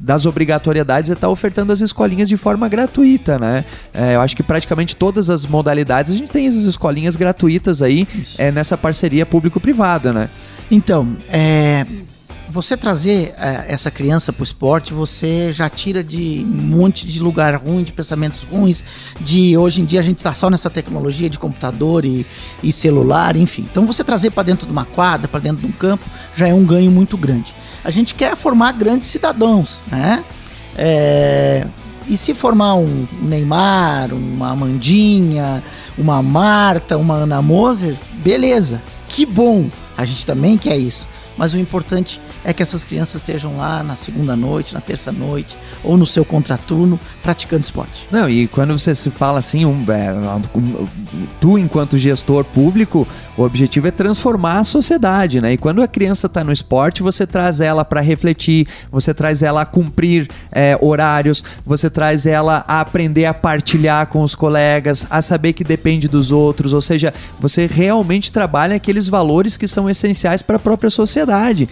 das 0.00 0.26
obrigatoriedades 0.26 1.10
é 1.10 1.14
estar 1.14 1.28
tá 1.28 1.30
ofertando 1.30 1.72
as 1.72 1.80
escolinhas 1.80 2.28
de 2.28 2.36
forma 2.36 2.68
gratuita, 2.68 3.38
né? 3.38 3.64
É, 3.94 4.16
eu 4.16 4.20
acho 4.20 4.36
que 4.36 4.42
praticamente 4.42 4.96
todas 4.96 5.30
as 5.30 5.46
modalidades 5.46 6.12
a 6.12 6.16
gente 6.16 6.30
tem 6.30 6.48
essas 6.48 6.64
escolinhas 6.64 7.14
gratuitas 7.14 7.80
aí 7.80 8.06
é, 8.36 8.50
nessa 8.50 8.76
parceria 8.76 9.24
público-privada, 9.24 10.12
né? 10.12 10.28
Então, 10.70 11.16
é, 11.28 11.86
você 12.48 12.76
trazer 12.76 13.34
é, 13.38 13.64
essa 13.68 13.90
criança 13.90 14.32
para 14.32 14.42
o 14.42 14.44
esporte, 14.44 14.94
você 14.94 15.52
já 15.52 15.68
tira 15.68 16.02
de 16.02 16.44
um 16.48 16.62
monte 16.62 17.06
de 17.06 17.20
lugar 17.20 17.54
ruim, 17.56 17.82
de 17.82 17.92
pensamentos 17.92 18.42
ruins, 18.44 18.84
de 19.20 19.56
hoje 19.56 19.80
em 19.80 19.84
dia 19.84 20.00
a 20.00 20.02
gente 20.02 20.18
está 20.18 20.32
só 20.32 20.48
nessa 20.48 20.70
tecnologia 20.70 21.28
de 21.28 21.38
computador 21.38 22.04
e, 22.04 22.26
e 22.62 22.72
celular, 22.72 23.36
enfim. 23.36 23.66
Então 23.70 23.86
você 23.86 24.04
trazer 24.04 24.30
para 24.30 24.44
dentro 24.44 24.66
de 24.66 24.72
uma 24.72 24.84
quadra, 24.84 25.28
para 25.28 25.40
dentro 25.40 25.58
de 25.58 25.66
um 25.66 25.72
campo, 25.72 26.04
já 26.34 26.48
é 26.48 26.54
um 26.54 26.64
ganho 26.64 26.90
muito 26.90 27.16
grande. 27.16 27.54
A 27.84 27.90
gente 27.90 28.14
quer 28.14 28.36
formar 28.36 28.72
grandes 28.72 29.08
cidadãos, 29.08 29.82
né? 29.90 30.24
É, 30.76 31.66
e 32.06 32.16
se 32.16 32.34
formar 32.34 32.74
um 32.74 33.06
Neymar, 33.22 34.12
uma 34.12 34.50
Amandinha, 34.50 35.62
uma 35.98 36.22
Marta, 36.22 36.96
uma 36.96 37.14
Ana 37.14 37.42
Moser, 37.42 37.96
beleza, 38.22 38.80
que 39.08 39.26
bom, 39.26 39.68
a 39.96 40.04
gente 40.04 40.24
também 40.24 40.56
quer 40.56 40.76
isso. 40.76 41.08
Mas 41.36 41.52
o 41.52 41.58
importante 41.58 42.20
é 42.44 42.52
que 42.52 42.62
essas 42.62 42.84
crianças 42.84 43.20
estejam 43.20 43.56
lá 43.56 43.82
na 43.82 43.96
segunda 43.96 44.34
noite, 44.34 44.74
na 44.74 44.80
terça 44.80 45.12
noite 45.12 45.56
ou 45.82 45.96
no 45.96 46.06
seu 46.06 46.24
contraturno 46.24 46.98
praticando 47.22 47.62
esporte. 47.62 48.06
Não, 48.10 48.28
e 48.28 48.46
quando 48.48 48.76
você 48.78 48.94
se 48.94 49.10
fala 49.10 49.38
assim, 49.38 49.64
um, 49.64 49.84
é, 49.90 50.12
tu 51.40 51.58
enquanto 51.58 51.98
gestor 51.98 52.44
público, 52.44 53.06
o 53.36 53.42
objetivo 53.42 53.88
é 53.88 53.90
transformar 53.90 54.60
a 54.60 54.64
sociedade, 54.64 55.40
né? 55.40 55.52
E 55.52 55.56
quando 55.56 55.82
a 55.82 55.88
criança 55.88 56.26
está 56.26 56.42
no 56.42 56.52
esporte, 56.52 57.02
você 57.02 57.26
traz 57.26 57.60
ela 57.60 57.84
para 57.84 58.00
refletir, 58.00 58.66
você 58.90 59.12
traz 59.12 59.42
ela 59.42 59.62
a 59.62 59.66
cumprir 59.66 60.28
é, 60.52 60.78
horários, 60.80 61.44
você 61.64 61.90
traz 61.90 62.26
ela 62.26 62.64
a 62.66 62.80
aprender 62.80 63.26
a 63.26 63.34
partilhar 63.34 64.06
com 64.06 64.22
os 64.22 64.34
colegas, 64.34 65.06
a 65.10 65.20
saber 65.20 65.52
que 65.52 65.64
depende 65.64 66.08
dos 66.08 66.30
outros, 66.30 66.72
ou 66.72 66.80
seja, 66.80 67.12
você 67.40 67.66
realmente 67.66 68.32
trabalha 68.32 68.76
aqueles 68.76 69.08
valores 69.08 69.56
que 69.56 69.68
são 69.68 69.88
essenciais 69.88 70.42
para 70.42 70.56
a 70.56 70.60
própria 70.60 70.90
sociedade. 70.90 71.68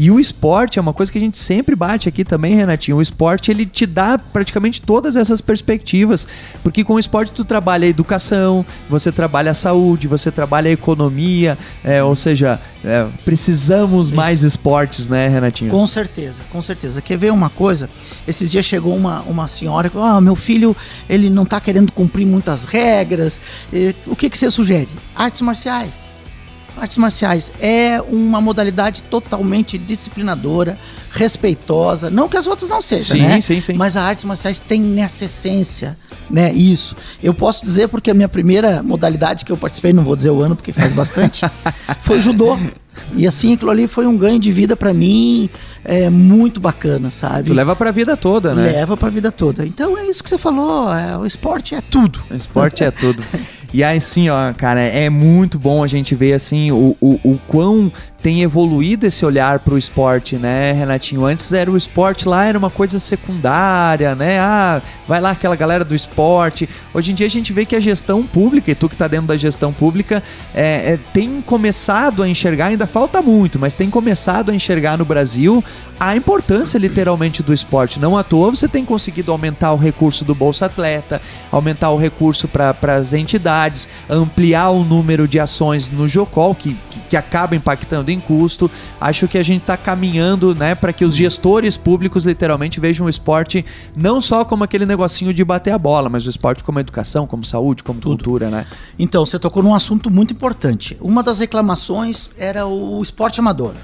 E 0.00 0.12
o 0.12 0.20
esporte 0.20 0.78
é 0.78 0.80
uma 0.80 0.92
coisa 0.92 1.10
que 1.10 1.18
a 1.18 1.20
gente 1.20 1.36
sempre 1.36 1.74
bate 1.74 2.08
aqui 2.08 2.24
também, 2.24 2.54
Renatinho. 2.54 2.98
O 2.98 3.02
esporte 3.02 3.50
ele 3.50 3.66
te 3.66 3.84
dá 3.84 4.16
praticamente 4.16 4.80
todas 4.80 5.16
essas 5.16 5.40
perspectivas, 5.40 6.24
porque 6.62 6.84
com 6.84 6.94
o 6.94 7.00
esporte 7.00 7.32
tu 7.32 7.44
trabalha 7.44 7.84
a 7.84 7.88
educação, 7.88 8.64
você 8.88 9.10
trabalha 9.10 9.50
a 9.50 9.54
saúde, 9.54 10.06
você 10.06 10.30
trabalha 10.30 10.68
a 10.68 10.72
economia, 10.72 11.58
é, 11.82 12.00
ou 12.00 12.14
seja, 12.14 12.60
é, 12.84 13.08
precisamos 13.24 14.12
mais 14.12 14.44
esportes, 14.44 15.08
né, 15.08 15.26
Renatinho? 15.26 15.72
Com 15.72 15.84
certeza, 15.84 16.42
com 16.52 16.62
certeza. 16.62 17.02
Quer 17.02 17.18
ver 17.18 17.32
uma 17.32 17.50
coisa? 17.50 17.90
Esses 18.24 18.52
dias 18.52 18.64
chegou 18.64 18.96
uma, 18.96 19.22
uma 19.22 19.48
senhora 19.48 19.90
e 19.92 19.98
ah, 19.98 20.20
meu 20.20 20.36
filho 20.36 20.76
ele 21.10 21.28
não 21.28 21.42
está 21.42 21.60
querendo 21.60 21.90
cumprir 21.90 22.24
muitas 22.24 22.64
regras. 22.64 23.40
O 24.06 24.14
que, 24.14 24.30
que 24.30 24.38
você 24.38 24.48
sugere? 24.48 24.90
Artes 25.16 25.40
marciais 25.40 26.17
Artes 26.80 26.96
marciais 26.96 27.50
é 27.60 28.00
uma 28.00 28.40
modalidade 28.40 29.02
totalmente 29.02 29.76
disciplinadora, 29.76 30.78
respeitosa. 31.10 32.10
Não 32.10 32.28
que 32.28 32.36
as 32.36 32.46
outras 32.46 32.70
não 32.70 32.80
sejam, 32.80 33.16
sim, 33.16 33.22
né? 33.22 33.40
Sim, 33.40 33.60
sim. 33.60 33.72
Mas 33.74 33.96
a 33.96 34.02
artes 34.02 34.24
marciais 34.24 34.60
tem 34.60 34.80
nessa 34.80 35.24
essência, 35.24 35.98
né? 36.30 36.52
Isso. 36.52 36.96
Eu 37.22 37.34
posso 37.34 37.64
dizer 37.64 37.88
porque 37.88 38.10
a 38.10 38.14
minha 38.14 38.28
primeira 38.28 38.82
modalidade 38.82 39.44
que 39.44 39.50
eu 39.50 39.56
participei, 39.56 39.92
não 39.92 40.04
vou 40.04 40.14
dizer 40.14 40.30
o 40.30 40.40
ano 40.40 40.54
porque 40.54 40.72
faz 40.72 40.92
bastante, 40.92 41.44
foi 42.02 42.20
judô. 42.20 42.56
E 43.14 43.26
assim, 43.26 43.54
aquilo 43.54 43.70
ali 43.70 43.86
foi 43.86 44.06
um 44.06 44.16
ganho 44.16 44.38
de 44.38 44.52
vida 44.52 44.76
para 44.76 44.92
mim, 44.92 45.48
é 45.84 46.10
muito 46.10 46.60
bacana, 46.60 47.10
sabe? 47.10 47.44
Tu 47.44 47.54
leva 47.54 47.74
pra 47.74 47.90
vida 47.90 48.16
toda, 48.16 48.54
né? 48.54 48.72
Leva 48.72 48.96
pra 48.96 49.08
vida 49.08 49.30
toda. 49.32 49.66
Então 49.66 49.96
é 49.96 50.06
isso 50.06 50.22
que 50.22 50.28
você 50.28 50.38
falou, 50.38 50.92
é, 50.92 51.16
o 51.16 51.26
esporte 51.26 51.74
é 51.74 51.80
tudo. 51.80 52.20
O 52.30 52.34
esporte 52.34 52.84
é 52.84 52.90
tudo. 52.90 53.22
E 53.72 53.84
aí, 53.84 53.98
assim, 53.98 54.30
ó, 54.30 54.52
cara, 54.54 54.80
é 54.80 55.10
muito 55.10 55.58
bom 55.58 55.84
a 55.84 55.86
gente 55.86 56.14
ver, 56.14 56.32
assim, 56.32 56.70
o, 56.70 56.96
o, 57.00 57.20
o 57.22 57.38
quão 57.46 57.92
tem 58.20 58.42
evoluído 58.42 59.06
esse 59.06 59.24
olhar 59.24 59.60
para 59.60 59.74
o 59.74 59.78
esporte, 59.78 60.36
né, 60.36 60.72
Renatinho? 60.72 61.24
Antes 61.24 61.52
era 61.52 61.70
o 61.70 61.76
esporte 61.76 62.28
lá, 62.28 62.46
era 62.46 62.58
uma 62.58 62.70
coisa 62.70 62.98
secundária, 62.98 64.14
né? 64.14 64.40
Ah, 64.40 64.82
vai 65.06 65.20
lá 65.20 65.30
aquela 65.30 65.54
galera 65.54 65.84
do 65.84 65.94
esporte. 65.94 66.68
Hoje 66.92 67.12
em 67.12 67.14
dia 67.14 67.26
a 67.26 67.30
gente 67.30 67.52
vê 67.52 67.64
que 67.64 67.76
a 67.76 67.80
gestão 67.80 68.26
pública, 68.26 68.70
e 68.70 68.74
tu 68.74 68.88
que 68.88 68.96
está 68.96 69.06
dentro 69.06 69.28
da 69.28 69.36
gestão 69.36 69.72
pública, 69.72 70.22
é, 70.52 70.94
é, 70.94 70.98
tem 71.12 71.40
começado 71.40 72.22
a 72.22 72.28
enxergar, 72.28 72.66
ainda 72.66 72.86
falta 72.86 73.22
muito, 73.22 73.58
mas 73.58 73.72
tem 73.72 73.88
começado 73.88 74.50
a 74.50 74.54
enxergar 74.54 74.98
no 74.98 75.04
Brasil 75.04 75.62
a 76.00 76.16
importância 76.16 76.76
literalmente 76.76 77.42
do 77.42 77.54
esporte. 77.54 78.00
Não 78.00 78.18
à 78.18 78.24
toa 78.24 78.50
você 78.50 78.66
tem 78.66 78.84
conseguido 78.84 79.30
aumentar 79.30 79.72
o 79.72 79.76
recurso 79.76 80.24
do 80.24 80.34
Bolsa 80.34 80.66
Atleta, 80.66 81.22
aumentar 81.52 81.90
o 81.90 81.96
recurso 81.96 82.48
para 82.48 82.74
as 82.96 83.12
entidades, 83.12 83.88
ampliar 84.10 84.70
o 84.70 84.84
número 84.84 85.28
de 85.28 85.38
ações 85.38 85.88
no 85.88 86.08
Jocol, 86.08 86.54
que, 86.54 86.76
que, 86.90 87.00
que 87.10 87.16
acaba 87.16 87.54
impactando 87.54 88.07
em 88.08 88.20
custo. 88.20 88.70
Acho 89.00 89.28
que 89.28 89.38
a 89.38 89.42
gente 89.42 89.62
está 89.62 89.76
caminhando 89.76 90.54
né, 90.54 90.74
para 90.74 90.92
que 90.92 91.04
os 91.04 91.14
gestores 91.14 91.76
públicos 91.76 92.24
literalmente 92.24 92.80
vejam 92.80 93.06
o 93.06 93.10
esporte 93.10 93.64
não 93.94 94.20
só 94.20 94.44
como 94.44 94.64
aquele 94.64 94.86
negocinho 94.86 95.32
de 95.32 95.44
bater 95.44 95.72
a 95.72 95.78
bola, 95.78 96.08
mas 96.08 96.26
o 96.26 96.30
esporte 96.30 96.64
como 96.64 96.80
educação, 96.80 97.26
como 97.26 97.44
saúde, 97.44 97.82
como 97.82 98.00
Tudo. 98.00 98.16
cultura, 98.16 98.50
né? 98.50 98.66
Então, 98.98 99.24
você 99.24 99.38
tocou 99.38 99.62
num 99.62 99.74
assunto 99.74 100.10
muito 100.10 100.32
importante. 100.32 100.96
Uma 101.00 101.22
das 101.22 101.38
reclamações 101.38 102.30
era 102.36 102.66
o 102.66 103.02
esporte 103.02 103.40
amador. 103.40 103.74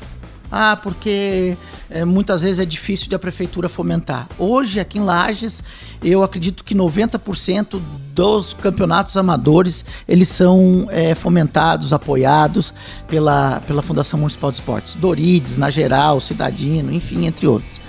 Ah, 0.57 0.77
porque 0.77 1.57
é, 1.91 2.05
muitas 2.05 2.43
vezes 2.43 2.61
é 2.61 2.65
difícil 2.65 3.09
de 3.09 3.17
a 3.17 3.19
prefeitura 3.19 3.69
fomentar. 3.69 4.29
Hoje, 4.39 4.79
aqui 4.79 4.99
em 4.99 5.01
Lages, 5.03 5.65
eu 6.01 6.23
acredito 6.23 6.63
que 6.63 6.77
90% 6.77 7.81
dos 8.15 8.55
campeonatos 8.55 9.17
amadores 9.17 9.85
eles 10.07 10.29
são 10.29 10.87
é, 10.91 11.13
fomentados, 11.17 11.93
apoiados 11.93 12.73
pela, 13.09 13.61
pela 13.67 13.83
Fundação 13.83 14.21
Municipal 14.21 14.53
de 14.53 14.59
Esportes. 14.59 14.95
Dorides, 14.95 15.59
na 15.59 15.71
geral, 15.71 16.21
Cidadino, 16.21 16.93
enfim, 16.93 17.27
entre 17.27 17.49
outros. 17.49 17.81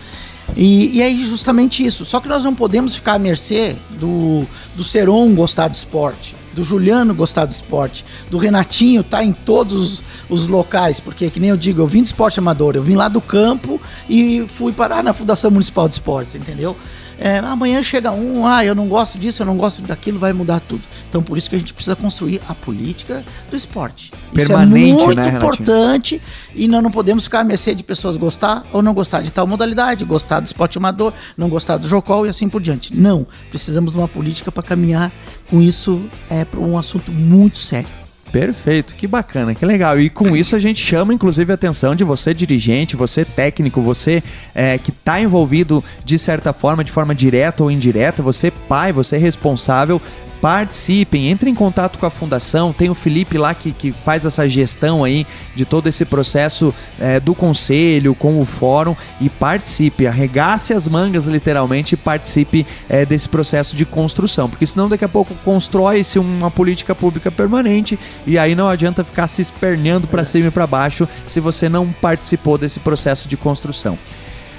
E, 0.58 0.98
e 0.98 1.04
é 1.04 1.16
justamente 1.18 1.86
isso. 1.86 2.04
Só 2.04 2.20
que 2.20 2.28
nós 2.28 2.44
não 2.44 2.56
podemos 2.56 2.96
ficar 2.96 3.14
à 3.14 3.20
mercê 3.20 3.76
do, 3.92 4.44
do 4.76 4.84
Seron 4.84 5.36
gostar 5.36 5.68
de 5.68 5.78
esporte 5.78 6.36
do 6.56 6.64
Juliano 6.64 7.14
gostar 7.14 7.46
do 7.46 7.52
esporte, 7.52 8.06
do 8.32 8.38
Renatinho 8.38 9.04
tá 9.04 9.24
em 9.24 9.34
todos 9.34 10.02
os 10.30 10.48
locais, 10.48 11.00
porque 11.02 11.30
que 11.30 11.40
nem 11.40 11.50
eu 11.50 11.58
digo, 11.58 11.82
eu 11.82 11.88
vim 11.88 12.02
de 12.02 12.08
esporte 12.08 12.40
amador, 12.40 12.76
eu 12.76 12.82
vim 12.82 12.96
lá 12.96 13.10
do 13.10 13.20
campo 13.20 13.80
e 14.10 14.46
fui 14.48 14.72
parar 14.72 15.04
na 15.04 15.12
Fundação 15.12 15.52
Municipal 15.52 15.88
de 15.88 15.96
Esportes, 15.96 16.34
entendeu? 16.34 16.76
É, 17.20 17.40
amanhã 17.40 17.82
chega 17.82 18.12
um, 18.12 18.46
ah, 18.46 18.64
eu 18.66 18.76
não 18.76 18.88
gosto 18.88 19.18
disso, 19.18 19.42
eu 19.42 19.46
não 19.46 19.58
gosto 19.58 19.82
daquilo, 19.82 20.20
vai 20.20 20.34
mudar 20.34 20.60
tudo. 20.60 20.84
Então 21.10 21.24
por 21.24 21.38
isso 21.38 21.50
que 21.50 21.56
a 21.56 21.60
gente 21.60 21.74
precisa 21.74 21.96
construir 21.96 22.42
a 22.48 22.54
política 22.54 23.24
do 23.50 23.56
esporte. 23.56 24.12
Permanente, 24.34 24.90
isso 24.90 25.02
é 25.02 25.06
muito 25.06 25.16
né, 25.16 25.30
importante 25.30 26.22
e 26.54 26.68
nós 26.68 26.84
não 26.84 26.92
podemos 26.92 27.26
ficar 27.26 27.42
à 27.42 27.44
mercê 27.44 27.74
de 27.74 27.84
pessoas 27.84 28.18
gostar 28.18 28.64
ou 28.72 28.82
não 28.82 28.94
gostar 28.94 29.22
de 29.22 29.32
tal 29.32 29.48
modalidade, 29.48 30.04
gostar 30.04 30.40
do 30.40 30.46
esporte 30.46 30.78
amador, 30.78 31.14
não 31.38 31.50
gostar 31.50 31.78
do 31.78 31.88
jocol 31.88 32.26
e 32.26 32.30
assim 32.30 32.50
por 32.50 32.62
diante. 32.62 32.96
Não, 32.96 33.26
precisamos 33.50 33.92
de 33.92 33.98
uma 33.98 34.08
política 34.08 34.52
para 34.52 34.64
caminhar 34.64 35.12
com 35.50 35.62
isso 35.62 36.04
é 36.30 36.44
para 36.44 36.60
um 36.60 36.78
assunto 36.78 37.12
muito 37.12 37.58
sério. 37.58 38.05
Perfeito, 38.36 38.98
que 38.98 39.08
bacana, 39.08 39.56
que 39.56 39.66
legal. 39.66 39.98
E 39.98 40.10
com 40.10 40.36
isso 40.36 40.58
a 40.58 40.60
gente 40.60 40.78
chama 40.78 41.14
inclusive 41.14 41.50
a 41.54 41.56
atenção 41.56 41.96
de 41.96 42.04
você, 42.04 42.34
dirigente, 42.34 42.94
você 42.94 43.24
técnico, 43.24 43.82
você 43.82 44.22
é, 44.54 44.78
que 44.78 44.90
está 44.90 45.22
envolvido 45.22 45.82
de 46.04 46.20
certa 46.20 46.52
forma, 46.52 46.84
de 46.84 46.92
forma 46.92 47.16
direta 47.16 47.64
ou 47.64 47.72
indireta, 47.72 48.22
você 48.22 48.52
pai, 48.52 48.92
você 48.92 49.18
responsável 49.18 50.02
participem, 50.46 51.32
entrem 51.32 51.54
em 51.54 51.56
contato 51.56 51.98
com 51.98 52.06
a 52.06 52.12
fundação. 52.12 52.72
Tem 52.72 52.88
o 52.88 52.94
Felipe 52.94 53.36
lá 53.36 53.56
que, 53.56 53.72
que 53.72 53.92
faz 53.92 54.28
essa 54.28 54.48
gestão 54.48 55.04
aí 55.04 55.26
de 55.56 55.66
todo 55.66 55.88
esse 55.88 56.06
processo 56.06 56.72
é, 57.00 57.20
do 57.20 57.34
conselho 57.34 58.14
com 58.14 58.40
o 58.40 58.46
fórum 58.46 58.96
e 59.20 59.28
participe, 59.28 60.06
arregace 60.06 60.72
as 60.72 60.88
mangas 60.88 61.26
literalmente 61.26 61.96
e 61.96 61.98
participe 61.98 62.64
é, 62.88 63.08
desse 63.08 63.28
processo 63.28 63.76
de 63.76 63.86
construção, 63.86 64.48
porque 64.48 64.68
senão 64.68 64.88
daqui 64.88 65.04
a 65.04 65.10
pouco 65.10 65.34
constrói-se 65.44 66.20
uma 66.20 66.52
política 66.52 66.94
pública 66.94 67.32
permanente 67.32 67.98
e 68.28 68.38
aí 68.38 68.54
não 68.54 68.70
adianta 68.70 69.04
ficar 69.04 69.28
se 69.28 69.42
esperneando 69.42 70.08
para 70.08 70.24
cima 70.24 70.50
e 70.50 70.52
para 70.52 70.68
baixo 70.68 71.10
se 71.26 71.40
você 71.40 71.68
não 71.68 71.92
participou 71.92 72.56
desse 72.56 72.80
processo 72.80 73.28
de 73.28 73.36
construção. 73.36 73.98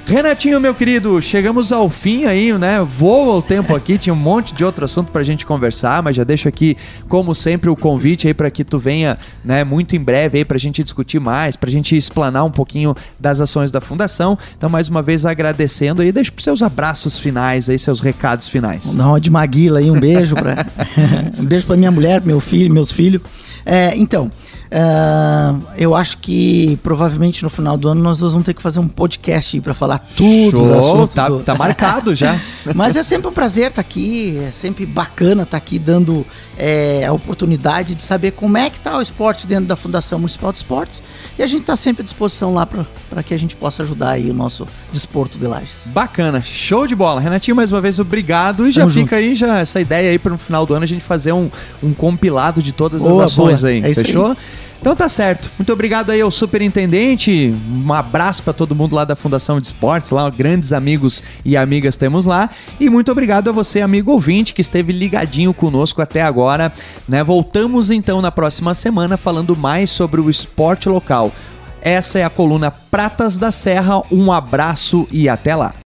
Renatinho, 0.07 0.61
meu 0.61 0.73
querido, 0.73 1.21
chegamos 1.21 1.73
ao 1.73 1.91
fim 1.91 2.27
aí, 2.27 2.57
né? 2.57 2.81
Voa 2.81 3.39
o 3.39 3.43
tempo 3.43 3.75
aqui, 3.75 3.99
tinha 3.99 4.15
um 4.15 4.17
monte 4.17 4.55
de 4.55 4.65
outro 4.65 4.85
assunto 4.85 5.11
pra 5.11 5.25
gente 5.25 5.45
conversar, 5.45 6.01
mas 6.01 6.15
já 6.15 6.23
deixo 6.23 6.47
aqui, 6.47 6.77
como 7.09 7.35
sempre, 7.35 7.69
o 7.69 7.75
convite 7.75 8.29
aí 8.29 8.33
para 8.33 8.49
que 8.49 8.63
tu 8.63 8.79
venha, 8.79 9.19
né, 9.45 9.65
muito 9.65 9.97
em 9.97 9.99
breve 9.99 10.39
aí 10.39 10.45
pra 10.45 10.57
gente 10.59 10.81
discutir 10.85 11.19
mais, 11.19 11.57
pra 11.57 11.69
gente 11.69 11.97
explanar 11.97 12.45
um 12.45 12.53
pouquinho 12.53 12.95
das 13.19 13.41
ações 13.41 13.73
da 13.73 13.81
fundação. 13.81 14.39
Então, 14.57 14.71
mais 14.71 14.89
uma 14.89 15.03
vez 15.03 15.27
agradecendo 15.27 16.01
aí, 16.01 16.13
deixa 16.13 16.33
seus 16.39 16.63
abraços 16.63 17.19
finais 17.19 17.69
aí, 17.69 17.77
seus 17.77 18.01
recados 18.01 18.47
finais. 18.47 18.95
Uma 18.95 19.21
de 19.21 19.29
Maguila 19.29 19.81
aí, 19.81 19.91
um 19.91 19.99
beijo 19.99 20.37
para 20.37 20.65
um 21.37 21.45
beijo 21.45 21.67
para 21.67 21.77
minha 21.77 21.91
mulher, 21.91 22.23
meu 22.25 22.39
filho, 22.39 22.73
meus 22.73 22.93
filhos. 22.93 23.23
É, 23.65 23.97
então, 23.97 24.31
Uh, 24.67 25.63
eu 25.77 25.95
acho 25.95 26.19
que 26.19 26.77
provavelmente 26.83 27.43
no 27.43 27.49
final 27.49 27.77
do 27.77 27.89
ano 27.89 28.03
nós 28.03 28.21
vamos 28.21 28.45
ter 28.45 28.53
que 28.53 28.61
fazer 28.61 28.81
um 28.81 28.89
podcast 28.89 29.61
para 29.61 29.75
falar 29.75 29.99
tudo 30.17 30.63
os 30.63 30.71
assuntos. 30.71 31.15
Tá, 31.15 31.29
do... 31.29 31.41
tá 31.41 31.55
marcado 31.55 32.15
já. 32.15 32.41
Mas 32.75 32.97
é 32.97 33.03
sempre 33.03 33.29
um 33.29 33.33
prazer 33.33 33.69
estar 33.69 33.77
tá 33.77 33.81
aqui, 33.81 34.39
é 34.39 34.51
sempre 34.51 34.85
bacana 34.85 35.45
estar 35.45 35.53
tá 35.53 35.57
aqui 35.57 35.79
dando 35.79 36.27
é, 36.59 37.05
a 37.07 37.13
oportunidade 37.13 37.95
de 37.95 38.03
saber 38.03 38.33
como 38.33 38.57
é 38.59 38.69
que 38.69 38.79
está 38.79 38.97
o 38.97 39.01
esporte 39.01 39.47
dentro 39.47 39.67
da 39.67 39.77
Fundação 39.77 40.19
Municipal 40.19 40.51
de 40.51 40.59
Esportes 40.59 41.03
e 41.39 41.43
a 41.43 41.47
gente 41.47 41.61
está 41.61 41.77
sempre 41.77 42.03
à 42.03 42.05
disposição 42.05 42.55
lá 42.55 42.67
para 42.67 43.23
que 43.23 43.35
a 43.35 43.39
gente 43.39 43.55
possa 43.55 43.83
ajudar 43.83 44.11
aí 44.11 44.31
o 44.31 44.35
nosso 44.35 44.67
desporto 44.93 45.39
de 45.39 45.47
Lages. 45.47 45.85
Bacana, 45.87 46.41
show 46.41 46.87
de 46.87 46.95
bola. 46.95 47.21
Renatinho, 47.21 47.57
mais 47.57 47.71
uma 47.71 47.81
vez, 47.81 47.99
obrigado 47.99 48.67
e 48.67 48.73
já 48.73 48.83
Tamo 48.83 48.93
fica 48.93 49.17
junto. 49.17 49.29
aí 49.29 49.35
já 49.35 49.59
essa 49.61 49.81
ideia 49.81 50.11
aí 50.11 50.19
para 50.19 50.33
no 50.33 50.39
final 50.39 50.67
do 50.67 50.75
ano 50.75 50.83
a 50.83 50.89
gente 50.89 51.05
fazer 51.05 51.33
um, 51.33 51.49
um 51.83 51.93
compilado 51.93 52.63
de 52.63 52.73
todas 52.73 53.03
boa, 53.03 53.25
as 53.25 53.33
ações 53.33 53.61
boa. 53.61 53.71
aí, 53.71 53.83
é 53.85 53.95
fechou? 53.95 54.29
Aí. 54.29 54.37
Então 54.81 54.95
tá 54.95 55.09
certo. 55.09 55.51
Muito 55.59 55.73
obrigado 55.73 56.11
aí 56.11 56.21
ao 56.21 56.31
superintendente. 56.31 57.55
Um 57.75 57.93
abraço 57.93 58.43
para 58.43 58.53
todo 58.53 58.75
mundo 58.75 58.95
lá 58.95 59.05
da 59.05 59.17
Fundação 59.17 59.61
de 59.61 59.67
Esportes, 59.67 60.11
lá 60.11 60.29
grandes 60.31 60.73
amigos 60.73 61.23
e 61.45 61.57
amigas 61.57 61.97
temos 61.97 62.27
lá. 62.27 62.51
E 62.79 62.89
muito 62.89 63.11
obrigado 63.11 63.49
a 63.49 63.53
você, 63.53 63.81
amigo 63.81 64.13
ouvinte, 64.13 64.55
que 64.55 64.61
esteve 64.61 64.93
ligadinho 64.93 65.53
conosco 65.53 66.01
até 66.03 66.23
agora, 66.23 66.73
né? 67.09 67.25
Voltamos 67.25 67.91
então 67.91 68.21
na 68.21 68.31
próxima 68.31 68.75
semana 68.75 69.17
falando 69.17 69.57
mais 69.57 69.91
sobre 69.91 70.21
o 70.21 70.31
esporte 70.31 70.89
local. 70.89 71.33
Essa 71.81 72.19
é 72.19 72.25
a 72.25 72.31
coluna 72.31 72.71
Pratas 72.71 73.39
da 73.39 73.51
Serra. 73.51 74.03
Um 74.11 74.33
abraço 74.33 75.07
e 75.11 75.29
até 75.29 75.55
lá. 75.55 75.73